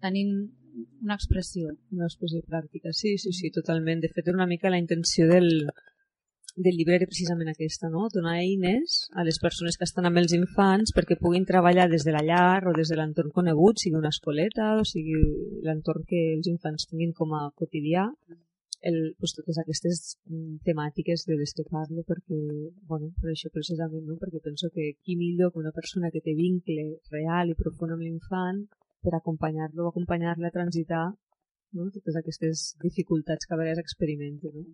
tenint 0.00 0.50
una 1.02 1.14
expressió. 1.14 1.70
Una 1.90 2.06
expressió 2.06 2.40
pràctica, 2.46 2.92
sí, 2.92 3.16
sí, 3.18 3.32
sí, 3.32 3.50
totalment. 3.50 4.00
De 4.00 4.08
fet, 4.08 4.28
una 4.28 4.46
mica 4.46 4.70
la 4.70 4.78
intenció 4.78 5.26
del, 5.28 5.70
del 6.56 6.76
llibre 6.78 6.94
era 7.00 7.08
precisament 7.10 7.50
aquesta, 7.50 7.88
no? 7.90 8.06
donar 8.14 8.36
eines 8.38 9.08
a 9.18 9.24
les 9.26 9.40
persones 9.42 9.76
que 9.78 9.86
estan 9.88 10.06
amb 10.06 10.20
els 10.20 10.34
infants 10.36 10.94
perquè 10.94 11.16
puguin 11.18 11.46
treballar 11.48 11.88
des 11.90 12.06
de 12.06 12.14
la 12.14 12.22
llar 12.22 12.62
o 12.70 12.74
des 12.76 12.92
de 12.92 12.98
l'entorn 12.98 13.32
conegut, 13.34 13.82
sigui 13.82 13.98
una 13.98 14.12
escoleta 14.14 14.74
o 14.78 14.84
sigui 14.86 15.18
l'entorn 15.66 16.06
que 16.06 16.20
els 16.36 16.46
infants 16.52 16.86
tinguin 16.90 17.12
com 17.18 17.34
a 17.34 17.48
quotidià, 17.58 18.06
el, 18.84 18.98
pues, 19.18 19.32
totes 19.34 19.58
aquestes 19.58 20.00
mm, 20.28 20.60
temàtiques 20.68 21.24
de 21.26 21.38
les 21.40 21.54
que 21.56 21.64
parlo 21.66 22.04
perquè, 22.06 22.38
bueno, 22.86 23.10
per 23.18 23.32
això 23.32 23.50
precisament, 23.50 24.04
no? 24.06 24.18
perquè 24.20 24.42
penso 24.44 24.70
que 24.74 24.92
qui 25.02 25.16
millor 25.18 25.50
que 25.50 25.62
una 25.64 25.74
persona 25.74 26.12
que 26.14 26.22
té 26.22 26.36
vincle 26.38 27.00
real 27.10 27.50
i 27.50 27.58
profund 27.58 27.96
amb 27.96 28.06
l'infant 28.06 28.62
per 29.02 29.16
acompanyar-lo 29.16 29.88
o 29.88 29.90
acompanyar-la 29.90 30.52
a 30.52 30.56
transitar 30.58 31.06
no? 31.74 31.90
totes 31.96 32.20
aquestes 32.20 32.64
dificultats 32.84 33.48
que 33.48 33.56
a 33.56 33.62
vegades 33.62 33.82
experimenta. 33.82 34.52
No? 34.54 34.68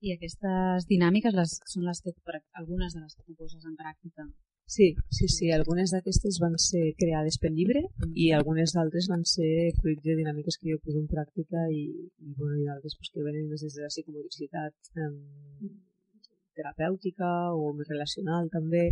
I 0.00 0.14
aquestes 0.14 0.86
dinàmiques 0.88 1.34
les, 1.36 1.58
són 1.72 1.84
les 1.88 2.00
que, 2.04 2.14
per, 2.24 2.40
algunes 2.60 2.94
de 2.96 3.02
les 3.02 3.16
que 3.16 3.26
tu 3.26 3.36
poses 3.36 3.66
en 3.68 3.76
pràctica 3.76 4.28
Sí, 4.70 4.94
sí, 5.10 5.26
sí. 5.26 5.48
Algunes 5.50 5.90
d'aquestes 5.90 6.36
van 6.38 6.52
ser 6.62 6.92
creades 6.94 7.40
pel 7.42 7.56
llibre 7.58 7.80
mm. 7.88 8.12
i 8.24 8.28
algunes 8.36 8.70
d'altres 8.76 9.08
van 9.10 9.24
ser 9.26 9.72
fruit 9.80 9.98
de 10.04 10.14
dinàmiques 10.20 10.60
que 10.60 10.70
jo 10.70 10.78
poso 10.84 11.00
en 11.02 11.08
pràctica 11.10 11.64
i, 11.74 11.80
i, 12.22 12.28
bueno, 12.38 12.54
i 12.60 12.68
d'altres 12.68 12.94
pues, 12.94 13.10
que 13.10 13.24
venen 13.26 13.48
més 13.50 13.64
des 13.66 13.74
de 13.74 13.82
la 13.82 13.90
psicomodicitat 13.90 14.92
eh, 14.94 15.10
terapèutica 16.54 17.32
o 17.58 17.72
més 17.74 17.90
relacional 17.90 18.46
també 18.54 18.84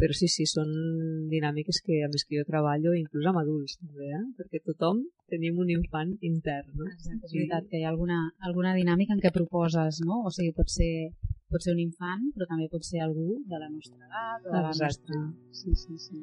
però 0.00 0.16
sí, 0.16 0.26
sí, 0.30 0.46
són 0.50 0.70
dinàmiques 1.30 1.78
que 1.86 2.00
a 2.04 2.08
més 2.10 2.24
que 2.26 2.40
jo 2.40 2.46
treballo 2.48 2.94
inclús 2.98 3.28
amb 3.30 3.40
adults 3.42 3.76
també, 3.78 4.10
eh? 4.18 4.24
perquè 4.38 4.62
tothom 4.64 5.04
tenim 5.30 5.60
un 5.62 5.70
infant 5.74 6.16
intern. 6.20 6.72
No? 6.80 6.88
Exacte, 6.90 7.30
és 7.30 7.36
veritat 7.36 7.70
que 7.70 7.78
hi 7.78 7.86
ha 7.86 7.92
alguna, 7.92 8.18
alguna 8.48 8.74
dinàmica 8.78 9.14
en 9.14 9.22
què 9.22 9.32
proposes, 9.34 10.02
no? 10.06 10.24
o 10.26 10.34
sigui, 10.34 10.54
pot 10.58 10.72
ser 10.72 10.92
pot 11.54 11.62
ser 11.62 11.74
un 11.76 11.84
infant, 11.84 12.26
però 12.34 12.48
també 12.50 12.66
pot 12.72 12.82
ser 12.82 13.04
algú 13.04 13.38
de 13.46 13.58
la 13.60 13.70
nostra 13.70 14.08
edat 14.08 14.46
o 14.48 14.50
de 14.50 14.62
la 14.66 14.74
nostra... 14.74 15.24
Sí, 15.54 15.74
sí, 15.78 15.98
sí. 16.02 16.22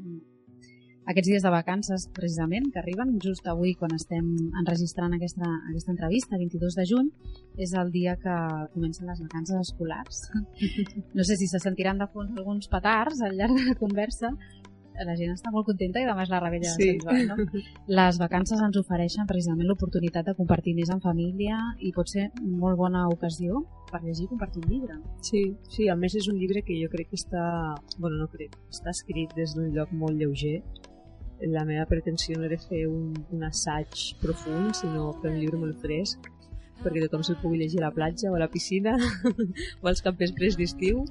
Aquests 1.09 1.31
dies 1.31 1.43
de 1.43 1.49
vacances, 1.49 2.05
precisament, 2.13 2.67
que 2.71 2.79
arriben 2.79 3.15
just 3.23 3.47
avui 3.49 3.73
quan 3.75 3.95
estem 3.95 4.27
enregistrant 4.61 5.15
aquesta, 5.17 5.47
aquesta 5.71 5.91
entrevista, 5.95 6.37
22 6.37 6.77
de 6.77 6.85
juny, 6.91 7.09
és 7.57 7.73
el 7.73 7.89
dia 7.91 8.13
que 8.21 8.35
comencen 8.75 9.09
les 9.09 9.23
vacances 9.23 9.57
escolars. 9.65 10.27
No 11.17 11.23
sé 11.27 11.35
si 11.37 11.47
se 11.47 11.59
sentiran 11.59 11.99
de 11.99 12.07
fons 12.07 12.37
alguns 12.37 12.69
petards 12.71 13.21
al 13.25 13.35
llarg 13.37 13.57
de 13.57 13.65
la 13.71 13.75
conversa, 13.79 14.31
la 15.05 15.15
gent 15.17 15.31
està 15.33 15.51
molt 15.53 15.65
contenta 15.69 16.01
i 16.01 16.07
demà 16.07 16.25
és 16.25 16.31
la 16.31 16.39
rebella 16.41 16.71
sí. 16.73 16.91
de 16.91 16.99
Sant 17.01 17.01
Joan, 17.03 17.31
no? 17.31 17.61
Les 17.99 18.19
vacances 18.21 18.61
ens 18.61 18.77
ofereixen 18.81 19.29
precisament 19.29 19.69
l'oportunitat 19.69 20.27
de 20.29 20.35
compartir 20.37 20.75
més 20.77 20.91
en 20.93 21.01
família 21.03 21.57
i 21.79 21.93
pot 21.95 22.11
ser 22.11 22.27
molt 22.43 22.77
bona 22.79 23.07
ocasió 23.11 23.63
per 23.91 24.03
llegir 24.03 24.27
i 24.27 24.31
compartir 24.31 24.63
un 24.63 24.69
llibre. 24.71 24.99
Sí, 25.25 25.43
sí, 25.71 25.89
a 25.89 25.97
més 25.99 26.15
és 26.19 26.29
un 26.31 26.37
llibre 26.39 26.63
que 26.67 26.77
jo 26.79 26.91
crec 26.91 27.11
que 27.11 27.19
està, 27.19 27.43
bueno, 27.97 28.21
no 28.21 28.29
crec, 28.31 28.55
està 28.71 28.93
escrit 28.93 29.33
des 29.37 29.55
d'un 29.57 29.71
lloc 29.75 29.91
molt 29.95 30.17
lleuger. 30.19 30.59
La 31.49 31.65
meva 31.65 31.87
pretensió 31.89 32.37
no 32.37 32.45
era 32.45 32.59
fer 32.61 32.83
un, 32.89 33.15
un 33.33 33.47
assaig 33.47 34.11
profund, 34.21 34.75
sinó 34.77 35.09
fer 35.21 35.31
un 35.31 35.39
llibre 35.41 35.61
molt 35.61 35.81
fresc 35.81 36.29
perquè 36.81 37.03
tothom 37.03 37.23
se'l 37.25 37.37
pugui 37.41 37.59
llegir 37.61 37.81
a 37.81 37.87
la 37.87 37.95
platja 37.95 38.31
o 38.31 38.35
a 38.35 38.41
la 38.41 38.49
piscina 38.49 38.95
o 39.81 39.89
als 39.89 40.01
capvespres 40.05 40.57
d'estiu 40.57 41.03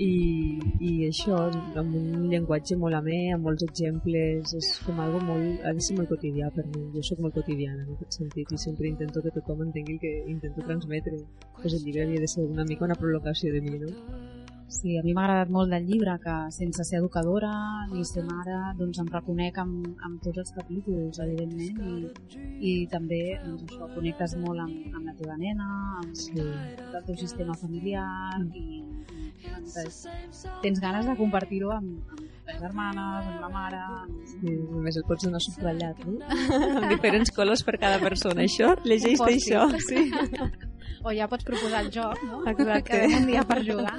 i, 0.00 0.10
i 0.82 0.92
això 1.06 1.38
amb 1.80 1.96
un 2.00 2.24
llenguatge 2.30 2.76
molt 2.80 2.98
amè, 2.98 3.20
amb 3.34 3.46
molts 3.46 3.62
exemples 3.66 4.54
és 4.58 4.70
com 4.86 4.98
algo 5.04 5.20
molt, 5.22 5.60
ha 5.62 5.74
de 5.76 5.84
ser 5.86 5.98
molt 5.98 6.10
quotidià 6.10 6.50
per 6.54 6.64
mi, 6.66 6.86
jo 6.96 7.04
sóc 7.06 7.20
molt 7.22 7.36
quotidiana 7.38 7.84
en 7.84 7.92
aquest 7.94 8.18
sentit 8.18 8.50
i 8.50 8.58
sempre 8.58 8.90
intento 8.90 9.22
que 9.22 9.34
tothom 9.36 9.62
entengui 9.68 9.98
el 9.98 10.02
que 10.02 10.14
intento 10.32 10.66
transmetre 10.66 11.20
pues 11.60 11.76
el 11.76 11.84
llibre 11.84 12.08
havia 12.08 12.24
de 12.24 12.32
ser 12.36 12.48
una 12.48 12.66
mica 12.66 12.88
una 12.88 12.98
prolongació 12.98 13.52
de 13.54 13.62
mi 13.62 13.78
no? 13.78 13.92
Sí, 14.68 14.96
a 14.98 15.02
mi 15.04 15.12
m'ha 15.12 15.24
agradat 15.26 15.50
molt 15.52 15.70
del 15.72 15.84
llibre 15.88 16.14
que 16.22 16.34
sense 16.56 16.84
ser 16.88 16.98
educadora 16.98 17.52
ni 17.90 18.04
ser 18.08 18.24
mare 18.24 18.56
doncs 18.78 19.00
em 19.02 19.10
reconec 19.12 19.58
amb, 19.60 19.90
amb 20.08 20.22
tots 20.24 20.40
els 20.42 20.52
capítols 20.56 21.20
evidentment 21.24 21.82
i, 21.90 21.96
i 22.70 22.72
també 22.94 23.20
doncs, 23.44 23.66
això, 23.68 23.90
connectes 23.94 24.36
molt 24.40 24.64
amb, 24.64 24.96
amb 24.96 25.10
la 25.10 25.16
teva 25.20 25.36
nena 25.40 25.68
amb 26.00 26.16
sí. 26.16 26.32
el 26.40 27.04
teu 27.10 27.18
sistema 27.20 27.56
familiar 27.60 28.08
mm. 28.40 28.50
i, 28.56 28.80
i 29.44 29.52
doncs, 29.52 30.00
tens 30.64 30.80
ganes 30.86 31.12
de 31.12 31.18
compartir-ho 31.20 31.74
amb, 31.76 32.16
amb 32.16 32.33
les 32.48 32.60
germanes, 32.60 33.28
amb 33.30 33.40
la 33.40 33.50
mare. 33.52 33.80
Sí, 34.28 34.52
només 34.52 34.98
el 35.00 35.06
pots 35.08 35.26
donar 35.26 35.40
subratllat 35.44 36.04
no? 36.04 36.18
amb 36.78 36.88
diferents 36.92 37.32
colors 37.36 37.64
per 37.66 37.78
cada 37.80 38.00
persona 38.02 38.44
això, 38.44 38.74
llegeix 38.84 39.22
això 39.24 39.66
sí. 39.86 40.06
o 41.04 41.12
ja 41.16 41.28
pots 41.30 41.46
proposar 41.48 41.84
el 41.84 41.92
joc, 41.94 42.20
no? 42.28 42.42
Exacte. 42.50 42.90
Quedem 42.90 43.18
un 43.20 43.28
dia 43.30 43.44
per 43.48 43.60
jugar. 43.66 43.96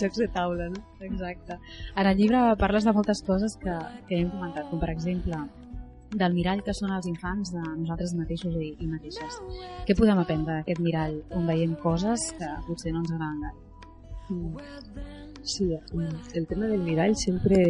Jocs 0.00 0.22
de 0.22 0.28
taula, 0.32 0.70
no? 0.72 0.82
Exacte. 1.08 1.60
En 1.94 2.10
el 2.10 2.16
llibre 2.20 2.42
parles 2.60 2.88
de 2.88 2.96
moltes 2.96 3.22
coses 3.26 3.56
que, 3.62 3.76
que 4.08 4.20
hem 4.20 4.32
comentat, 4.32 4.68
com 4.70 4.82
per 4.82 4.92
exemple 4.94 5.46
del 6.16 6.36
mirall 6.36 6.62
que 6.64 6.72
són 6.76 6.92
els 6.94 7.08
infants 7.10 7.50
de 7.52 7.62
nosaltres 7.62 8.14
mateixos 8.16 8.54
i, 8.62 8.72
i 8.78 8.88
mateixes. 8.88 9.40
Què 9.88 9.96
podem 9.98 10.20
aprendre 10.22 10.60
d'aquest 10.60 10.80
mirall 10.84 11.18
on 11.36 11.48
veiem 11.50 11.74
coses 11.82 12.30
que 12.38 12.50
potser 12.68 12.94
no 12.94 13.02
ens 13.02 13.14
agraden 13.16 13.42
gaire? 13.46 13.64
Mm. 14.30 15.25
Sí, 15.46 15.70
el 16.34 16.46
tema 16.50 16.66
del 16.66 16.82
mirall 16.82 17.14
sempre 17.16 17.62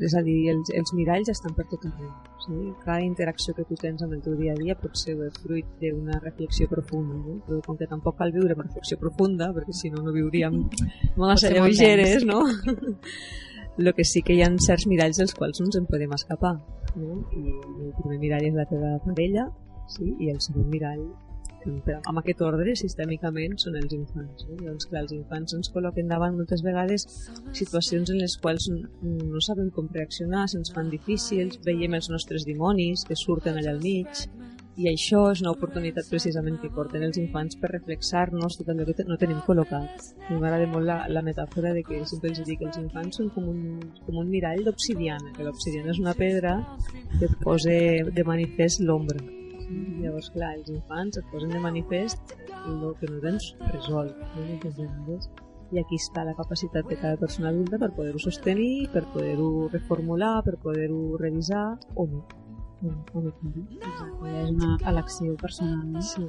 és 0.00 0.14
a 0.16 0.22
dir, 0.24 0.36
els, 0.52 0.70
els 0.76 0.92
miralls 0.96 1.28
estan 1.32 1.54
per 1.56 1.66
tot 1.68 1.84
arreu. 1.88 2.10
Sí? 2.44 2.58
Cada 2.84 3.02
interacció 3.04 3.52
que 3.56 3.66
tu 3.68 3.76
tens 3.80 4.02
amb 4.04 4.14
el 4.16 4.22
teu 4.24 4.36
dia 4.38 4.54
a 4.54 4.58
dia 4.58 4.76
pot 4.78 4.96
ser 4.96 5.16
fruit 5.40 5.68
d'una 5.82 6.20
reflexió 6.22 6.68
profunda, 6.70 7.18
no? 7.20 7.36
però 7.46 7.60
com 7.66 7.76
que 7.76 7.88
tampoc 7.90 8.16
cal 8.20 8.32
viure 8.36 8.56
amb 8.56 8.64
reflexió 8.64 8.96
profunda, 9.00 9.50
perquè 9.56 9.76
si 9.76 9.92
no, 9.92 10.04
no 10.04 10.14
viuríem 10.16 10.62
massa 11.20 11.52
lleugeres, 11.52 12.24
no? 12.28 12.42
el 13.80 13.92
que 13.96 14.04
sí 14.04 14.22
que 14.22 14.36
hi 14.36 14.44
ha 14.44 14.50
certs 14.60 14.86
miralls 14.90 15.20
dels 15.20 15.34
quals 15.36 15.60
no 15.60 15.68
ens 15.68 15.80
en 15.80 15.88
podem 15.88 16.12
escapar. 16.16 16.56
No? 16.96 17.20
I 17.36 17.56
el 17.86 17.92
primer 18.00 18.20
mirall 18.22 18.48
és 18.48 18.56
la 18.56 18.68
teva 18.68 18.96
parella 19.04 19.48
sí? 19.88 20.14
i 20.18 20.32
el 20.32 20.40
segon 20.44 20.68
mirall 20.72 21.04
però 21.64 21.98
amb 22.10 22.20
aquest 22.20 22.40
ordre 22.46 22.74
sistèmicament 22.78 23.56
són 23.60 23.76
els 23.80 23.92
infants 23.96 24.46
eh? 24.46 24.58
doncs 24.62 24.88
clar, 24.90 25.04
els 25.04 25.14
infants 25.16 25.56
ens 25.58 25.72
col·loquen 25.74 26.08
davant 26.08 26.36
moltes 26.38 26.64
vegades 26.66 27.06
situacions 27.56 28.12
en 28.12 28.20
les 28.22 28.36
quals 28.40 28.70
no 28.70 29.42
sabem 29.44 29.70
com 29.76 29.90
reaccionar 29.92 30.46
se'ns 30.48 30.72
fan 30.74 30.90
difícils, 30.92 31.60
veiem 31.66 31.98
els 31.98 32.10
nostres 32.12 32.46
dimonis 32.48 33.04
que 33.08 33.18
surten 33.18 33.60
allà 33.60 33.74
al 33.76 33.84
mig 33.84 34.24
i 34.80 34.86
això 34.88 35.26
és 35.28 35.42
una 35.42 35.50
oportunitat 35.52 36.06
precisament 36.08 36.56
que 36.62 36.70
porten 36.72 37.02
els 37.04 37.18
infants 37.20 37.58
per 37.60 37.72
reflexar-nos 37.72 38.56
tot 38.56 38.70
allò 38.72 38.86
que 38.88 39.04
no 39.04 39.18
tenim 39.20 39.42
col·locat. 39.44 40.06
I 40.30 40.38
m'agrada 40.38 40.68
molt 40.70 40.86
la, 40.88 41.00
la 41.12 41.24
metàfora 41.26 41.74
de 41.76 41.82
que 41.84 41.98
sempre 42.08 42.30
els 42.30 42.40
dic 42.46 42.62
que 42.62 42.68
els 42.70 42.78
infants 42.80 43.20
són 43.20 43.28
com 43.34 43.50
un, 43.50 43.82
com 44.06 44.22
un 44.22 44.30
mirall 44.30 44.64
d'obsidiana, 44.64 45.34
que 45.36 45.44
l'obsidiana 45.44 45.92
és 45.92 46.00
una 46.00 46.16
pedra 46.16 46.54
que 47.18 47.28
posa 47.44 47.76
de 48.14 48.26
manifest 48.30 48.80
l'ombra 48.86 49.39
Llavors, 50.00 50.30
clar, 50.34 50.54
els 50.58 50.70
infants 50.72 51.20
et 51.20 51.30
posen 51.32 51.52
de 51.54 51.60
manifest 51.62 52.34
el 52.60 52.82
que 53.00 53.10
no 53.10 53.20
tens 53.22 53.52
resolt. 53.70 54.16
No? 54.36 55.18
I 55.70 55.78
aquí 55.78 56.00
està 56.00 56.24
la 56.26 56.34
capacitat 56.34 56.88
de 56.90 56.98
cada 56.98 57.18
persona 57.20 57.52
adulta 57.52 57.78
per 57.78 57.92
poder-ho 57.94 58.18
sostenir, 58.18 58.88
per 58.90 59.04
poder-ho 59.14 59.68
reformular, 59.70 60.40
per 60.46 60.56
poder-ho 60.62 61.16
revisar 61.20 61.78
o 61.94 62.08
no. 62.10 62.24
O 62.82 63.22
no. 63.22 63.32
Exacte, 63.76 64.34
és 64.40 64.50
una 64.50 64.74
elecció 64.90 65.36
personal. 65.38 65.86
No? 65.94 66.02
Sí. 66.02 66.26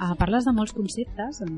Ah, 0.00 0.14
parles 0.16 0.46
de 0.48 0.54
molts 0.56 0.72
conceptes 0.72 1.42
en, 1.44 1.52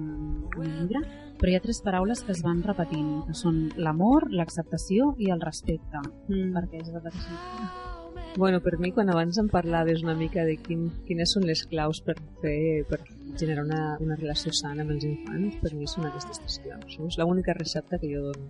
en 0.57 0.64
el 0.64 0.72
llibre, 0.81 1.05
però 1.38 1.53
hi 1.53 1.55
ha 1.59 1.62
tres 1.62 1.79
paraules 1.85 2.25
que 2.27 2.35
es 2.35 2.42
van 2.42 2.64
repetint, 2.66 3.20
que 3.29 3.37
són 3.38 3.64
l'amor, 3.79 4.31
l'acceptació 4.35 5.12
i 5.22 5.31
el 5.31 5.44
respecte. 5.44 6.03
Mm. 6.27 6.51
Per 6.57 6.66
què 6.72 6.83
és 6.83 6.90
repetició? 6.96 7.92
Bueno, 8.35 8.62
per 8.62 8.79
mi, 8.79 8.92
quan 8.97 9.11
abans 9.12 9.37
em 9.37 9.49
parlaves 9.53 10.03
una 10.03 10.14
mica 10.16 10.47
de 10.49 10.55
quin, 10.57 10.87
quines 11.05 11.35
són 11.35 11.45
les 11.45 11.66
claus 11.68 12.01
per 12.01 12.14
fer, 12.40 12.81
per 12.88 13.03
generar 13.37 13.64
una, 13.66 13.81
una 14.01 14.16
relació 14.16 14.55
sana 14.57 14.87
amb 14.87 14.95
els 14.95 15.05
infants, 15.05 15.59
per 15.61 15.75
mi 15.77 15.88
són 15.90 16.09
aquestes 16.09 16.40
tres 16.40 16.57
claus. 16.64 16.97
És 17.09 17.18
l'única 17.21 17.52
recepta 17.59 18.00
que 18.00 18.09
jo 18.15 18.31
dono. 18.31 18.48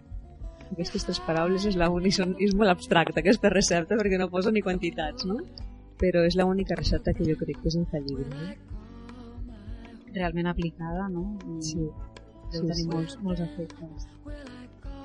Aquestes 0.73 1.05
tres 1.09 1.19
paraules 1.27 1.67
és, 1.69 1.77
l'única, 1.77 2.29
és 2.39 2.55
molt 2.55 2.71
abstracta, 2.71 3.21
aquesta 3.21 3.51
recepta, 3.51 3.99
perquè 3.99 4.23
no 4.23 4.31
poso 4.31 4.55
ni 4.55 4.63
quantitats, 4.63 5.27
no? 5.29 5.41
Però 6.01 6.23
és 6.29 6.39
l'única 6.39 6.79
recepta 6.79 7.13
que 7.17 7.27
jo 7.27 7.35
crec 7.43 7.59
que 7.59 7.73
és 7.73 7.81
infal·lible, 7.83 8.31
no? 8.31 9.19
Realment 10.15 10.49
aplicada, 10.53 11.11
no? 11.11 11.27
Sí. 11.61 11.91
Deu 12.53 12.63
sí, 12.63 12.69
tenir 12.69 12.85
sí. 12.85 12.89
molts, 12.95 13.19
molts 13.27 13.43
efectes. 13.43 14.09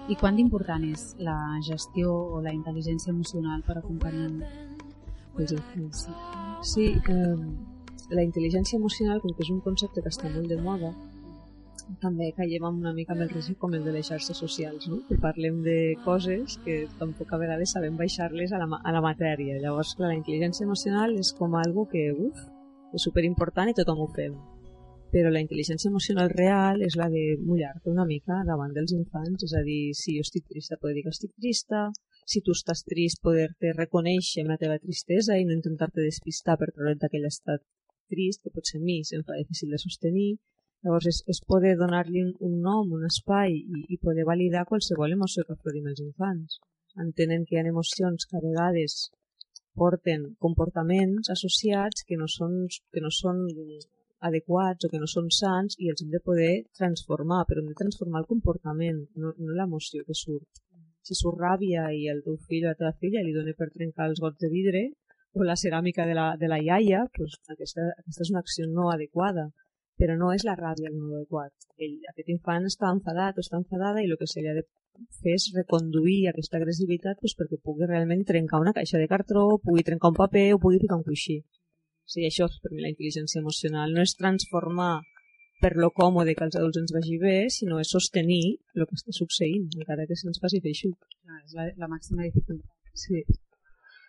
I 0.08 0.16
quant 0.16 0.38
d'important 0.40 0.86
és 0.88 1.10
la 1.20 1.36
gestió 1.68 2.14
o 2.38 2.40
la 2.44 2.54
intel·ligència 2.56 3.12
emocional 3.12 3.64
per 3.68 3.82
acompanyar 3.82 4.30
els 5.44 5.54
infants? 5.56 6.08
Sí, 6.74 6.88
eh, 6.98 7.36
la 8.16 8.24
intel·ligència 8.24 8.80
emocional, 8.80 9.22
com 9.22 9.36
que 9.36 9.46
és 9.46 9.54
un 9.54 9.62
concepte 9.66 10.04
que 10.04 10.12
està 10.14 10.32
molt 10.34 10.50
de 10.52 10.60
moda, 10.62 10.92
també 12.02 12.34
caiem 12.36 12.66
una 12.68 12.92
mica 12.94 13.14
amb 13.16 13.24
el 13.24 13.32
risc 13.32 13.56
com 13.62 13.74
el 13.78 13.86
de 13.86 13.94
les 13.96 14.10
xarxes 14.10 14.38
socials, 14.44 14.90
no? 14.92 15.00
que 15.08 15.20
parlem 15.24 15.62
de 15.64 15.78
coses 16.04 16.58
que 16.66 16.82
tampoc 17.00 17.32
a 17.32 17.40
vegades 17.40 17.72
sabem 17.78 17.96
baixar-les 18.00 18.52
a, 18.52 18.60
la, 18.60 18.68
a 18.84 18.94
la 18.96 19.04
matèria. 19.06 19.62
Llavors, 19.64 19.96
clar, 19.96 20.12
la 20.12 20.20
intel·ligència 20.20 20.68
emocional 20.68 21.16
és 21.16 21.32
com 21.38 21.56
algo 21.56 21.88
que 21.92 22.10
uf, 22.12 22.46
és 22.94 23.08
superimportant 23.08 23.72
i 23.72 23.78
tothom 23.78 24.04
ho 24.04 24.12
fem 24.16 24.36
però 25.12 25.30
la 25.32 25.42
intel·ligència 25.42 25.90
emocional 25.90 26.30
real 26.34 26.82
és 26.86 26.98
la 27.00 27.08
de 27.12 27.38
mullar-te 27.40 27.90
una 27.90 28.06
mica 28.06 28.42
davant 28.48 28.74
dels 28.76 28.94
infants, 28.96 29.46
és 29.48 29.54
a 29.56 29.64
dir, 29.64 29.94
si 29.96 30.18
jo 30.18 30.26
estic 30.26 30.48
trista, 30.50 30.78
poder 30.82 30.98
dir 30.98 31.06
que 31.06 31.14
estic 31.16 31.32
trista, 31.40 31.88
si 32.32 32.42
tu 32.44 32.54
estàs 32.58 32.84
trist, 32.84 33.22
poder-te 33.24 33.72
reconèixer 33.78 34.44
amb 34.44 34.52
la 34.54 34.60
teva 34.64 34.78
tristesa 34.84 35.38
i 35.40 35.46
no 35.48 35.56
intentar-te 35.56 36.04
despistar 36.04 36.58
per 36.60 36.70
treure't 36.74 37.00
d'aquell 37.02 37.28
estat 37.30 37.64
trist, 38.12 38.44
que 38.44 38.54
potser 38.56 38.82
a 38.82 38.86
mi 38.88 38.98
se'm 39.08 39.24
fa 39.28 39.38
difícil 39.40 39.72
de 39.74 39.80
sostenir. 39.84 40.32
Llavors 40.84 41.08
és, 41.12 41.22
és 41.34 41.40
poder 41.52 41.74
donar-li 41.80 42.24
un, 42.26 42.34
un 42.48 42.58
nom, 42.66 42.92
un 42.98 43.06
espai 43.08 43.56
i, 43.56 43.86
i 43.94 44.00
poder 44.04 44.28
validar 44.28 44.68
qualsevol 44.70 45.16
emoció 45.16 45.46
que 45.48 45.56
aflorim 45.56 45.88
els 45.92 46.04
infants. 46.04 46.60
Entenen 47.06 47.46
que 47.46 47.56
hi 47.56 47.62
ha 47.62 47.66
emocions 47.72 48.28
que 48.28 48.38
a 48.38 48.44
vegades 48.44 49.00
porten 49.82 50.28
comportaments 50.46 51.32
associats 51.34 52.06
que 52.08 52.20
no 52.20 52.28
són, 52.38 52.54
que 52.94 53.04
no 53.04 53.12
són 53.14 53.44
adequats 54.30 54.86
o 54.86 54.92
que 54.92 55.00
no 55.02 55.08
són 55.10 55.28
sants 55.40 55.78
i 55.80 55.92
els 55.92 56.02
hem 56.04 56.14
de 56.14 56.24
poder 56.30 56.54
transformar, 56.80 57.44
però 57.48 57.62
hem 57.62 57.72
de 57.72 57.78
transformar 57.82 58.24
el 58.24 58.32
comportament, 58.32 59.04
no, 59.22 59.34
no 59.38 59.58
l'emoció 59.60 60.04
que 60.08 60.18
surt. 60.18 60.50
Si 61.08 61.16
surt 61.16 61.40
ràbia 61.40 61.86
i 61.96 62.08
el 62.12 62.24
teu 62.26 62.36
fill 62.50 62.66
o 62.66 62.72
la 62.72 62.80
teva 62.80 62.92
filla 63.02 63.24
li 63.24 63.36
dona 63.36 63.54
per 63.56 63.70
trencar 63.74 64.10
els 64.10 64.20
gots 64.24 64.42
de 64.44 64.50
vidre 64.52 64.82
o 65.38 65.46
la 65.48 65.56
ceràmica 65.62 66.06
de 66.10 66.16
la, 66.18 66.28
de 66.42 66.50
la 66.52 66.58
iaia, 66.60 67.06
doncs 67.16 67.38
aquesta, 67.54 67.86
aquesta 68.02 68.26
és 68.26 68.32
una 68.34 68.42
acció 68.44 68.68
no 68.68 68.90
adequada, 68.92 69.46
però 70.02 70.18
no 70.20 70.32
és 70.34 70.44
la 70.48 70.58
ràbia 70.60 70.92
el 70.92 70.98
no 70.98 71.16
adequat. 71.20 71.54
Ell, 71.78 71.96
aquest 72.12 72.34
infant 72.34 72.68
està 72.70 72.92
enfadat 72.94 73.38
o 73.38 73.46
està 73.46 73.60
enfadada 73.62 74.04
i 74.04 74.10
el 74.10 74.18
que 74.20 74.30
se 74.30 74.44
li 74.44 74.52
ha 74.52 74.58
de 74.58 74.66
fer 75.22 75.36
és 75.38 75.48
reconduir 75.56 76.20
aquesta 76.30 76.58
agressivitat 76.60 77.22
doncs, 77.22 77.36
perquè 77.40 77.60
pugui 77.64 77.90
realment 77.90 78.26
trencar 78.28 78.62
una 78.64 78.74
caixa 78.78 79.02
de 79.02 79.10
cartró, 79.12 79.46
pugui 79.64 79.86
trencar 79.88 80.12
un 80.14 80.20
paper 80.20 80.48
o 80.56 80.62
pugui 80.64 80.82
picar 80.84 81.00
un 81.00 81.06
coixí. 81.08 81.38
O 81.40 82.12
sigui, 82.14 82.28
això 82.30 82.48
per 82.64 82.74
mi 82.74 82.84
la 82.84 82.92
intel·ligència 82.94 83.42
emocional. 83.44 83.94
No 83.94 84.04
és 84.06 84.16
transformar 84.20 84.94
per 85.62 85.74
lo 85.76 85.90
còmode 85.90 86.36
que 86.38 86.46
als 86.46 86.58
adults 86.60 86.80
ens 86.82 86.94
vagi 86.94 87.18
bé, 87.22 87.38
sinó 87.54 87.80
és 87.82 87.92
sostenir 87.94 88.58
el 88.76 88.86
que 88.86 88.98
està 89.00 89.14
succeint, 89.16 89.68
encara 89.82 90.06
que 90.10 90.18
se'ns 90.20 90.42
faci 90.44 90.62
feixuc. 90.62 90.98
Ah, 91.28 91.42
és 91.44 91.56
la, 91.58 91.68
la 91.82 91.90
màxima 91.92 92.26
dificultat. 92.28 92.74
Sí. 92.94 93.24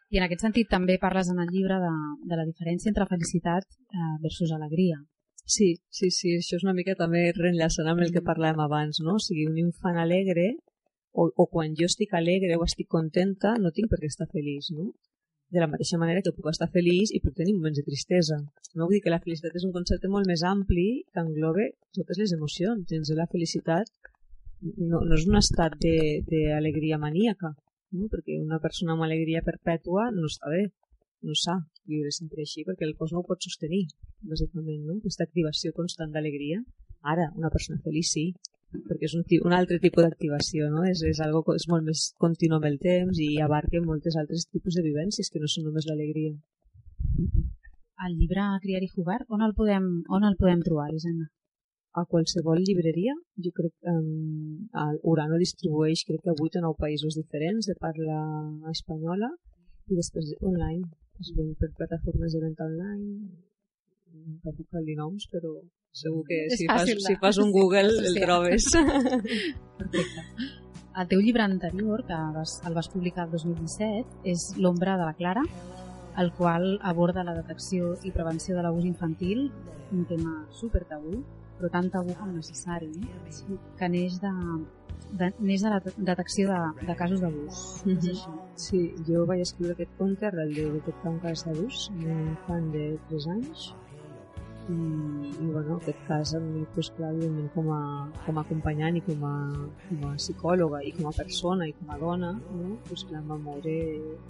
I 0.09 0.21
en 0.21 0.25
aquest 0.25 0.45
sentit 0.45 0.69
també 0.73 0.97
parles 1.01 1.29
en 1.33 1.41
el 1.43 1.51
llibre 1.53 1.77
de, 1.83 1.93
de 2.31 2.37
la 2.41 2.47
diferència 2.49 2.89
entre 2.93 3.09
felicitat 3.09 3.65
eh, 3.69 4.15
versus 4.25 4.53
alegria. 4.57 5.01
Sí, 5.49 5.75
sí, 5.89 6.11
sí, 6.13 6.35
això 6.37 6.57
és 6.59 6.65
una 6.65 6.77
mica 6.77 6.95
també 6.97 7.31
reenllaçant 7.37 7.89
amb 7.89 8.05
el 8.05 8.13
que 8.13 8.25
parlàvem 8.25 8.61
abans, 8.65 9.01
no? 9.05 9.17
O 9.17 9.23
sigui, 9.25 9.47
un 9.49 9.57
infant 9.61 9.97
alegre, 10.01 10.51
o, 11.13 11.29
o 11.29 11.47
quan 11.49 11.77
jo 11.77 11.89
estic 11.89 12.13
alegre 12.17 12.57
o 12.57 12.65
estic 12.67 12.89
contenta, 12.93 13.55
no 13.61 13.73
tinc 13.73 13.89
per 13.93 14.01
què 14.03 14.11
estar 14.13 14.29
feliç, 14.33 14.69
no? 14.77 14.91
De 15.51 15.61
la 15.63 15.69
mateixa 15.73 15.99
manera 16.01 16.23
que 16.25 16.33
puc 16.37 16.51
estar 16.51 16.69
feliç 16.73 17.13
i 17.17 17.21
puc 17.25 17.35
tenir 17.37 17.55
moments 17.57 17.79
de 17.81 17.85
tristesa. 17.87 18.37
No 18.75 18.87
vull 18.87 18.99
dir 18.99 19.05
que 19.05 19.13
la 19.13 19.21
felicitat 19.25 19.57
és 19.57 19.65
un 19.65 19.73
concepte 19.73 20.11
molt 20.13 20.29
més 20.29 20.45
ampli 20.45 20.89
que 21.13 21.25
englobe 21.25 21.71
totes 21.97 22.21
les 22.21 22.35
emocions. 22.37 22.85
Dins 22.91 23.09
de 23.09 23.17
la 23.17 23.29
felicitat 23.33 23.89
no, 24.61 25.01
no 25.01 25.15
és 25.17 25.25
un 25.29 25.39
estat 25.41 25.79
d'alegria 25.81 26.99
maníaca, 27.01 27.55
no? 27.97 28.11
perquè 28.13 28.37
una 28.41 28.61
persona 28.61 28.95
amb 28.95 29.07
alegria 29.07 29.45
perpètua 29.47 30.11
no 30.15 30.29
està 30.29 30.53
bé, 30.53 30.67
no 31.25 31.35
s'ha 31.35 31.57
viure 31.89 32.13
sempre 32.15 32.45
així, 32.45 32.67
perquè 32.67 32.85
el 32.87 32.95
cos 32.99 33.15
no 33.15 33.23
ho 33.23 33.27
pot 33.27 33.43
sostenir, 33.43 33.87
bàsicament, 34.29 34.85
no? 34.85 34.99
aquesta 34.99 35.25
activació 35.25 35.73
constant 35.77 36.13
d'alegria. 36.13 36.61
Ara, 37.15 37.31
una 37.39 37.51
persona 37.55 37.81
feliç 37.85 38.13
sí, 38.13 38.27
perquè 38.73 39.09
és 39.09 39.15
un, 39.17 39.25
un 39.49 39.55
altre 39.57 39.79
tipus 39.83 40.05
d'activació, 40.05 40.69
no? 40.73 40.85
És, 40.89 41.03
és, 41.11 41.21
algo, 41.25 41.43
és 41.57 41.65
molt 41.71 41.87
més 41.89 42.05
continu 42.25 42.59
amb 42.59 42.69
el 42.69 42.77
temps 42.83 43.21
i 43.25 43.31
abarca 43.45 43.81
moltes 43.85 44.19
altres 44.21 44.47
tipus 44.53 44.77
de 44.77 44.85
vivències 44.85 45.33
que 45.33 45.41
no 45.41 45.49
són 45.49 45.69
només 45.69 45.89
l'alegria. 45.89 46.35
El 48.07 48.15
llibre 48.19 48.45
Criar 48.63 48.85
i 48.85 48.91
Jugar, 48.93 49.23
on 49.35 49.43
el 49.43 49.57
podem, 49.59 49.89
on 50.15 50.27
el 50.29 50.37
podem 50.39 50.63
trobar, 50.67 50.89
Elisenda? 50.93 51.31
A 51.99 52.05
qualsevol 52.07 52.61
llibreria, 52.63 53.15
jo 53.45 53.51
crec 53.57 53.73
que 53.83 53.95
um, 53.97 54.69
Urano 55.11 55.41
distribueix 55.41 56.05
crec 56.07 56.23
que 56.23 56.31
a 56.31 56.37
8 56.37 56.61
o 56.61 56.65
9 56.69 56.79
països 56.85 57.17
diferents 57.19 57.67
de 57.67 57.75
parla 57.81 58.21
espanyola 58.71 59.33
i 59.89 59.97
després 59.97 60.31
online, 60.45 60.85
es 61.19 61.33
ven 61.35 61.55
per 61.59 61.73
plataformes 61.81 62.37
de 62.37 62.45
venda 62.45 62.69
online, 62.69 63.33
tampoc 64.45 64.67
cal 64.71 64.85
dir 64.85 64.97
noms, 64.99 65.27
però 65.33 65.53
segur 65.99 66.23
que 66.29 66.45
si 66.55 66.67
fas, 66.69 66.91
si 67.07 67.17
fas 67.17 67.39
un 67.43 67.53
Google 67.53 67.89
el 67.89 68.15
sí. 68.15 68.21
trobes. 68.21 68.71
Perfecte. 69.79 70.25
El 70.99 71.07
teu 71.07 71.21
llibre 71.23 71.45
anterior, 71.45 72.03
que 72.07 72.17
vas, 72.35 72.57
el 72.67 72.75
vas 72.75 72.89
publicar 72.91 73.29
el 73.29 73.35
2017, 73.37 74.23
és 74.33 74.49
L'ombra 74.59 74.97
de 74.99 75.05
la 75.07 75.15
Clara, 75.15 75.45
el 76.19 76.33
qual 76.35 76.81
aborda 76.83 77.23
la 77.23 77.37
detecció 77.37 77.93
i 78.03 78.11
prevenció 78.11 78.57
de 78.57 78.65
l'abús 78.67 78.89
infantil, 78.89 79.45
un 79.95 80.03
tema 80.11 80.33
super 80.51 80.83
tabú, 80.91 81.23
però 81.59 81.71
tan 81.71 81.91
tabú 81.95 82.17
com 82.19 82.35
necessari, 82.35 82.91
que 83.79 83.89
neix 83.93 84.19
de, 84.23 84.33
de, 85.21 85.31
neix 85.39 85.63
de 85.63 85.73
la 85.73 85.81
detecció 86.11 86.51
de, 86.51 86.87
de 86.87 86.97
casos 86.99 87.23
d'abús. 87.23 87.83
Mm 87.85 87.99
-hmm. 87.99 88.41
Sí, 88.55 88.81
jo 89.07 89.27
vaig 89.27 89.41
escriure 89.41 89.73
aquest 89.75 89.95
conte 89.99 90.27
arrel 90.27 90.55
de 90.55 90.71
detectar 90.79 91.13
un 91.13 91.21
cas 91.21 91.45
d'abús, 91.45 91.91
un 91.95 92.29
infant 92.35 92.73
de 92.73 92.99
3 93.09 93.27
anys, 93.37 93.75
i, 94.69 94.75
i 94.75 95.47
bueno, 95.47 95.77
en 95.77 95.77
aquest 95.77 96.01
cas 96.09 96.35
a 96.37 96.41
mi 96.41 96.65
pues, 96.75 96.91
clar, 96.97 97.13
com, 97.55 97.71
a, 97.73 97.83
com 98.27 98.39
a 98.39 98.45
acompanyant 98.45 98.99
i 99.01 99.03
com 99.07 99.25
a, 99.29 99.35
com 99.89 100.05
a 100.09 100.13
psicòloga 100.17 100.83
i 100.85 100.93
com 100.97 101.09
a 101.11 101.15
persona 101.17 101.69
i 101.69 101.75
com 101.79 101.95
a 101.95 101.99
dona 102.03 102.33
no? 102.39 102.75
pues, 102.89 103.07
clar, 103.09 103.23
va 103.31 103.39
moure, 103.47 103.77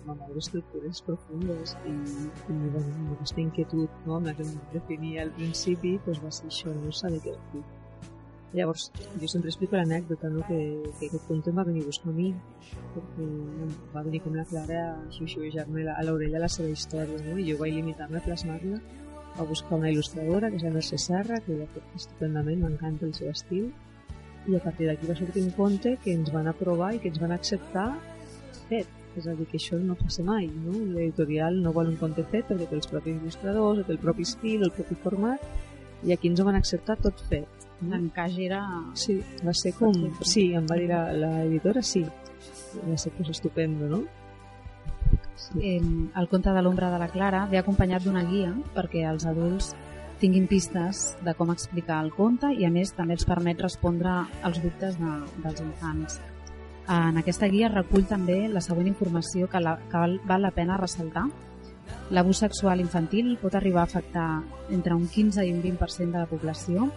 va 0.07 0.14
moure 0.14 0.45
estructures 0.45 1.03
profundes 1.09 1.74
i, 1.84 1.97
i 1.97 2.59
bueno, 2.59 2.86
amb 2.86 3.16
aquesta 3.16 3.43
inquietud 3.45 3.99
no? 4.07 4.20
amb 4.20 4.30
la 4.30 4.36
que 4.39 4.47
em 4.47 4.55
definia 4.76 5.26
al 5.26 5.34
principi 5.41 5.99
pues, 6.07 6.22
va 6.24 6.32
ser 6.34 6.53
això, 6.53 6.74
no 6.78 6.95
saber 7.03 7.24
què 7.26 7.36
dir 7.55 7.66
Llavors, 8.49 8.86
jo 9.20 9.28
sempre 9.28 9.51
explico 9.51 9.76
l'anècdota, 9.76 10.30
no? 10.32 10.41
que, 10.49 10.59
que 10.97 11.11
aquest 11.11 11.26
conte 11.28 11.51
em 11.53 11.59
va 11.61 11.66
venir 11.68 11.82
a 11.84 11.89
buscar 11.91 12.09
a 12.09 12.14
mi, 12.16 12.30
perquè 12.95 13.26
va 13.93 14.05
venir 14.07 14.22
com 14.24 14.39
la 14.39 14.47
Clara 14.49 14.78
a 14.95 14.95
xuixuejar-me 15.12 15.84
a 15.93 15.99
l'orella 16.07 16.41
la 16.47 16.49
seva 16.55 16.72
història, 16.72 17.20
no? 17.26 17.36
i 17.36 17.45
jo 17.51 17.59
vaig 17.61 17.76
limitar-me 17.76 18.16
a 18.16 18.24
plasmar-la 18.24 18.80
va 19.39 19.47
buscar 19.47 19.78
una 19.78 19.91
il·lustradora, 19.93 20.51
que 20.51 20.59
és 20.59 20.64
la 20.66 20.74
Mercè 20.74 20.99
Serra, 20.99 21.39
que 21.45 21.55
ho 21.55 21.62
ha 21.62 21.70
fet 21.74 21.97
estupendament, 22.01 22.62
m'encanta 22.64 23.07
el 23.07 23.14
seu 23.16 23.30
estil, 23.30 23.70
i 24.49 24.57
a 24.57 24.62
partir 24.64 24.89
d'aquí 24.89 25.09
va 25.09 25.16
sortir 25.18 25.43
un 25.45 25.51
conte 25.57 25.97
que 26.03 26.14
ens 26.14 26.30
van 26.34 26.49
aprovar 26.51 26.95
i 26.95 27.03
que 27.03 27.11
ens 27.12 27.20
van 27.22 27.34
acceptar 27.36 27.91
fet. 28.68 28.95
És 29.18 29.26
a 29.26 29.34
dir, 29.34 29.49
que 29.51 29.59
això 29.59 29.78
no 29.82 29.97
passa 29.99 30.22
mai, 30.22 30.47
no? 30.47 30.74
L'editorial 30.95 31.57
no 31.62 31.72
vol 31.74 31.91
un 31.91 31.97
conte 32.01 32.22
fet 32.32 32.47
perquè 32.51 32.68
té 32.70 32.76
els 32.78 32.91
propis 32.91 33.16
il·lustradors, 33.16 33.86
té 33.86 33.95
el 33.97 34.03
propi 34.03 34.26
estil, 34.28 34.62
el 34.62 34.74
propi 34.74 34.99
format, 35.03 35.43
i 36.07 36.14
aquí 36.14 36.30
ens 36.30 36.41
ho 36.41 36.47
van 36.47 36.59
acceptar 36.59 36.99
tot 37.03 37.18
fet. 37.30 37.66
No? 37.80 37.97
L'encaix 37.97 38.39
era... 38.43 38.62
Sí, 38.99 39.18
va 39.47 39.55
ser 39.55 39.74
com... 39.78 39.97
Sí, 40.22 40.53
em 40.59 40.66
va 40.70 40.78
dir 40.78 40.89
l'editora, 40.91 41.82
sí. 41.82 42.05
Va 42.84 42.99
ser 43.01 43.12
pues, 43.16 43.32
estupendo, 43.34 43.89
no? 43.91 44.05
Eh, 45.61 45.80
el 46.16 46.28
conte 46.28 46.51
de 46.51 46.62
l'ombra 46.62 46.91
de 46.91 46.99
la 46.99 47.09
Clara 47.09 47.47
ve 47.51 47.59
acompanyat 47.61 48.05
d'una 48.05 48.24
guia 48.28 48.53
perquè 48.74 49.05
els 49.09 49.26
adults 49.26 49.74
tinguin 50.18 50.49
pistes 50.51 51.16
de 51.22 51.34
com 51.39 51.53
explicar 51.55 52.01
el 52.03 52.11
conte 52.14 52.51
i 52.55 52.66
a 52.66 52.70
més 52.74 52.93
també 52.97 53.14
els 53.14 53.26
permet 53.26 53.61
respondre 53.62 54.11
als 54.43 54.61
dubtes 54.62 54.99
de, 54.99 55.12
dels 55.45 55.62
infants. 55.62 56.18
En 56.89 57.20
aquesta 57.20 57.49
guia 57.53 57.68
recull 57.68 58.07
també 58.09 58.47
la 58.49 58.64
següent 58.64 58.89
informació 58.89 59.47
que, 59.53 59.61
la, 59.61 59.76
que 59.91 60.01
val, 60.01 60.18
val 60.26 60.43
la 60.43 60.55
pena 60.57 60.78
ressaltar. 60.80 61.26
L'abús 62.11 62.41
sexual 62.43 62.80
infantil 62.80 63.36
pot 63.41 63.55
arribar 63.55 63.84
a 63.84 63.91
afectar 63.91 64.28
entre 64.74 64.97
un 64.97 65.07
15 65.07 65.45
i 65.45 65.53
un 65.53 65.62
20% 65.62 66.16
de 66.16 66.24
la 66.24 66.30
població, 66.30 66.89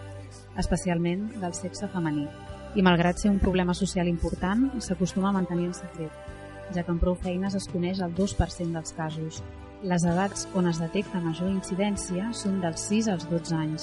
especialment 0.58 1.28
del 1.40 1.54
sexe 1.54 1.88
femení. 1.92 2.26
I 2.74 2.82
malgrat 2.82 3.20
ser 3.20 3.30
un 3.30 3.38
problema 3.38 3.76
social 3.76 4.08
important, 4.08 4.70
s'acostuma 4.80 5.28
a 5.28 5.36
mantenir 5.36 5.68
en 5.68 5.76
secret 5.76 6.31
ja 6.76 6.84
que 6.84 6.92
amb 6.92 7.02
prou 7.02 7.14
feines 7.18 7.54
es 7.58 7.68
coneix 7.72 7.98
el 8.04 8.12
2% 8.16 8.72
dels 8.76 8.92
casos. 8.96 9.42
Les 9.82 10.04
edats 10.06 10.46
on 10.54 10.68
es 10.70 10.78
detecta 10.78 11.20
major 11.20 11.50
incidència 11.50 12.30
són 12.38 12.60
dels 12.62 12.80
6 12.88 13.08
als 13.12 13.24
12 13.30 13.54
anys. 13.58 13.82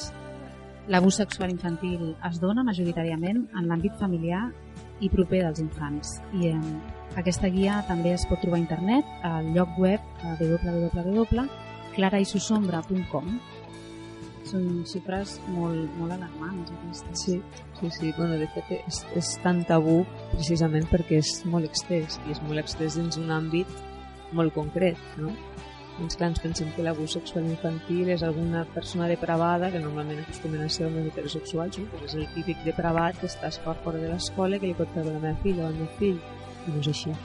L'abús 0.89 1.15
sexual 1.21 1.49
infantil 1.53 2.15
es 2.25 2.39
dona 2.41 2.63
majoritàriament 2.65 3.43
en 3.53 3.67
l'àmbit 3.69 3.93
familiar 3.99 4.49
i 5.03 5.09
proper 5.11 5.43
dels 5.43 5.59
infants. 5.61 6.21
I 6.33 6.47
eh, 6.49 6.59
aquesta 7.19 7.49
guia 7.53 7.83
també 7.87 8.13
es 8.15 8.25
pot 8.29 8.39
trobar 8.41 8.57
a 8.57 8.61
internet 8.63 9.05
al 9.27 9.45
lloc 9.53 9.69
web 9.81 9.99
www.claraisosombra.com 10.39 13.25
són 14.49 14.67
xifres 14.89 15.37
molt, 15.53 15.89
molt 15.99 16.15
alarmants 16.15 16.73
aquestes. 16.75 17.23
Sí, 17.23 17.37
sí, 17.79 17.91
sí. 17.95 18.11
Bueno, 18.17 18.37
de 18.41 18.49
fet 18.55 18.73
és, 18.79 19.01
és 19.19 19.31
tan 19.43 19.63
tabú 19.69 20.01
precisament 20.33 20.87
perquè 20.91 21.21
és 21.23 21.33
molt 21.49 21.69
extès 21.69 22.19
i 22.25 22.35
és 22.35 22.43
molt 22.45 22.61
extès 22.63 22.99
dins 22.99 23.19
un 23.21 23.33
àmbit 23.35 23.71
molt 24.35 24.53
concret, 24.55 24.99
no? 25.17 25.33
Doncs 25.99 26.15
clar, 26.15 26.29
ens 26.31 26.39
pensem 26.39 26.69
que 26.75 26.83
l'abús 26.85 27.17
sexual 27.17 27.49
infantil 27.49 28.13
és 28.13 28.21
alguna 28.23 28.61
persona 28.75 29.09
depravada, 29.11 29.71
que 29.73 29.81
normalment 29.83 30.21
acostumen 30.21 30.63
a 30.63 30.69
ser 30.71 30.87
homes 30.87 31.09
heterosexuals, 31.09 31.81
no? 31.81 31.89
Pues 31.91 32.13
és 32.13 32.21
el 32.21 32.29
típic 32.37 32.63
depravat 32.67 33.19
que 33.19 33.27
està 33.27 33.51
fora 33.83 33.99
de 33.99 34.07
l'escola 34.07 34.61
que 34.61 34.71
li 34.71 34.77
pot 34.77 34.93
treure 34.95 35.17
la 35.17 35.25
meva 35.25 35.43
filla 35.43 35.67
o 35.67 35.73
el 35.73 35.83
meu 35.83 35.91
fill. 35.99 36.23
I 36.67 36.71
no 36.71 36.79
és 36.79 36.93
així 36.93 37.17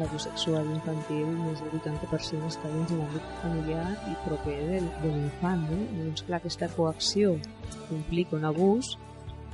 l'abús 0.00 0.26
sexual 0.28 0.66
infantil 0.74 1.26
més 1.42 1.60
del 1.64 1.76
80% 1.80 2.48
està 2.48 2.70
dins 2.72 2.92
de 2.92 2.98
l'àmbit 3.00 3.28
familiar 3.42 3.84
i 4.10 4.16
proper 4.24 4.56
de, 4.70 4.80
de 5.02 5.12
l'infant. 5.12 5.66
No? 5.68 5.78
Doncs 5.98 6.24
clar, 6.26 6.40
aquesta 6.40 6.70
coacció 6.76 7.36
implica 7.94 8.38
un 8.38 8.48
abús 8.48 8.96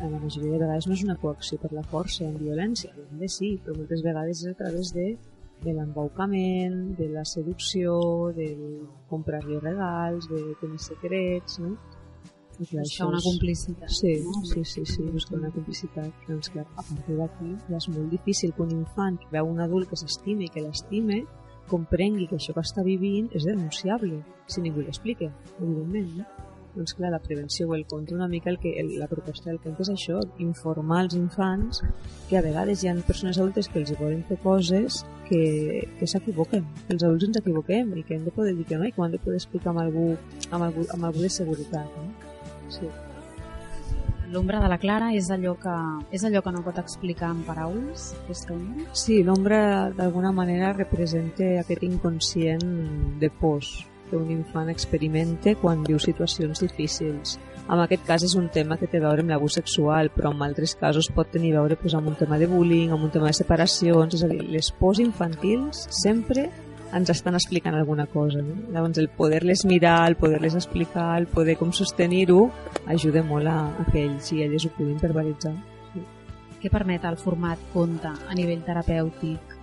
en 0.00 0.10
la 0.10 0.18
majoria 0.18 0.56
de 0.56 0.58
vegades 0.58 0.88
no 0.88 0.96
és 0.96 1.04
una 1.06 1.18
coacció 1.22 1.58
per 1.62 1.70
la 1.72 1.84
força 1.86 2.24
en 2.26 2.34
violència, 2.40 2.90
de 3.20 3.28
sí, 3.30 3.54
però 3.62 3.76
moltes 3.78 4.02
vegades 4.02 4.42
és 4.42 4.50
a 4.50 4.58
través 4.58 4.90
de 4.96 5.12
de 5.64 5.72
l'embaucament, 5.72 6.94
de 6.98 7.08
la 7.08 7.24
seducció, 7.24 7.94
del 8.36 8.86
comprar-li 9.08 9.58
regals, 9.62 10.28
de 10.28 10.42
tenir 10.60 10.80
secrets, 10.82 11.58
no? 11.62 11.74
Buscar 12.58 13.08
una 13.08 13.20
complicitat. 13.22 13.90
Sí, 13.90 14.14
no? 14.24 14.44
sí, 14.46 14.64
sí, 14.64 14.84
sí, 14.86 15.02
buscar 15.12 15.38
una 15.38 15.50
complicitat. 15.54 16.10
Doncs 16.28 16.52
clar, 16.54 16.66
a 16.76 16.82
partir 16.82 17.16
d'aquí 17.18 17.54
ja 17.68 17.80
és 17.80 17.88
molt 17.90 18.10
difícil 18.12 18.54
que 18.54 18.62
un 18.62 18.74
infant 18.76 19.18
que 19.22 19.30
veu 19.32 19.50
un 19.50 19.62
adult 19.64 19.90
que 19.90 19.98
s'estime 19.98 20.46
i 20.46 20.52
que 20.52 20.62
l'estime 20.62 21.24
comprengui 21.70 22.28
que 22.28 22.38
això 22.38 22.54
que 22.54 22.64
està 22.64 22.84
vivint 22.86 23.30
és 23.32 23.46
denunciable, 23.48 24.20
si 24.46 24.62
ningú 24.64 24.84
l'explica, 24.84 25.30
evidentment, 25.58 26.10
no? 26.20 26.50
Doncs 26.74 26.96
clar, 26.98 27.12
la 27.12 27.20
prevenció 27.22 27.68
o 27.68 27.74
el 27.76 27.84
conte 27.86 28.14
una 28.14 28.26
mica 28.26 28.50
el 28.50 28.58
que, 28.58 28.72
el, 28.80 28.96
la 28.98 29.06
proposta 29.06 29.48
del 29.50 29.60
conte 29.62 29.84
és 29.84 29.92
això, 29.92 30.18
informar 30.42 31.04
els 31.04 31.14
infants 31.14 31.84
que 32.28 32.36
a 32.38 32.42
vegades 32.42 32.82
hi 32.82 32.90
ha 32.90 32.96
persones 33.06 33.38
adultes 33.38 33.70
que 33.70 33.78
els 33.78 33.94
poden 33.94 34.24
fer 34.26 34.40
coses 34.42 35.04
que, 35.28 35.86
que 36.00 36.10
s'equivoquen, 36.10 36.66
que 36.82 36.96
els 36.96 37.06
adults 37.06 37.30
ens 37.30 37.38
equivoquem 37.44 37.94
i 37.94 38.02
que 38.02 38.18
hem 38.18 38.26
de 38.26 38.34
poder 38.34 38.56
dir 38.58 38.66
que 38.66 38.80
no 38.80 38.90
i 38.90 38.92
que 38.92 39.00
ho 39.00 39.06
han 39.06 39.14
de 39.14 39.22
poder 39.22 39.38
explicar 39.38 39.70
amb 39.70 39.84
algú, 39.86 40.08
amb 40.50 40.66
algú, 40.66 40.88
amb 40.90 41.10
algú 41.12 41.22
de 41.22 41.30
seguretat. 41.30 41.94
No? 41.94 42.33
Sí. 42.68 42.88
L'ombra 44.32 44.58
de 44.58 44.68
la 44.72 44.78
Clara 44.82 45.12
és 45.14 45.28
allò 45.30 45.52
que, 45.60 45.74
és 46.16 46.24
allò 46.26 46.40
que 46.42 46.52
no 46.54 46.64
pot 46.64 46.78
explicar 46.80 47.30
en 47.30 47.42
paraules, 47.46 48.12
aquesta 48.24 48.54
ombra? 48.56 48.86
Sí, 48.96 49.20
l'ombra 49.22 49.90
d'alguna 49.94 50.32
manera 50.34 50.72
representa 50.74 51.60
aquest 51.60 51.84
inconscient 51.86 52.64
de 53.20 53.30
pors 53.40 53.74
que 54.08 54.16
un 54.16 54.30
infant 54.32 54.70
experimente 54.72 55.54
quan 55.60 55.84
viu 55.86 56.00
situacions 56.02 56.64
difícils. 56.64 57.38
En 57.64 57.80
aquest 57.80 58.04
cas 58.04 58.24
és 58.26 58.34
un 58.36 58.50
tema 58.52 58.76
que 58.76 58.88
té 58.90 58.98
a 59.00 59.06
veure 59.06 59.22
amb 59.24 59.32
l'abús 59.32 59.56
sexual, 59.56 60.10
però 60.12 60.34
en 60.34 60.42
altres 60.44 60.74
casos 60.76 61.08
pot 61.14 61.30
tenir 61.32 61.54
a 61.54 61.62
veure 61.62 61.78
pues, 61.80 61.94
amb 61.96 62.10
un 62.10 62.18
tema 62.18 62.38
de 62.40 62.48
bullying, 62.50 62.92
amb 62.92 63.06
un 63.06 63.12
tema 63.14 63.30
de 63.30 63.38
separacions, 63.38 64.18
és 64.18 64.24
a 64.24 64.28
dir, 64.28 64.42
les 64.52 64.68
pors 64.80 65.00
infantils 65.00 65.86
sempre 66.02 66.50
ens 66.94 67.10
estan 67.10 67.34
explicant 67.34 67.74
alguna 67.74 68.06
cosa. 68.06 68.40
No? 68.42 68.56
Llavors 68.72 69.00
el 69.02 69.10
poder-les 69.10 69.64
mirar, 69.66 70.06
el 70.08 70.16
poder-les 70.16 70.54
explicar, 70.54 71.18
el 71.18 71.26
poder 71.26 71.58
com 71.58 71.72
sostenir-ho, 71.74 72.48
ajuda 72.86 73.24
molt 73.26 73.50
a, 73.50 73.58
a 73.82 73.86
que 73.90 74.04
ells 74.06 74.30
i 74.32 74.44
elles 74.46 74.66
ho 74.66 74.72
puguin 74.76 75.00
verbalitzar. 75.02 75.54
Què 76.62 76.70
permet 76.72 77.04
el 77.04 77.18
format 77.20 77.60
conte 77.74 78.08
a 78.08 78.38
nivell 78.38 78.62
terapèutic? 78.64 79.58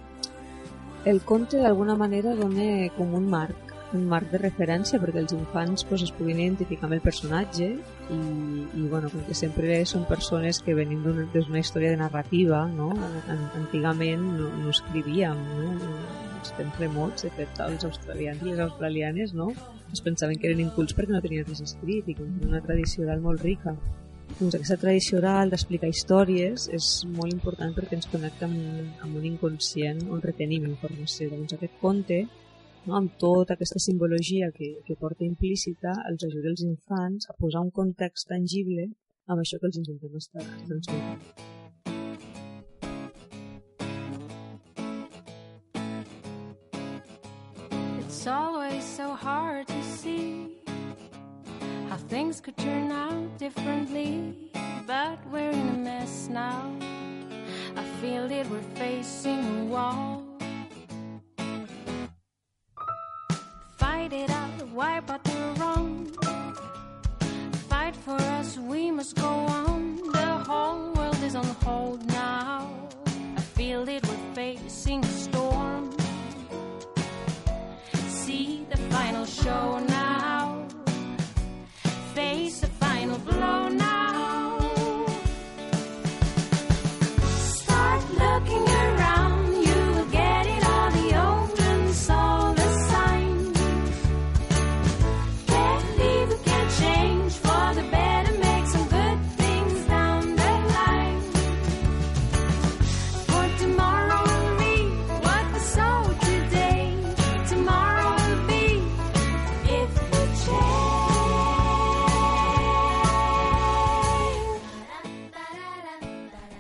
El 1.10 1.24
conte 1.26 1.58
d'alguna 1.58 1.96
manera 1.98 2.36
dona 2.38 2.92
com 2.94 3.16
un 3.18 3.26
marc, 3.30 3.72
un 3.98 4.04
marc 4.08 4.30
de 4.32 4.40
referència 4.40 5.00
perquè 5.02 5.24
els 5.24 5.34
infants 5.34 5.84
pues, 5.88 6.04
es 6.06 6.12
puguin 6.16 6.40
identificar 6.44 6.86
amb 6.88 6.96
el 7.00 7.02
personatge 7.04 7.72
i, 7.72 8.20
i 8.20 8.86
bueno, 8.92 9.10
com 9.12 9.24
que 9.28 9.36
sempre 9.36 9.82
són 9.90 10.06
persones 10.08 10.62
que 10.64 10.76
venim 10.78 11.02
d'una 11.04 11.60
història 11.64 11.96
de 11.96 12.00
narrativa, 12.04 12.68
no? 12.70 12.92
An 13.34 13.48
antigament 13.64 14.28
no, 14.38 14.52
no 14.62 14.76
escrivíem, 14.76 15.42
no? 15.58 16.31
Els 16.42 16.54
temps 16.58 16.78
remots, 16.82 17.26
de 17.26 17.32
fet, 17.38 17.60
els 17.64 17.86
australians 17.88 18.42
i 18.42 18.50
les 18.52 18.62
australianes 18.66 19.34
no? 19.38 19.52
es 19.92 20.02
pensaven 20.04 20.40
que 20.40 20.50
eren 20.50 20.62
incults 20.64 20.96
perquè 20.98 21.14
no 21.14 21.22
tenien 21.24 21.48
res 21.48 21.62
escrit 21.66 22.08
i 22.10 22.16
tenen 22.18 22.48
una 22.50 22.62
tradició 22.66 23.06
oral 23.06 23.22
molt 23.24 23.44
rica. 23.46 23.76
Doncs 24.40 24.56
aquesta 24.56 24.78
tradició 24.80 25.20
oral 25.20 25.52
d'explicar 25.52 25.90
històries 25.92 26.70
és 26.78 26.88
molt 27.18 27.34
important 27.36 27.76
perquè 27.76 27.98
ens 28.00 28.08
connecta 28.12 28.48
amb, 28.48 28.96
amb 29.04 29.20
un 29.20 29.28
inconscient 29.28 30.06
on 30.10 30.24
retenim 30.24 30.70
informació. 30.70 31.30
Doncs 31.34 31.58
aquest 31.58 31.78
conte, 31.84 32.22
no, 32.88 32.96
amb 32.98 33.18
tota 33.22 33.58
aquesta 33.58 33.84
simbologia 33.84 34.50
que, 34.56 34.74
que 34.88 34.98
porta 34.98 35.28
implícita, 35.28 35.94
els 36.10 36.26
ajuda 36.32 36.54
els 36.56 36.66
infants 36.66 37.30
a 37.30 37.38
posar 37.38 37.66
un 37.68 37.74
context 37.76 38.32
tangible 38.32 38.88
amb 39.28 39.44
això 39.44 39.60
que 39.60 39.70
els 39.70 39.82
intentem 39.84 40.22
estar 40.24 40.46
transmetent. 40.68 41.51
It's 48.22 48.28
always 48.28 48.84
so 48.84 49.16
hard 49.16 49.68
to 49.68 49.84
see 49.84 50.52
how 51.90 51.98
things 51.98 52.40
could 52.40 52.56
turn 52.56 52.92
out 52.92 53.40
differently, 53.40 54.52
but 54.86 55.18
we're 55.32 55.50
in 55.50 55.70
a 55.70 55.78
mess 55.90 56.28
now. 56.30 56.72
I 57.76 57.84
feel 58.00 58.30
it, 58.30 58.48
we're 58.52 58.62
facing 58.76 59.62
a 59.62 59.66
wall. 59.66 60.24
Fight 63.78 64.14
it 64.14 64.30
out, 64.30 64.68
wipe 64.68 65.10
out 65.10 65.24
the 65.24 65.56
wrong. 65.58 66.06
Fight 67.70 67.96
for 67.96 68.22
us, 68.38 68.56
we 68.56 68.92
must 68.92 69.16
go 69.16 69.34
on. 69.64 69.96
The 70.12 70.32
whole 70.48 70.94
world 70.94 71.24
is 71.24 71.34
on 71.34 71.56
hold 71.66 72.06
now. 72.06 72.70
I 73.36 73.42
feel 73.42 73.90
it, 73.90 74.08
we're 74.08 74.36
facing 74.36 75.04
a 75.04 75.08
storm 75.08 76.01
show 79.26 79.80
now. 79.88 80.68
Face 82.14 82.62
the 82.62 82.68
final 82.68 83.18
blow 83.20 83.70
now. 83.70 83.81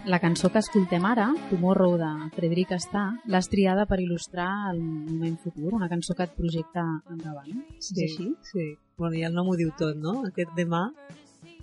La 0.05 0.17
cançó 0.19 0.49
que 0.49 0.57
escoltem 0.57 1.03
ara, 1.05 1.27
Tomorrow, 1.51 1.91
de 2.01 2.07
Frederic 2.33 2.71
Està, 2.73 3.03
l'has 3.29 3.47
triada 3.51 3.83
per 3.85 3.99
il·lustrar 4.01 4.49
el 4.71 4.79
moment 4.81 5.35
futur, 5.43 5.75
una 5.77 5.89
cançó 5.91 6.15
que 6.17 6.25
et 6.25 6.33
projecta 6.33 6.81
endavant. 7.13 7.59
Sí, 7.77 7.93
És 7.93 7.99
així? 8.07 8.25
Sí. 8.49 8.65
Bueno, 8.97 9.19
ja 9.21 9.29
el 9.29 9.37
nom 9.37 9.51
ho 9.51 9.57
diu 9.59 9.69
tot, 9.77 9.99
no? 10.01 10.15
Aquest 10.31 10.55
demà. 10.57 10.87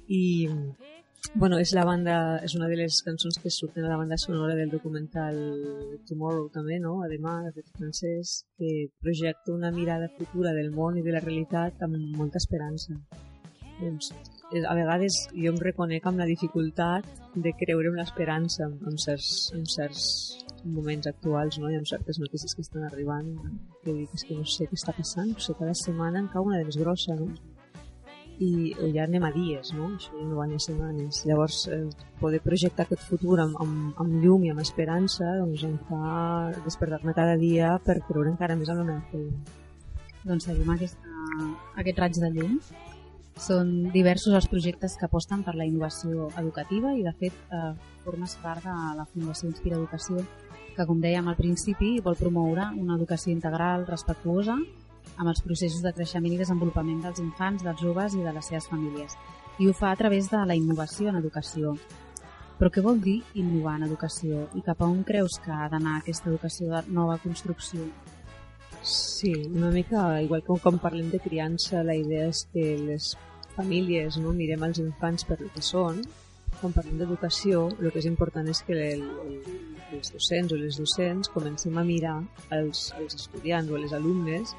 I, 0.06 0.22
bueno, 1.34 1.58
és 1.58 1.74
la 1.74 1.84
banda, 1.84 2.38
és 2.46 2.54
una 2.54 2.70
de 2.70 2.78
les 2.78 3.02
cançons 3.02 3.42
que 3.42 3.50
surten 3.50 3.84
a 3.84 3.90
la 3.90 3.98
banda 3.98 4.20
sonora 4.22 4.54
del 4.54 4.70
documental 4.70 5.42
Tomorrow 6.06 6.46
també, 6.54 6.78
no? 6.78 7.00
A 7.02 7.10
demà, 7.10 7.40
d'aquest 7.48 7.74
francès, 7.74 8.38
que 8.54 8.86
projecta 9.02 9.50
una 9.50 9.74
mirada 9.74 10.12
futura 10.14 10.54
del 10.54 10.70
món 10.70 10.96
i 10.96 11.02
de 11.02 11.18
la 11.18 11.26
realitat 11.26 11.82
amb 11.82 11.98
molta 12.14 12.38
esperança. 12.38 12.94
Doncs, 13.82 14.14
a 14.48 14.74
vegades 14.74 15.16
jo 15.34 15.52
em 15.52 15.58
reconec 15.60 16.06
amb 16.08 16.22
la 16.22 16.26
dificultat 16.28 17.04
de 17.34 17.52
creure 17.60 17.90
en 17.90 17.98
l'esperança 18.00 18.64
en, 18.64 18.78
en, 18.88 18.96
certs, 18.96 19.50
en 19.56 19.66
certs 19.68 20.06
moments 20.64 21.08
actuals 21.10 21.58
no? 21.60 21.68
i 21.68 21.76
amb 21.76 21.88
certes 21.88 22.20
notícies 22.22 22.54
que 22.56 22.64
estan 22.64 22.86
arribant 22.88 23.28
que 23.84 23.92
dic, 23.92 24.14
és 24.16 24.24
que 24.24 24.38
no 24.38 24.48
sé 24.48 24.66
què 24.70 24.78
està 24.78 24.96
passant 24.96 25.34
o 25.34 25.38
sigui, 25.44 25.58
cada 25.60 25.76
setmana 25.76 26.24
en 26.24 26.32
cau 26.32 26.48
una 26.48 26.62
de 26.62 26.68
més 26.70 26.80
grossa 26.80 27.18
no? 27.20 27.28
i 28.40 28.72
o 28.78 28.88
ja 28.94 29.04
anem 29.04 29.28
a 29.28 29.32
dies 29.36 29.74
no? 29.76 29.92
això 29.98 30.16
ja 30.16 30.26
no 30.30 30.40
van 30.40 30.56
a 30.56 30.64
setmanes 30.64 31.22
llavors 31.28 31.60
eh, 31.74 31.84
poder 32.22 32.40
projectar 32.40 32.88
aquest 32.88 33.04
futur 33.10 33.36
amb, 33.44 33.60
amb, 33.60 33.94
amb 34.00 34.18
llum 34.24 34.48
i 34.48 34.54
amb 34.54 34.64
esperança 34.64 35.36
doncs 35.42 35.68
em 35.68 35.76
fa 35.90 36.50
despertar-me 36.64 37.16
cada 37.16 37.36
dia 37.36 37.76
per 37.84 38.00
creure 38.08 38.32
encara 38.32 38.56
més 38.56 38.72
en 38.72 38.80
la 38.80 38.92
meva 38.92 39.04
feina 39.12 39.66
Doncs 40.26 40.48
seguim 40.48 40.70
aquesta, 40.74 41.10
aquest 41.80 42.00
raig 42.02 42.16
de 42.20 42.28
llum. 42.34 42.56
Són 43.38 43.68
diversos 43.94 44.34
els 44.34 44.48
projectes 44.50 44.96
que 44.98 45.06
aposten 45.06 45.44
per 45.46 45.54
la 45.54 45.66
innovació 45.68 46.26
educativa 46.40 46.90
i, 46.98 47.04
de 47.06 47.12
fet, 47.20 47.36
eh, 47.54 47.70
formes 48.02 48.34
part 48.42 48.64
de 48.66 48.74
la 48.98 49.06
Fundació 49.12 49.46
Inspira 49.52 49.78
Educació, 49.78 50.24
que, 50.74 50.86
com 50.86 50.98
dèiem 51.02 51.28
al 51.30 51.38
principi, 51.38 51.92
vol 52.02 52.18
promoure 52.18 52.66
una 52.74 52.96
educació 52.98 53.30
integral 53.32 53.86
respectuosa 53.86 54.58
amb 55.18 55.30
els 55.30 55.42
processos 55.42 55.82
de 55.82 55.92
creixement 55.94 56.34
i 56.34 56.40
desenvolupament 56.40 57.00
dels 57.04 57.22
infants, 57.22 57.62
dels 57.62 57.80
joves 57.82 58.18
i 58.18 58.26
de 58.26 58.34
les 58.34 58.50
seves 58.50 58.68
famílies. 58.70 59.14
I 59.58 59.70
ho 59.70 59.74
fa 59.74 59.92
a 59.92 59.98
través 59.98 60.30
de 60.30 60.42
la 60.46 60.58
innovació 60.58 61.10
en 61.10 61.22
educació. 61.22 61.76
Però 62.58 62.70
què 62.74 62.82
vol 62.82 62.98
dir 63.02 63.20
innovar 63.38 63.76
en 63.78 63.86
educació 63.86 64.48
i 64.58 64.62
cap 64.66 64.82
a 64.82 64.90
on 64.90 65.04
creus 65.06 65.38
que 65.42 65.54
ha 65.54 65.70
d'anar 65.70 65.98
aquesta 65.98 66.30
educació 66.30 66.72
de 66.74 66.82
nova 66.90 67.18
construcció? 67.22 67.86
Sí, 68.82 69.32
una 69.46 69.70
mica, 69.70 70.20
igual 70.22 70.42
que 70.42 70.58
quan 70.62 70.78
parlem 70.82 71.10
de 71.10 71.18
criança, 71.22 71.82
la 71.86 71.94
idea 71.98 72.28
és 72.30 72.44
que 72.52 72.76
les 72.78 73.16
famílies 73.58 74.18
no 74.22 74.32
mirem 74.36 74.64
els 74.68 74.80
infants 74.82 75.26
per 75.28 75.38
el 75.42 75.50
que 75.54 75.64
són. 75.64 76.00
Quan 76.60 76.74
parlem 76.74 76.98
d'educació, 77.02 77.66
el 77.78 77.92
que 77.92 78.00
és 78.00 78.08
important 78.08 78.48
és 78.50 78.62
que 78.66 78.78
el, 78.94 79.04
el, 79.24 79.58
els 79.98 80.14
docents 80.14 80.54
o 80.54 80.58
les 80.58 80.78
docents 80.80 81.30
comencem 81.34 81.76
a 81.78 81.84
mirar 81.86 82.16
els, 82.56 82.88
els 82.98 83.18
estudiants 83.18 83.70
o 83.70 83.78
les 83.78 83.94
alumnes 83.98 84.54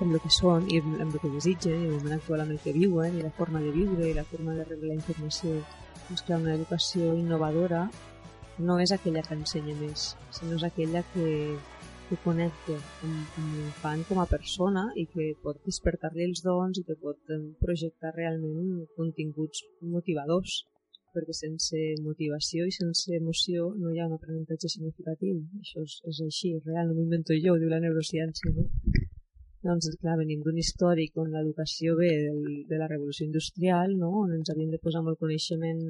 com 0.00 0.14
el 0.14 0.20
que 0.24 0.32
són 0.32 0.68
i 0.72 0.80
amb 0.80 1.12
el 1.12 1.18
que 1.20 1.32
desitgen 1.32 1.76
i 1.76 1.88
el 1.88 1.96
moment 1.98 2.16
actual 2.16 2.44
amb 2.44 2.54
el 2.54 2.60
que 2.64 2.72
viuen 2.76 3.18
i 3.18 3.24
la 3.24 3.32
forma 3.36 3.60
de 3.60 3.72
viure 3.74 4.08
i 4.08 4.16
la 4.16 4.24
forma 4.24 4.56
de 4.56 4.64
rebre 4.64 4.92
la 4.92 4.96
informació. 4.96 5.58
Doncs 6.08 6.24
que 6.26 6.38
una 6.40 6.54
educació 6.56 7.12
innovadora 7.18 7.84
no 8.60 8.78
és 8.80 8.92
aquella 8.96 9.22
que 9.26 9.36
ensenya 9.36 9.76
més, 9.80 10.14
sinó 10.36 10.56
és 10.56 10.64
aquella 10.66 11.04
que, 11.12 11.26
que 12.10 12.18
connecta 12.24 12.74
amb, 13.06 13.36
amb 13.38 13.50
l'infant 13.56 14.00
com 14.08 14.18
a 14.18 14.26
persona 14.30 14.82
i 14.98 15.04
que 15.12 15.28
pot 15.44 15.60
despertar-li 15.66 16.26
els 16.26 16.42
dons 16.42 16.80
i 16.80 16.84
que 16.88 16.96
pot 17.04 17.30
eh, 17.30 17.38
projectar 17.62 18.10
realment 18.16 18.80
continguts 18.96 19.62
motivadors 19.94 20.56
perquè 21.14 21.34
sense 21.34 21.78
motivació 22.02 22.66
i 22.66 22.74
sense 22.74 23.14
emoció 23.14 23.70
no 23.78 23.92
hi 23.94 24.00
ha 24.00 24.08
un 24.10 24.16
aprenentatge 24.16 24.70
significatiu. 24.74 25.40
Això 25.62 25.82
és, 25.86 25.96
és 26.10 26.20
així, 26.26 26.52
és 26.58 26.66
real, 26.66 26.90
no 26.90 26.98
m'ho 26.98 27.06
invento 27.06 27.38
jo, 27.38 27.54
ho 27.54 27.62
diu 27.62 27.70
la 27.70 27.80
neurociència. 27.82 28.52
No? 28.58 28.66
Doncs, 29.66 29.90
clar, 30.02 30.16
venim 30.20 30.42
d'un 30.44 30.58
històric 30.58 31.18
on 31.20 31.34
l'educació 31.34 31.96
ve 31.98 32.10
del, 32.26 32.44
de 32.70 32.78
la 32.80 32.88
revolució 32.88 33.26
industrial, 33.26 33.96
no? 34.02 34.12
on 34.22 34.38
ens 34.38 34.50
havíem 34.52 34.70
de 34.72 34.80
posar 34.82 35.02
molt 35.06 35.20
coneixement 35.20 35.82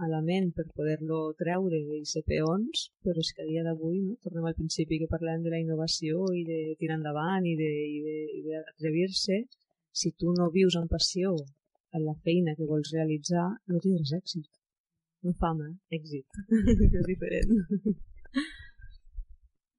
a 0.00 0.08
la 0.08 0.20
ment 0.24 0.48
per 0.56 0.64
poder-lo 0.76 1.18
treure 1.40 1.78
i 1.96 2.00
ser 2.08 2.22
peons, 2.28 2.86
però 3.04 3.20
és 3.22 3.32
que 3.36 3.44
a 3.44 3.48
dia 3.48 3.64
d'avui 3.66 3.98
no? 4.04 4.16
tornem 4.24 4.46
al 4.48 4.56
principi 4.58 4.98
que 5.00 5.10
parlem 5.10 5.44
de 5.44 5.52
la 5.52 5.60
innovació 5.60 6.24
i 6.36 6.44
de 6.48 6.60
tirar 6.80 6.96
endavant 6.98 7.46
i 7.48 7.56
d'atrevir-se. 7.60 9.42
Si 10.00 10.12
tu 10.16 10.32
no 10.36 10.48
vius 10.54 10.78
amb 10.80 10.92
passió 10.94 11.34
en 11.96 12.06
la 12.06 12.16
feina 12.24 12.54
que 12.56 12.68
vols 12.70 12.92
realitzar, 12.94 13.48
no 13.68 13.82
tindràs 13.82 14.14
èxit. 14.20 14.46
No 15.26 15.34
fama, 15.42 15.68
èxit. 15.92 16.40
és 17.00 17.08
diferent. 17.10 17.52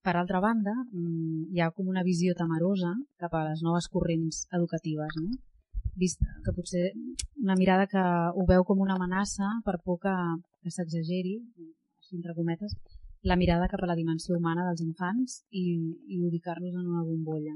Per 0.01 0.13
altra 0.17 0.41
banda, 0.43 0.73
mm, 0.91 1.53
hi 1.53 1.61
ha 1.61 1.71
com 1.73 1.89
una 1.89 2.03
visió 2.05 2.33
temerosa 2.37 2.91
cap 3.21 3.33
a 3.37 3.45
les 3.49 3.61
noves 3.65 3.87
corrents 3.95 4.45
educatives, 4.57 5.17
no? 5.21 5.29
Vist 5.99 6.21
que 6.45 6.53
potser 6.55 6.91
una 7.43 7.57
mirada 7.59 7.87
que 7.91 8.01
ho 8.01 8.45
veu 8.47 8.63
com 8.67 8.79
una 8.79 8.95
amenaça 8.95 9.49
per 9.65 9.77
por 9.83 9.99
que, 10.03 10.15
que 10.63 10.71
s'exageri, 10.71 11.35
entre 12.15 12.35
cometes, 12.35 12.75
la 13.23 13.37
mirada 13.39 13.67
cap 13.71 13.83
a 13.83 13.89
la 13.91 13.95
dimensió 13.95 14.35
humana 14.37 14.65
dels 14.67 14.81
infants 14.83 15.41
i, 15.51 15.65
i 16.07 16.23
ubicar-los 16.27 16.73
en 16.73 16.87
una 16.87 17.03
bombolla 17.07 17.55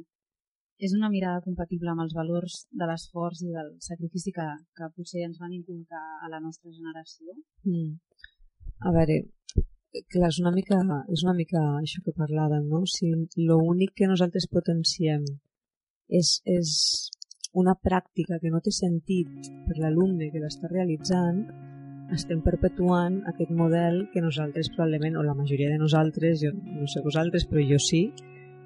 és 0.78 0.94
una 0.96 1.10
mirada 1.10 1.42
compatible 1.44 1.92
amb 1.92 2.04
els 2.04 2.14
valors 2.16 2.66
de 2.80 2.88
l'esforç 2.90 3.44
i 3.46 3.54
del 3.54 3.72
sacrifici 3.84 4.34
que, 4.36 4.46
que 4.76 4.90
potser 4.96 5.24
ens 5.24 5.40
van 5.40 5.54
inculcar 5.56 6.04
a 6.26 6.32
la 6.32 6.42
nostra 6.44 6.72
generació? 6.72 7.32
Mm. 7.64 7.96
A 8.84 8.92
veure, 8.98 9.22
clar, 10.12 10.32
és 10.34 10.40
una 10.44 10.52
mica, 10.56 10.82
és 11.16 11.24
una 11.24 11.36
mica 11.38 11.62
això 11.80 12.04
que 12.04 12.16
parlàvem, 12.18 12.68
no? 12.72 12.84
Si 12.92 13.08
l'únic 13.48 13.96
que 13.96 14.12
nosaltres 14.12 14.50
potenciem 14.52 15.24
és, 16.20 16.42
és 16.44 16.74
una 17.56 17.76
pràctica 17.76 18.40
que 18.42 18.52
no 18.52 18.62
té 18.64 18.74
sentit 18.76 19.50
per 19.68 19.78
l'alumne 19.80 20.30
que 20.32 20.42
l'està 20.44 20.70
realitzant, 20.72 21.46
estem 22.14 22.42
perpetuant 22.46 23.22
aquest 23.32 23.50
model 23.50 24.04
que 24.14 24.22
nosaltres 24.22 24.70
probablement, 24.76 25.16
o 25.18 25.24
la 25.24 25.34
majoria 25.34 25.72
de 25.72 25.80
nosaltres, 25.82 26.44
jo 26.44 26.52
no 26.54 26.86
sé 26.92 27.02
vosaltres, 27.04 27.48
però 27.50 27.64
jo 27.66 27.80
sí, 27.82 28.04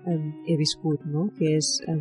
eh, 0.09 0.19
he 0.47 0.57
viscut, 0.57 1.05
no? 1.05 1.29
que 1.37 1.55
és 1.57 1.69
eh, 1.87 1.99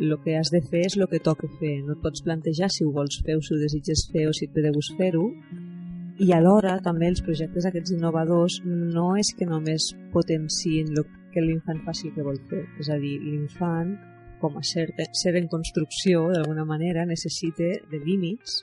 el 0.00 0.16
que 0.24 0.36
has 0.38 0.50
de 0.50 0.62
fer 0.64 0.86
és 0.88 0.96
el 0.96 1.06
que 1.12 1.20
toca 1.22 1.48
fer. 1.60 1.76
No 1.84 1.94
et 1.94 2.02
pots 2.02 2.24
plantejar 2.26 2.70
si 2.72 2.84
ho 2.84 2.92
vols 2.94 3.20
fer 3.26 3.36
o 3.36 3.44
si 3.44 3.54
ho 3.54 3.60
desitges 3.60 4.08
fer 4.12 4.26
o 4.28 4.34
si 4.36 4.48
et 4.48 4.54
ve 4.56 4.64
de 4.66 4.72
gust 4.74 4.96
fer-ho. 4.98 5.26
I 6.20 6.32
alhora 6.36 6.78
també 6.84 7.08
els 7.08 7.22
projectes 7.24 7.66
aquests 7.68 7.94
innovadors 7.96 8.60
no 8.66 9.14
és 9.20 9.32
que 9.36 9.48
només 9.48 9.92
potenciïn 10.12 10.92
lo 10.96 11.06
que 11.32 11.44
l'infant 11.44 11.80
faci 11.86 12.08
el 12.08 12.16
que 12.16 12.26
vol 12.26 12.40
fer. 12.50 12.64
És 12.80 12.90
a 12.90 12.98
dir, 13.00 13.18
l'infant, 13.22 13.94
com 14.40 14.58
a 14.58 14.64
ser, 14.66 14.88
ser 15.12 15.36
en 15.38 15.46
construcció, 15.52 16.26
d'alguna 16.32 16.64
manera, 16.68 17.06
necessita 17.06 17.70
de 17.90 18.02
límits 18.04 18.60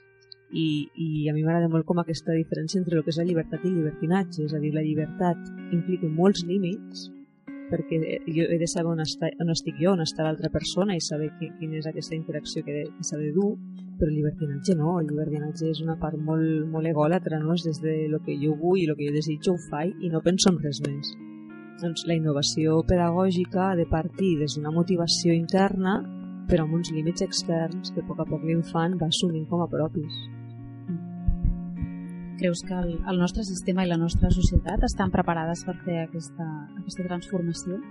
i, 0.51 0.87
i 0.95 1.27
a 1.29 1.35
mi 1.35 1.43
m'agrada 1.43 1.67
molt 1.71 1.85
com 1.87 1.99
aquesta 1.99 2.35
diferència 2.35 2.79
entre 2.79 2.97
el 2.97 3.03
que 3.03 3.11
és 3.13 3.19
la 3.19 3.27
llibertat 3.27 3.65
i 3.65 3.71
el 3.71 3.77
llibertinatge. 3.81 4.47
És 4.47 4.55
a 4.55 4.63
dir, 4.63 4.73
la 4.75 4.85
llibertat 4.85 5.73
implica 5.75 6.09
molts 6.09 6.45
límits, 6.47 7.07
perquè 7.67 7.99
jo 8.31 8.47
he 8.47 8.57
de 8.61 8.67
saber 8.71 8.93
on, 8.93 9.03
està, 9.03 9.29
on 9.43 9.51
estic 9.51 9.75
jo, 9.81 9.91
on 9.91 10.03
està 10.05 10.23
l'altra 10.23 10.51
persona 10.53 10.95
i 10.95 11.03
saber 11.03 11.33
qui, 11.39 11.51
quina 11.59 11.81
és 11.81 11.89
aquesta 11.89 12.15
interacció 12.15 12.63
que, 12.63 12.85
que 12.95 13.07
s'ha 13.07 13.19
de 13.19 13.33
dur, 13.35 13.53
però 13.99 14.11
el 14.11 14.15
llibertinatge 14.15 14.77
no, 14.79 14.97
el 15.01 15.09
llibertinatge 15.11 15.71
és 15.73 15.81
una 15.83 15.97
part 15.99 16.19
molt, 16.29 16.67
molt 16.71 16.87
egòlatra, 16.87 17.41
no? 17.43 17.57
és 17.57 17.67
des 17.67 17.81
de 17.83 17.97
lo 18.11 18.23
que 18.23 18.37
jo 18.39 18.55
vull 18.55 18.83
i 18.83 18.87
el 18.87 18.95
que 18.95 19.09
jo 19.09 19.17
desitjo 19.19 19.57
ho 19.57 19.63
faig 19.71 19.97
i 19.99 20.13
no 20.13 20.23
penso 20.23 20.53
en 20.53 20.61
res 20.63 20.83
més. 20.87 21.17
Doncs 21.77 22.07
la 22.09 22.15
innovació 22.17 22.79
pedagògica 22.89 23.71
ha 23.71 23.75
de 23.77 23.85
partir 23.89 24.37
des 24.39 24.55
d'una 24.57 24.73
motivació 24.73 25.35
interna 25.35 25.99
però 26.47 26.63
amb 26.63 26.77
uns 26.79 26.91
límits 26.95 27.21
externs 27.25 27.91
que 27.91 28.01
a 28.01 28.07
poc 28.07 28.21
a 28.23 28.25
poc 28.27 28.43
l'infant 28.47 28.95
va 29.01 29.09
assumint 29.11 29.47
com 29.49 29.61
a 29.61 29.71
propis. 29.71 30.13
Creus 32.37 32.61
que 32.67 32.75
el, 32.77 32.91
el 33.09 33.19
nostre 33.19 33.43
sistema 33.43 33.83
i 33.83 33.89
la 33.89 33.97
nostra 33.97 34.29
societat 34.31 34.83
estan 34.85 35.11
preparades 35.11 35.65
per 35.67 35.75
fer 35.83 36.03
aquesta, 36.05 36.45
aquesta 36.79 37.07
transformació? 37.07 37.79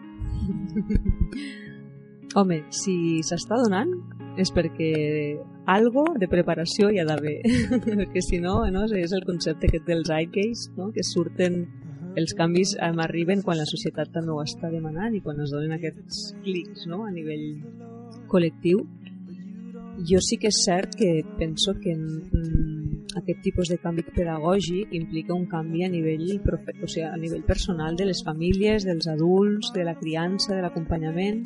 Home, 2.39 2.63
si 2.75 2.97
s'està 3.27 3.59
donant 3.61 3.93
és 4.41 4.53
perquè 4.53 4.93
algo 5.73 6.05
de 6.21 6.29
preparació 6.31 6.91
hi 6.93 7.01
ha 7.01 7.07
d'haver, 7.09 7.39
perquè 7.87 8.23
si 8.23 8.41
no, 8.41 8.61
no 8.73 8.85
és 8.87 9.13
el 9.17 9.25
concepte 9.27 9.69
que 9.73 9.83
té 9.85 9.97
els 9.97 10.09
zeitgeist, 10.13 10.77
no? 10.79 10.93
que 10.95 11.05
surten 11.05 11.65
els 12.17 12.33
canvis 12.37 12.75
em 12.81 13.01
arriben 13.05 13.43
quan 13.45 13.59
la 13.61 13.69
societat 13.69 14.13
també 14.15 14.33
ho 14.33 14.41
està 14.43 14.71
demanant 14.73 15.15
i 15.15 15.23
quan 15.25 15.41
es 15.45 15.53
donen 15.53 15.77
aquests 15.77 16.31
clics 16.45 16.87
no? 16.89 17.05
a 17.05 17.13
nivell 17.13 17.49
col·lectiu. 18.33 18.87
Jo 20.09 20.21
sí 20.25 20.37
que 20.41 20.49
és 20.53 20.63
cert 20.65 20.97
que 20.97 21.11
penso 21.39 21.75
que 21.81 21.93
aquest 23.17 23.41
tipus 23.45 23.69
de 23.73 23.79
canvi 23.81 24.05
pedagògic 24.09 24.93
implica 24.97 25.37
un 25.37 25.47
canvi 25.49 25.85
a 25.85 25.93
nivell, 25.93 26.27
o 26.37 26.89
sigui, 26.89 27.05
a 27.05 27.17
nivell 27.21 27.45
personal 27.49 27.97
de 27.97 28.09
les 28.09 28.21
famílies, 28.25 28.85
dels 28.85 29.09
adults, 29.13 29.73
de 29.77 29.85
la 29.89 29.97
criança, 30.01 30.55
de 30.55 30.65
l'acompanyament 30.65 31.45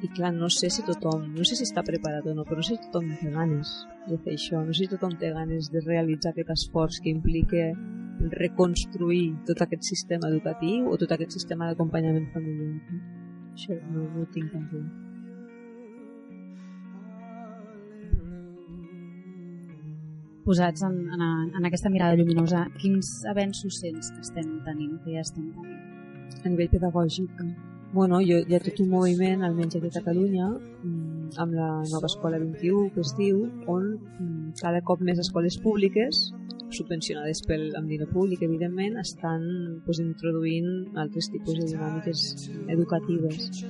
i 0.00 0.08
clar, 0.08 0.32
no 0.32 0.48
sé 0.48 0.70
si 0.72 0.84
tothom, 0.84 1.26
no 1.36 1.44
sé 1.44 1.56
si 1.58 1.66
està 1.66 1.84
preparat 1.84 2.24
o 2.24 2.34
no, 2.34 2.46
però 2.48 2.60
no 2.60 2.64
sé 2.64 2.76
si 2.76 2.84
tothom 2.86 3.10
té 3.20 3.32
ganes 3.32 3.72
de 4.08 4.16
fer 4.24 4.36
això, 4.36 4.62
no 4.64 4.72
sé 4.72 4.86
si 4.86 4.92
tothom 4.94 5.16
té 5.20 5.32
ganes 5.34 5.68
de 5.72 5.82
realitzar 5.84 6.32
aquest 6.32 6.52
esforç 6.56 7.02
que 7.04 7.12
implica 7.12 7.66
reconstruir 8.36 9.26
tot 9.48 9.62
aquest 9.64 9.86
sistema 9.92 10.28
educatiu 10.28 10.90
o 10.90 10.96
tot 11.00 11.12
aquest 11.16 11.38
sistema 11.38 11.70
d'acompanyament 11.70 12.28
familiar. 12.34 12.74
Això 13.54 13.78
no, 13.92 14.04
no 14.08 14.24
ho 14.24 14.28
tinc 14.34 14.52
tan 14.52 14.66
clar. 14.72 14.88
posats 20.50 20.82
en, 20.82 20.94
en, 21.14 21.22
en 21.54 21.66
aquesta 21.68 21.90
mirada 21.94 22.16
lluminosa, 22.18 22.64
quins 22.80 23.10
avenços 23.30 23.76
sents 23.82 24.10
que 24.14 24.22
estem 24.24 24.48
tenint, 24.66 24.96
que 25.04 25.14
ja 25.14 25.22
estem 25.22 25.50
tenint? 25.54 25.76
A 26.40 26.50
nivell 26.50 26.70
pedagògic, 26.72 27.42
bueno, 27.92 28.20
jo, 28.26 28.38
hi 28.46 28.56
ha 28.56 28.60
tot 28.62 28.80
un 28.82 28.90
moviment, 28.90 29.44
almenys 29.46 29.76
aquí 29.76 29.90
a 29.90 29.96
Catalunya, 29.98 30.48
mm, 30.82 31.30
amb 31.44 31.56
la 31.58 31.70
nova 31.90 32.10
Escola 32.10 32.38
21, 32.42 32.88
que 32.94 33.04
es 33.04 33.14
diu, 33.18 33.44
on 33.66 33.86
mm, 33.98 34.52
cada 34.62 34.82
cop 34.86 35.02
més 35.06 35.18
escoles 35.22 35.58
públiques, 35.62 36.30
subvencionades 36.76 37.42
pel, 37.46 37.68
amb 37.78 37.90
diner 37.90 38.08
públic, 38.10 38.42
evidentment, 38.46 38.98
estan 39.02 39.44
pues, 39.84 40.00
introduint 40.02 40.96
altres 40.98 41.30
tipus 41.32 41.58
de 41.58 41.68
dinàmiques 41.72 42.50
educatives. 42.68 43.64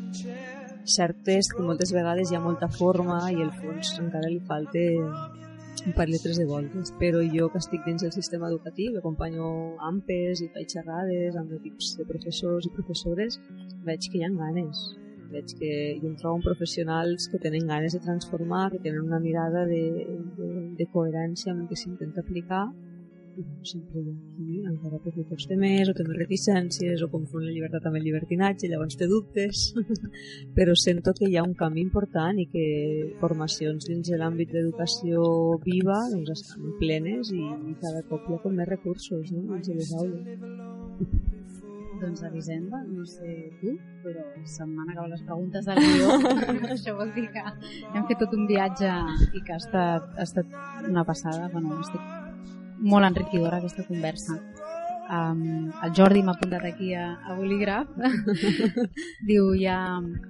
Cert 0.91 1.29
és 1.29 1.51
que 1.53 1.63
moltes 1.63 1.93
vegades 1.93 2.31
hi 2.31 2.39
ha 2.39 2.45
molta 2.45 2.69
forma 2.73 3.21
i 3.31 3.43
el 3.45 3.53
fons 3.59 3.93
encara 4.01 4.31
li 4.31 4.41
falta 4.49 4.87
un 5.87 5.93
par 5.93 6.07
de 6.07 6.13
litres 6.13 6.37
de 6.37 6.45
voltes, 6.45 6.93
però 7.01 7.21
jo 7.35 7.49
que 7.53 7.61
estic 7.61 7.85
dins 7.87 8.03
del 8.05 8.13
sistema 8.13 8.49
educatiu, 8.51 8.97
acompanyo 8.99 9.77
AMPES 9.91 10.43
i 10.45 10.49
faig 10.55 10.75
xerrades 10.75 11.37
amb 11.41 11.55
equips 11.57 11.95
de 12.01 12.07
professors 12.09 12.67
i 12.67 12.75
professores, 12.75 13.39
veig 13.87 14.11
que 14.11 14.21
hi 14.21 14.27
ha 14.27 14.33
ganes. 14.35 14.83
Veig 15.31 15.55
que 15.61 15.73
jo 16.03 16.09
em 16.11 16.17
trobo 16.19 16.43
professionals 16.43 17.29
que 17.31 17.39
tenen 17.39 17.69
ganes 17.71 17.95
de 17.95 18.03
transformar, 18.03 18.71
que 18.73 18.83
tenen 18.83 19.07
una 19.07 19.21
mirada 19.23 19.65
de, 19.65 19.83
de, 20.37 20.49
de 20.77 20.87
coherència 20.93 21.53
amb 21.53 21.65
el 21.65 21.69
que 21.71 21.79
s'intenta 21.79 22.25
aplicar 22.25 22.67
i 23.41 23.45
bueno, 23.45 23.65
sempre 23.65 24.03
qui 24.37 24.61
encara 24.69 25.01
perquè 25.05 25.25
costa 25.29 25.57
més 25.61 25.89
o 25.89 25.95
té 25.97 26.05
més 26.07 26.19
reticències 26.21 27.05
o 27.05 27.09
confon 27.13 27.47
la 27.47 27.55
llibertat 27.55 27.89
amb 27.89 28.01
el 28.01 28.07
llibertinatge, 28.07 28.69
llavors 28.69 28.99
té 29.01 29.09
dubtes 29.11 29.65
però 30.57 30.77
sento 30.85 31.15
que 31.17 31.31
hi 31.31 31.39
ha 31.41 31.47
un 31.47 31.57
canvi 31.63 31.85
important 31.87 32.39
i 32.43 32.47
que 32.53 32.67
formacions 33.23 33.89
dins 33.89 34.13
de 34.13 34.21
l'àmbit 34.21 34.53
d'educació 34.55 35.25
viva 35.65 35.99
doncs 36.13 36.35
estan 36.37 36.77
plenes 36.83 37.33
i, 37.33 37.45
i 37.73 37.77
cada 37.83 38.05
cop 38.13 38.29
hi 38.29 38.37
ha 38.37 38.43
com 38.45 38.57
més 38.61 38.71
recursos 38.71 39.33
no? 39.33 39.47
dins 39.55 39.73
de 39.73 39.79
les 39.81 39.95
aules 40.01 40.31
doncs 42.01 42.23
Elisenda, 42.25 42.81
no 42.89 43.05
sé 43.05 43.51
tu, 43.61 43.75
però 44.03 44.23
se'm 44.49 44.73
van 44.79 44.89
acabar 44.89 45.11
les 45.11 45.23
preguntes 45.27 45.67
del 45.69 45.81
guió. 45.85 46.15
Això 46.75 46.95
vol 46.97 47.13
dir 47.17 47.27
que 47.35 47.45
hem 47.45 48.07
fet 48.09 48.23
tot 48.23 48.33
un 48.39 48.47
viatge 48.49 48.95
i 49.37 49.45
que 49.45 49.53
ha 49.53 49.61
estat, 49.61 50.09
ha 50.17 50.25
estat 50.25 50.57
una 50.89 51.05
passada. 51.05 51.51
Bueno, 51.53 51.77
estic 51.85 52.20
molt 52.81 53.07
enriquidora 53.07 53.61
aquesta 53.61 53.85
conversa. 53.87 54.39
Um, 55.11 55.73
el 55.83 55.95
Jordi 55.97 56.23
m'ha 56.23 56.37
apuntat 56.37 56.65
aquí 56.69 56.93
a, 56.95 57.09
a 57.27 57.35
bolígraf. 57.35 57.89
Diu, 59.31 59.51
hi 59.59 59.67
ha, 59.67 59.81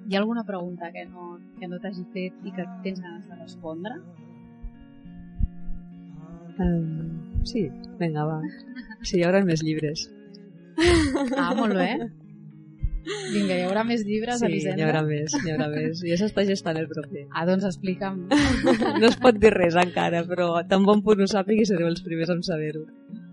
hi 0.07 0.15
ha 0.15 0.21
alguna 0.21 0.43
pregunta 0.47 0.89
que 0.95 1.05
no, 1.05 1.35
que 1.59 1.69
no 1.69 1.79
t'hagi 1.83 2.05
fet 2.15 2.47
i 2.47 2.53
que 2.55 2.65
tens 2.85 3.03
ganes 3.03 3.27
de 3.29 3.37
respondre? 3.37 3.99
Um, 6.57 7.43
sí, 7.45 7.67
vinga, 8.01 8.25
va. 8.25 8.39
Sí, 9.03 9.19
hi 9.19 9.27
haurà 9.27 9.43
més 9.45 9.61
llibres. 9.65 10.07
Ah, 11.37 11.53
molt 11.53 11.77
bé. 11.77 11.93
Vinga, 13.33 13.55
hi 13.57 13.63
haurà 13.65 13.83
més 13.87 14.03
llibres, 14.05 14.39
Sí, 14.41 14.45
Elisenda? 14.49 14.75
n'hi 14.77 14.85
haurà 14.87 15.01
més, 15.07 15.33
n'hi 15.43 15.53
haurà 15.53 15.67
més. 15.73 16.03
I 16.05 16.13
això 16.15 16.27
està 16.29 16.45
gestant 16.45 16.77
el 16.77 16.87
proper. 16.91 17.25
Ah, 17.31 17.45
doncs 17.49 17.65
explica'm. 17.69 18.27
No 19.01 19.07
es 19.09 19.17
pot 19.21 19.39
dir 19.41 19.53
res 19.55 19.75
encara, 19.79 20.23
però 20.27 20.51
tan 20.69 20.85
bon 20.85 21.01
punt 21.05 21.23
ho 21.23 21.27
sàpiga 21.29 21.63
i 21.63 21.69
sereu 21.69 21.89
els 21.89 22.03
primers 22.05 22.29
en 22.33 22.43
saber-ho. 22.45 22.85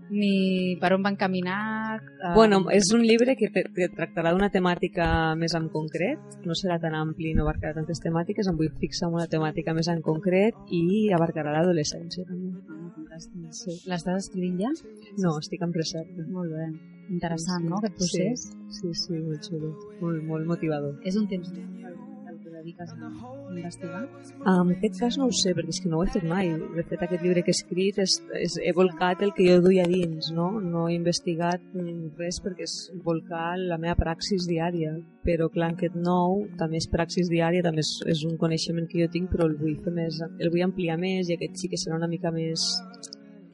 Ni 0.09 0.75
per 0.81 0.93
on 0.95 1.03
va 1.05 1.11
encaminat... 1.13 2.05
Eh, 2.19 2.33
Bueno, 2.35 2.61
és 2.73 2.89
un 2.95 3.03
llibre 3.05 3.35
que, 3.39 3.49
te, 3.53 3.65
que 3.75 3.89
tractarà 3.93 4.33
d'una 4.33 4.49
temàtica 4.53 5.35
més 5.39 5.55
en 5.57 5.69
concret, 5.73 6.39
no 6.45 6.57
serà 6.57 6.79
tan 6.81 6.97
ampli, 6.97 7.33
no 7.37 7.45
abarcarà 7.45 7.75
tantes 7.77 8.01
temàtiques, 8.03 8.49
em 8.49 8.57
vull 8.59 8.71
fixar 8.81 9.09
en 9.09 9.19
una 9.19 9.29
temàtica 9.29 9.75
més 9.77 9.89
en 9.91 10.01
concret 10.05 10.57
i 10.73 11.09
abarcarà 11.15 11.53
l'adolescència 11.55 12.25
també. 12.25 12.53
Ah. 12.69 12.79
Sí. 13.51 13.73
L'estàs 13.89 14.23
escrivint 14.23 14.59
ja? 14.61 14.69
No, 15.19 15.35
estic 15.41 15.63
en 15.65 15.73
recerca. 15.75 16.25
Molt 16.31 16.55
bé. 16.55 16.69
Interessant, 17.09 17.65
no, 17.65 17.79
aquest 17.81 17.97
procés? 17.97 18.45
Sí, 18.69 18.93
sí, 18.93 18.93
sí 19.01 19.19
molt 19.25 19.49
xulo, 19.49 19.73
molt, 19.99 20.23
molt 20.29 20.47
motivador. 20.47 20.99
És 21.09 21.17
un 21.17 21.25
temps 21.31 21.49
dediques 22.59 22.91
a 22.93 23.09
investigar? 23.55 24.03
En 24.45 24.73
aquest 24.75 24.99
cas 24.99 25.17
no 25.19 25.27
ho 25.29 25.35
sé, 25.35 25.53
perquè 25.57 25.73
és 25.75 25.81
que 25.83 25.91
no 25.91 25.99
ho 25.99 26.05
he 26.05 26.13
fet 26.13 26.25
mai. 26.27 26.51
De 26.75 26.85
fet, 26.85 27.01
aquest 27.05 27.23
llibre 27.25 27.43
que 27.45 27.53
he 27.53 27.57
escrit 27.57 27.99
és, 28.03 28.17
és, 28.39 28.57
he 28.63 28.73
volcat 28.77 29.23
el 29.25 29.33
que 29.37 29.47
jo 29.49 29.59
duia 29.65 29.87
dins, 29.89 30.31
no? 30.35 30.49
No 30.63 30.87
he 30.87 30.97
investigat 30.97 31.63
res 32.19 32.41
perquè 32.43 32.67
és 32.67 32.77
volcar 33.05 33.55
la 33.59 33.79
meva 33.81 33.97
praxis 33.99 34.47
diària. 34.49 34.95
Però, 35.25 35.49
clar, 35.53 35.73
aquest 35.75 35.95
nou 35.99 36.45
també 36.59 36.79
és 36.79 36.89
praxis 36.89 37.29
diària, 37.31 37.65
també 37.65 37.83
és, 37.85 37.93
és 38.09 38.25
un 38.27 38.37
coneixement 38.41 38.87
que 38.89 39.03
jo 39.03 39.11
tinc, 39.11 39.31
però 39.33 39.49
el 39.49 39.57
vull 39.59 39.77
fer 39.83 39.93
més, 39.95 40.21
el 40.39 40.51
vull 40.51 40.65
ampliar 40.65 40.97
més 41.01 41.29
i 41.29 41.37
aquest 41.37 41.59
sí 41.59 41.71
que 41.71 41.79
serà 41.79 41.99
una 41.99 42.11
mica 42.11 42.31
més 42.33 42.65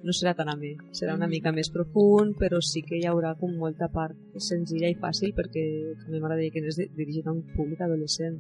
no 0.06 0.14
serà 0.14 0.36
tan 0.38 0.52
amè, 0.52 0.76
serà 0.94 1.16
una 1.18 1.28
mica 1.28 1.52
més 1.52 1.72
profund, 1.74 2.36
però 2.38 2.60
sí 2.62 2.84
que 2.86 3.00
hi 3.00 3.08
haurà 3.10 3.34
com 3.40 3.56
molta 3.58 3.90
part 3.94 4.38
senzilla 4.48 4.92
i 4.92 4.98
fàcil 5.02 5.34
perquè 5.38 5.64
també 6.04 6.20
m'agradaria 6.20 6.54
que 6.54 6.62
anés 6.62 6.78
dirigit 7.00 7.26
a 7.26 7.34
un 7.34 7.42
públic 7.56 7.82
adolescent. 7.82 8.38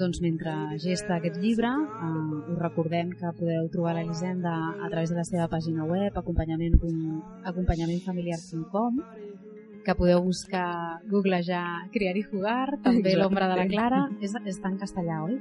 Doncs 0.00 0.22
mentre 0.24 0.52
gesta 0.80 1.18
aquest 1.18 1.36
llibre, 1.42 1.68
eh, 1.68 2.52
us 2.52 2.58
recordem 2.58 3.10
que 3.12 3.32
podeu 3.36 3.66
trobar 3.72 3.92
l'Elisenda 3.98 4.54
a 4.80 4.88
través 4.88 5.10
de 5.12 5.18
la 5.18 5.26
seva 5.28 5.48
pàgina 5.52 5.84
web 5.84 6.16
acompanyament, 6.16 6.78
acompanyamenfamiliar.com 7.44 9.02
que 9.84 9.94
podeu 9.96 10.22
buscar, 10.24 11.00
googlejar 11.08 11.88
Criar 11.92 12.16
i 12.16 12.24
Jugar, 12.24 12.78
també 12.84 13.14
l'ombra 13.16 13.48
de 13.48 13.56
la 13.60 13.66
Clara, 13.68 14.02
és, 14.20 14.34
està 14.54 14.72
en 14.72 14.78
castellà, 14.80 15.22
oi? 15.24 15.38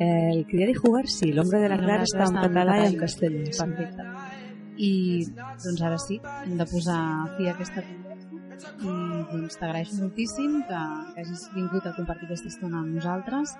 El 0.00 0.46
criar 0.48 0.70
i 0.72 0.74
jugar, 0.76 1.06
sí, 1.12 1.28
l'ombra 1.36 1.60
de 1.60 1.68
la 1.68 1.76
Clara 1.80 2.04
està 2.08 2.28
en 2.28 2.38
català 2.40 2.78
i 2.80 2.86
en 2.88 3.00
castellà. 3.00 3.44
sí. 3.52 3.58
Perfecte. 3.60 4.06
I 4.80 4.92
doncs 5.36 5.82
ara 5.84 5.98
sí, 6.00 6.16
hem 6.46 6.56
de 6.56 6.66
posar 6.70 7.00
fi 7.36 7.50
a 7.50 7.52
aquesta 7.52 7.84
i 8.80 8.92
doncs 9.32 9.56
t'agraeixo 9.60 9.96
moltíssim 10.00 10.56
que, 10.68 10.80
que 11.14 11.22
hagis 11.22 11.44
vingut 11.54 11.84
a 11.88 11.92
compartir 11.96 12.28
aquesta 12.28 12.48
estona 12.52 12.80
amb 12.80 12.96
nosaltres 12.96 13.54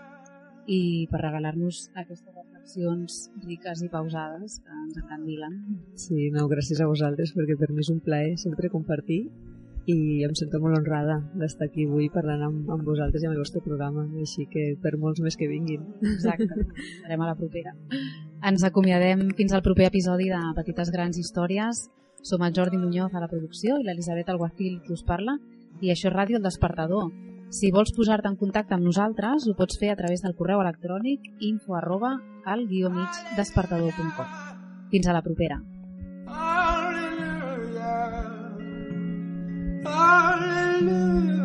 i 0.71 1.07
per 1.11 1.21
regalar-nos 1.25 1.89
aquestes 1.99 2.31
reflexions 2.31 3.21
riques 3.43 3.83
i 3.83 3.89
pausades 3.91 4.61
que 4.63 4.75
ens 4.85 4.99
encandilen. 5.03 5.57
Sí, 5.99 6.29
no, 6.35 6.47
gràcies 6.51 6.81
a 6.81 6.89
vosaltres 6.91 7.35
perquè 7.35 7.57
per 7.59 7.73
mi 7.75 7.83
és 7.83 7.91
un 7.91 7.99
plaer 8.05 8.37
sempre 8.39 8.71
compartir 8.71 9.25
i 9.91 10.23
em 10.27 10.35
sento 10.39 10.61
molt 10.63 10.77
honrada 10.79 11.17
d'estar 11.41 11.67
aquí 11.67 11.87
avui 11.89 12.11
parlant 12.13 12.45
amb, 12.47 12.69
amb 12.71 12.87
vosaltres 12.87 13.23
i 13.23 13.29
amb 13.29 13.35
el 13.35 13.41
vostre 13.43 13.63
programa, 13.65 14.05
així 14.23 14.47
que 14.51 14.75
per 14.83 14.93
molts 15.01 15.23
més 15.25 15.39
que 15.41 15.49
vinguin. 15.51 15.87
Exacte, 16.15 16.67
estarem 16.85 17.25
a 17.25 17.31
la 17.33 17.39
propera. 17.39 17.75
Ens 18.47 18.67
acomiadem 18.67 19.31
fins 19.39 19.57
al 19.57 19.65
proper 19.67 19.89
episodi 19.89 20.29
de 20.31 20.43
Petites 20.59 20.93
Grans 20.95 21.19
Històries. 21.19 21.89
Som 22.23 22.45
el 22.45 22.53
Jordi 22.53 22.77
Muñoz 22.77 23.15
a 23.17 23.23
la 23.23 23.31
producció 23.33 23.79
i 23.81 23.87
l'Elisabet 23.87 24.29
Alguacil 24.29 24.83
qui 24.85 24.93
us 24.93 25.03
parla 25.09 25.39
i 25.81 25.89
això 25.89 26.11
és 26.11 26.15
Ràdio 26.15 26.37
El 26.37 26.45
Despertador. 26.45 27.09
Si 27.51 27.73
vols 27.75 27.91
posar-te 27.97 28.31
en 28.31 28.37
contacte 28.39 28.77
amb 28.77 28.87
nosaltres, 28.87 29.49
ho 29.51 29.57
pots 29.59 29.79
fer 29.81 29.91
a 29.91 29.97
través 29.99 30.23
del 30.23 30.37
correu 30.39 30.63
electrònic 30.63 31.27
info 31.49 31.75
arroba 31.75 32.13
al 32.47 32.63
guió 32.71 32.93
mig 32.95 33.19
despertador.com. 33.37 34.39
Fins 34.95 35.11
a 35.11 35.17
la 35.19 35.23
propera. 35.27 35.59
Ràdio 39.83 41.40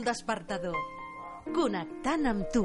El 0.00 0.06
Despertador. 0.08 0.76
Connectant 1.52 2.24
amb 2.30 2.46
tu. 2.54 2.62